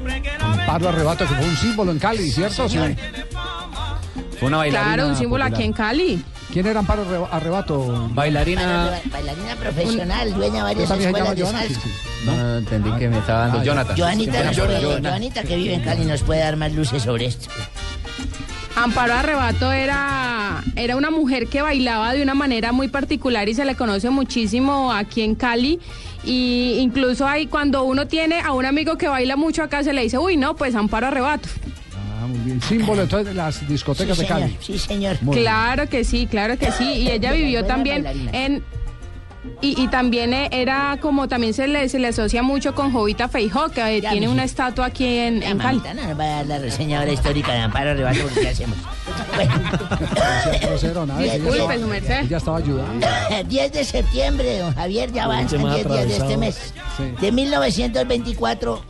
Pablo 0.65 0.89
Arrebato, 0.89 1.27
que 1.27 1.33
fue 1.35 1.45
un 1.45 1.57
símbolo 1.57 1.91
en 1.91 1.99
Cali, 1.99 2.31
¿cierto? 2.31 2.67
Sí. 2.69 2.77
Fue 4.39 4.47
una 4.47 4.57
bailarina. 4.57 4.93
Claro, 4.93 5.09
un 5.09 5.15
símbolo 5.15 5.43
popular. 5.43 5.53
aquí 5.59 5.63
en 5.67 5.73
Cali. 5.73 6.23
¿Quién 6.51 6.65
era 6.67 6.79
Amparo 6.79 7.03
Arreba- 7.03 7.29
Arrebato? 7.31 8.09
Bailarina. 8.13 8.85
Ba- 8.91 8.99
Bailarina 9.11 9.55
profesional, 9.55 10.33
dueña 10.33 10.55
de 10.55 10.61
varias 10.63 10.89
¿También 10.89 11.13
se 11.13 11.19
llama 11.19 11.31
escuelas 11.33 11.35
de 11.37 11.43
Joana? 11.43 11.67
Sí, 11.67 11.73
salsa. 11.75 11.87
sí. 11.89 12.25
No, 12.25 12.35
no, 12.37 12.57
entendí 12.57 12.91
que 12.99 13.07
me 13.09 13.17
estaba 13.19 13.39
dando 13.41 13.59
Ah, 13.59 13.63
Jonathan. 13.63 13.97
Joanita. 13.97 14.53
Joanita, 15.09 15.43
que 15.43 15.55
vive 15.55 15.73
en 15.75 15.81
Cali, 15.81 16.05
nos 16.05 16.21
puede 16.23 16.41
dar 16.41 16.57
más 16.57 16.71
luces 16.73 17.03
sobre 17.03 17.25
esto. 17.27 17.47
Amparo 18.75 19.13
Arrebato 19.13 19.71
era, 19.71 20.63
era 20.75 20.95
una 20.95 21.11
mujer 21.11 21.47
que 21.47 21.61
bailaba 21.61 22.13
de 22.13 22.23
una 22.23 22.33
manera 22.33 22.71
muy 22.71 22.87
particular 22.87 23.47
y 23.49 23.53
se 23.53 23.65
le 23.65 23.75
conoce 23.75 24.09
muchísimo 24.09 24.91
aquí 24.91 25.21
en 25.21 25.35
Cali. 25.35 25.79
Y 26.23 26.77
incluso 26.79 27.27
hay 27.27 27.47
cuando 27.47 27.83
uno 27.83 28.07
tiene 28.07 28.39
a 28.39 28.53
un 28.53 28.65
amigo 28.65 28.97
que 28.97 29.07
baila 29.07 29.35
mucho 29.35 29.63
acá, 29.63 29.83
se 29.83 29.91
le 29.93 30.03
dice, 30.03 30.17
uy, 30.17 30.37
no, 30.37 30.55
pues 30.55 30.73
Amparo 30.75 31.07
Arrebato. 31.07 31.49
Ah, 32.21 32.27
muy 32.27 32.39
bien. 32.39 32.61
Símbolo 32.61 33.01
entonces 33.03 33.27
de 33.27 33.33
las 33.33 33.67
discotecas 33.67 34.15
Sí, 34.17 34.23
de 34.23 34.27
Cali. 34.29 34.43
señor, 34.45 34.63
sí, 34.63 34.79
señor. 34.79 35.17
Muy 35.21 35.35
bien. 35.35 35.43
Claro 35.45 35.89
que 35.89 36.03
sí, 36.03 36.27
claro 36.27 36.57
que 36.57 36.71
sí. 36.71 36.85
Y 36.85 37.09
ella 37.11 37.31
vivió 37.33 37.65
también 37.65 38.03
bailarina. 38.03 38.31
en... 38.33 38.63
Y, 39.63 39.79
y 39.79 39.87
también 39.89 40.33
eh, 40.33 40.49
era 40.51 40.97
como 40.99 41.27
también 41.27 41.53
se 41.53 41.67
le, 41.67 41.87
se 41.87 41.99
le 41.99 42.07
asocia 42.07 42.41
mucho 42.41 42.73
con 42.73 42.91
Jovita 42.91 43.27
Feijó, 43.27 43.69
que 43.69 43.97
eh, 43.97 44.01
tiene 44.01 44.27
una 44.27 44.43
estatua 44.43 44.87
aquí 44.87 45.05
en, 45.19 45.43
en 45.43 45.59
Cali. 45.59 45.79
No 45.93 45.93
nos 46.07 46.19
va 46.19 46.23
a 46.23 46.27
dar 46.37 46.45
la 46.47 46.57
reseña 46.59 46.99
ahora 46.99 47.11
histórica 47.11 47.53
de 47.53 47.59
Amparo 47.59 47.93
Rebato 47.93 48.21
porque 48.23 48.41
¿qué 48.41 48.49
hacemos? 48.49 48.77
Ella 51.19 51.33
Disculpe, 51.33 51.57
estaba- 51.57 51.77
su 51.77 51.87
merced. 51.87 52.19
Ella 52.25 52.37
estaba 52.37 52.57
ayudando. 52.57 53.07
10 53.47 53.71
de 53.73 53.83
septiembre, 53.85 54.59
don 54.59 54.73
Javier, 54.73 55.11
ya 55.11 55.23
avanzan 55.25 55.61
Última 55.63 55.75
10 55.75 55.87
días 55.87 56.07
de 56.07 56.17
este 56.17 56.37
mes. 56.37 56.73
Sí. 56.97 57.03
De 57.21 57.31
1924, 57.31 58.83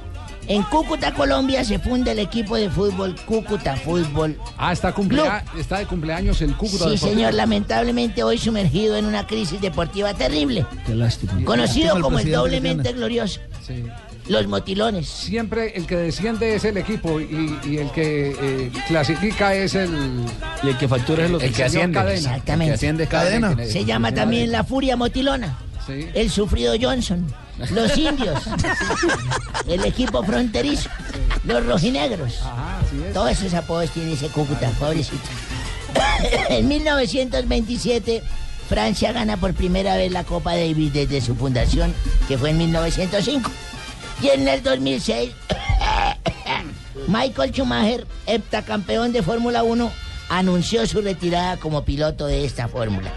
en 0.47 0.63
Cúcuta, 0.63 1.13
Colombia, 1.13 1.63
se 1.63 1.79
funda 1.79 2.11
el 2.11 2.19
equipo 2.19 2.55
de 2.55 2.69
fútbol 2.69 3.15
Cúcuta 3.25 3.75
Fútbol. 3.75 4.37
Ah, 4.57 4.73
está, 4.73 4.93
cumplea- 4.93 5.43
está 5.57 5.77
de 5.79 5.85
cumpleaños 5.85 6.41
el 6.41 6.55
Cúcuta 6.55 6.85
Sí, 6.85 6.91
Deportivo. 6.91 7.11
señor, 7.13 7.33
lamentablemente 7.33 8.23
hoy 8.23 8.37
sumergido 8.37 8.97
en 8.97 9.05
una 9.05 9.27
crisis 9.27 9.61
deportiva 9.61 10.13
terrible. 10.13 10.65
Qué 10.85 10.95
lástima. 10.95 11.33
Conocido 11.45 11.85
Lástima 11.87 12.01
como 12.03 12.19
el 12.19 12.31
doblemente 12.31 12.93
glorioso. 12.93 13.39
Sí. 13.65 13.83
Los 14.27 14.47
motilones. 14.47 15.07
Siempre 15.09 15.75
el 15.75 15.85
que 15.87 15.95
desciende 15.97 16.55
es 16.55 16.63
el 16.63 16.77
equipo 16.77 17.19
y, 17.19 17.57
y 17.65 17.77
el 17.77 17.89
que 17.91 18.35
eh, 18.39 18.71
clasifica 18.87 19.53
es 19.55 19.73
el... 19.75 19.89
Y 20.63 20.69
el 20.69 20.77
que 20.77 20.87
factura 20.87 21.25
es 21.25 21.31
el 21.31 21.41
El 21.41 21.53
que 21.53 21.63
asciende. 21.63 21.97
Cadena. 21.99 22.13
Exactamente. 22.17 22.65
El 22.65 22.69
que 22.69 22.75
asciende 22.75 23.03
es 23.03 23.09
Cadena. 23.09 23.55
Se 23.65 23.83
llama 23.83 24.13
también 24.13 24.51
la 24.51 24.63
furia 24.63 24.95
motilona. 24.95 25.57
Sí. 25.87 26.07
El 26.13 26.29
sufrido 26.29 26.75
Johnson. 26.79 27.25
Los 27.69 27.97
indios. 27.97 28.43
el 29.67 29.85
equipo 29.85 30.23
fronterizo. 30.23 30.89
Los 31.43 31.65
rojinegros. 31.65 32.39
Todos 33.13 33.31
esos 33.31 33.53
apodos 33.53 33.91
tiene 33.91 34.13
ese 34.13 34.27
Cúcuta, 34.29 34.69
pobrecito. 34.79 35.29
en 36.49 36.67
1927, 36.67 38.23
Francia 38.67 39.11
gana 39.11 39.37
por 39.37 39.53
primera 39.53 39.97
vez 39.97 40.11
la 40.11 40.23
Copa 40.23 40.51
Davis 40.55 40.93
desde 40.93 41.21
su 41.21 41.35
fundación, 41.35 41.93
que 42.27 42.37
fue 42.37 42.51
en 42.51 42.57
1905. 42.57 43.51
Y 44.21 44.29
en 44.29 44.47
el 44.47 44.61
2006, 44.63 45.31
Michael 47.07 47.51
Schumacher, 47.51 48.07
heptacampeón 48.27 49.11
de 49.11 49.23
Fórmula 49.23 49.63
1, 49.63 49.91
anunció 50.29 50.85
su 50.87 51.01
retirada 51.01 51.57
como 51.57 51.83
piloto 51.83 52.27
de 52.27 52.45
esta 52.45 52.67
fórmula. 52.67 53.11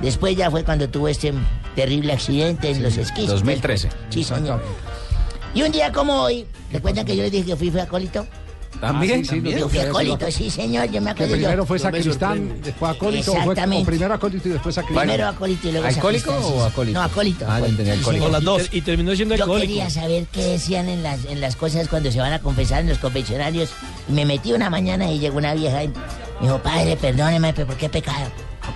Después 0.00 0.36
ya 0.36 0.50
fue 0.50 0.64
cuando 0.64 0.88
tuvo 0.88 1.08
este 1.08 1.32
terrible 1.76 2.12
accidente 2.14 2.70
en 2.70 2.82
los 2.82 2.96
esquís. 2.96 3.28
2013. 3.28 3.88
Sí, 4.10 4.24
señor. 4.24 4.60
Y 5.54 5.62
un 5.62 5.70
día 5.70 5.92
como 5.92 6.14
hoy, 6.22 6.44
¿recuerdan 6.72 7.06
que 7.06 7.14
yo 7.16 7.22
les 7.22 7.30
dije 7.30 7.44
que 7.46 7.56
fui, 7.56 7.70
fui 7.70 7.80
acólito? 7.80 8.26
También, 8.80 9.12
Ah, 9.12 9.16
sí, 9.16 9.24
sí, 9.24 9.34
también. 9.36 9.58
Yo 9.58 9.68
fui 9.70 9.78
acólito, 9.78 10.30
sí, 10.30 10.50
señor, 10.50 10.84
yo 10.90 11.00
me 11.00 11.06
Que 11.06 11.10
acuerdo. 11.24 11.32
primero 11.32 11.62
yo. 11.62 11.66
fue 11.66 11.78
sacristán, 11.78 12.60
después 12.60 12.94
acólito, 12.94 13.30
o, 13.30 13.34
fue, 13.34 13.40
o 13.46 13.52
Exactamente. 13.52 13.86
primero 13.86 14.12
acólito 14.14 14.48
y 14.48 14.52
después 14.52 14.74
sacristán. 14.74 15.06
Primero 15.06 15.28
acólito 15.28 15.68
y 15.68 15.72
luego 15.72 15.86
¿Alcohólico 15.86 16.30
sacristán, 16.30 16.58
o 16.60 16.64
acólito? 16.66 16.98
No, 16.98 17.04
acólito. 17.06 17.44
Ah, 17.48 17.56
acólito, 17.56 17.70
entendí, 17.70 17.90
sí, 17.92 17.98
alcohólico. 17.98 18.24
señor. 18.26 18.28
O 18.28 18.32
las 18.32 18.44
dos. 18.44 18.62
Y, 18.62 18.64
ter- 18.68 18.76
y 18.76 18.80
terminó 18.82 19.16
siendo 19.16 19.34
Yo 19.34 19.44
alcohólico. 19.44 19.66
quería 19.68 19.88
saber 19.88 20.26
qué 20.30 20.42
decían 20.42 20.90
en 20.90 21.02
las, 21.02 21.24
en 21.24 21.40
las 21.40 21.56
cosas 21.56 21.88
cuando 21.88 22.12
se 22.12 22.18
van 22.18 22.34
a 22.34 22.40
confesar 22.40 22.80
en 22.82 22.90
los 22.90 22.98
confesionarios. 22.98 23.70
Y 24.10 24.12
me 24.12 24.26
metí 24.26 24.52
una 24.52 24.68
mañana 24.68 25.10
y 25.10 25.18
llegó 25.20 25.38
una 25.38 25.54
vieja 25.54 25.82
y 25.84 25.88
me 25.88 25.94
dijo, 26.42 26.58
padre, 26.58 26.98
perdóneme, 26.98 27.54
pero 27.54 27.68
¿por 27.68 27.76
qué 27.78 27.88
pecado? 27.88 28.26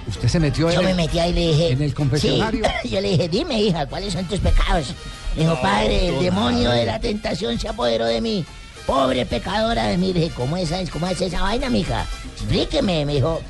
Usted 0.09 0.28
se 0.28 0.41
metió 0.41 0.70
Yo 0.70 0.80
en 0.80 0.86
me 0.86 0.95
metí 0.95 1.18
ahí 1.18 1.30
y 1.30 1.34
le 1.34 1.41
dije... 1.49 1.72
en 1.72 1.82
el 1.82 1.95
confesionario. 1.95 2.64
Sí. 2.82 2.88
Yo 2.91 3.01
le 3.01 3.11
dije, 3.11 3.28
dime, 3.28 3.61
hija, 3.61 3.86
¿cuáles 3.86 4.12
son 4.12 4.24
tus 4.26 4.41
pecados? 4.41 4.95
Me 5.36 5.43
dijo, 5.43 5.61
padre, 5.61 6.09
el 6.09 6.20
demonio 6.22 6.70
de 6.70 6.86
la 6.86 6.99
tentación 7.01 7.59
se 7.59 7.68
apoderó 7.68 8.07
de 8.07 8.20
mí. 8.20 8.45
Pobre 8.86 9.24
pecadora 9.26 9.84
de 9.86 9.97
mí. 9.99 10.12
Le 10.12 10.20
dije, 10.20 10.32
¿cómo 10.34 10.57
es, 10.57 10.72
¿cómo 10.91 11.07
es 11.07 11.20
esa 11.20 11.43
vaina, 11.43 11.68
mija? 11.70 12.07
Explíqueme. 12.34 13.05
Me 13.07 13.14
dijo, 13.14 13.41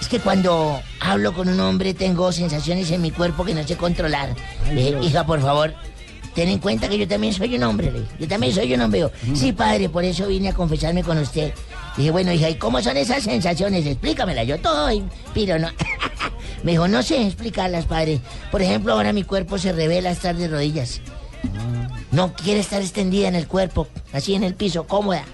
es 0.00 0.08
que 0.08 0.18
cuando 0.18 0.80
hablo 1.00 1.32
con 1.34 1.48
un 1.48 1.60
hombre 1.60 1.94
tengo 1.94 2.32
sensaciones 2.32 2.90
en 2.90 3.02
mi 3.02 3.10
cuerpo 3.10 3.44
que 3.44 3.54
no 3.54 3.66
sé 3.66 3.76
controlar. 3.76 4.34
Ay, 4.66 4.74
Le 4.74 4.80
dije, 4.80 4.90
Dios. 4.94 5.06
hija, 5.06 5.26
por 5.26 5.40
favor, 5.40 5.74
ten 6.34 6.48
en 6.48 6.58
cuenta 6.58 6.88
que 6.88 6.98
yo 6.98 7.06
también 7.06 7.32
soy 7.32 7.54
un 7.56 7.62
hombre. 7.64 7.92
le 7.92 8.00
dije. 8.00 8.12
Yo 8.18 8.28
también 8.28 8.52
soy 8.54 8.74
un 8.74 8.80
hombre. 8.80 9.00
Dijo, 9.00 9.36
sí, 9.36 9.52
padre, 9.52 9.88
por 9.88 10.04
eso 10.04 10.26
vine 10.26 10.48
a 10.48 10.54
confesarme 10.54 11.02
con 11.04 11.18
usted. 11.18 11.52
Dije, 11.98 12.12
bueno, 12.12 12.32
hija, 12.32 12.48
¿y 12.48 12.54
cómo 12.54 12.80
son 12.80 12.96
esas 12.96 13.24
sensaciones? 13.24 13.84
Explícamela. 13.84 14.44
Yo 14.44 14.60
todo, 14.60 14.88
pero 15.34 15.58
no. 15.58 15.68
Me 16.62 16.70
dijo, 16.70 16.86
no 16.86 17.02
sé 17.02 17.26
explicarlas, 17.26 17.86
padre. 17.86 18.20
Por 18.52 18.62
ejemplo, 18.62 18.92
ahora 18.92 19.12
mi 19.12 19.24
cuerpo 19.24 19.58
se 19.58 19.72
revela 19.72 20.12
estar 20.12 20.36
de 20.36 20.46
rodillas. 20.46 21.00
No 22.12 22.34
quiere 22.34 22.60
estar 22.60 22.80
extendida 22.80 23.26
en 23.26 23.34
el 23.34 23.48
cuerpo, 23.48 23.88
así 24.12 24.34
en 24.34 24.44
el 24.44 24.54
piso, 24.54 24.86
cómoda. 24.86 25.24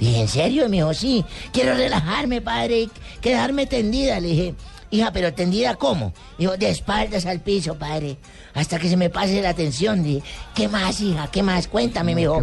Dije, 0.00 0.20
¿en 0.22 0.28
serio? 0.28 0.64
Y 0.64 0.68
me 0.70 0.76
dijo, 0.78 0.94
sí, 0.94 1.26
quiero 1.52 1.74
relajarme, 1.74 2.40
padre, 2.40 2.88
quedarme 3.20 3.66
tendida. 3.66 4.18
Le 4.18 4.28
dije, 4.28 4.54
hija, 4.90 5.12
pero 5.12 5.34
tendida 5.34 5.74
cómo? 5.74 6.14
Dijo, 6.38 6.56
de 6.56 6.70
espaldas 6.70 7.26
al 7.26 7.40
piso, 7.40 7.74
padre, 7.74 8.16
hasta 8.54 8.78
que 8.78 8.88
se 8.88 8.96
me 8.96 9.10
pase 9.10 9.42
la 9.42 9.52
tensión. 9.52 10.02
Dije, 10.02 10.22
¿qué 10.54 10.68
más, 10.68 11.02
hija? 11.02 11.28
¿Qué 11.30 11.42
más? 11.42 11.68
Cuéntame, 11.68 12.14
me 12.14 12.22
dijo. 12.22 12.42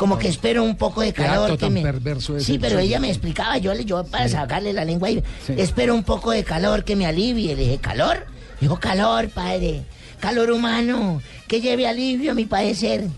Como 0.00 0.18
que 0.18 0.28
espero 0.28 0.64
un 0.64 0.76
poco 0.76 1.02
de 1.02 1.12
calor. 1.12 1.58
que 1.58 1.68
me... 1.68 1.82
perverso 1.82 2.40
Sí, 2.40 2.58
pero 2.58 2.78
ella 2.78 2.98
me 3.00 3.10
explicaba, 3.10 3.58
yo 3.58 3.74
le 3.74 3.84
yo 3.84 4.02
para 4.04 4.28
Sí. 4.28 4.32
sacarle 4.32 4.72
la 4.72 4.82
lengua 4.86 5.10
y 5.10 5.22
Sí. 5.46 5.52
espero 5.58 5.94
un 5.94 6.04
poco 6.04 6.30
de 6.30 6.42
calor 6.42 6.84
que 6.84 6.96
me 6.96 7.04
alivie. 7.04 7.54
Le 7.54 7.64
dije, 7.64 7.76
¿calor? 7.76 8.24
Dijo, 8.62 8.80
calor, 8.80 9.28
padre. 9.28 9.82
Calor 10.18 10.52
humano, 10.52 11.20
que 11.46 11.60
lleve 11.60 11.86
alivio 11.86 12.32
a 12.32 12.34
mi 12.34 12.46
padecer. 12.46 13.08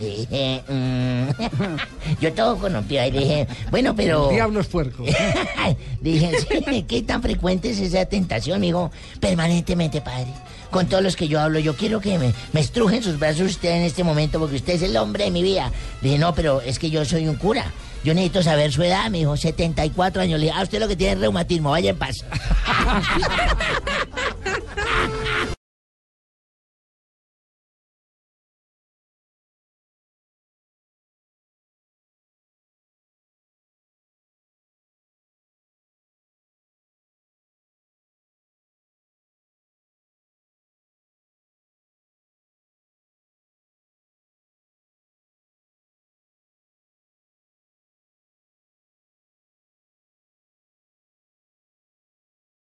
Dije, 0.00 0.64
mm, 0.68 1.28
yo 2.20 2.32
todo 2.32 2.56
con 2.58 2.74
un 2.74 2.82
pie, 2.82 3.06
y 3.06 3.10
dije, 3.12 3.46
bueno, 3.70 3.94
pero... 3.94 4.28
El 4.30 4.34
diablo 4.34 4.58
es 4.60 4.66
puerco. 4.66 5.04
Dije, 6.00 6.32
sí, 6.40 6.82
¿qué 6.82 7.02
tan 7.02 7.22
frecuente 7.22 7.70
es 7.70 7.78
esa 7.78 8.04
tentación, 8.06 8.56
amigo? 8.56 8.90
Permanentemente, 9.20 10.00
padre. 10.00 10.32
Con 10.72 10.86
todos 10.86 11.02
los 11.02 11.16
que 11.16 11.28
yo 11.28 11.38
hablo, 11.38 11.58
yo 11.58 11.76
quiero 11.76 12.00
que 12.00 12.18
me, 12.18 12.32
me 12.54 12.60
estrujen 12.60 13.02
sus 13.02 13.18
brazos 13.18 13.42
usted 13.42 13.72
en 13.72 13.82
este 13.82 14.04
momento 14.04 14.40
porque 14.40 14.56
usted 14.56 14.72
es 14.72 14.82
el 14.82 14.96
hombre 14.96 15.24
de 15.24 15.30
mi 15.30 15.42
vida. 15.42 15.70
Dije, 16.00 16.18
no, 16.18 16.34
pero 16.34 16.62
es 16.62 16.78
que 16.78 16.88
yo 16.88 17.04
soy 17.04 17.28
un 17.28 17.36
cura. 17.36 17.70
Yo 18.04 18.14
necesito 18.14 18.42
saber 18.42 18.72
su 18.72 18.82
edad, 18.82 19.10
me 19.10 19.18
dijo, 19.18 19.36
74 19.36 20.22
años. 20.22 20.40
Le 20.40 20.46
dije, 20.46 20.58
ah, 20.58 20.62
usted 20.62 20.80
lo 20.80 20.88
que 20.88 20.96
tiene 20.96 21.12
es 21.12 21.20
reumatismo, 21.20 21.72
vaya 21.72 21.90
en 21.90 21.98
paz. 21.98 22.24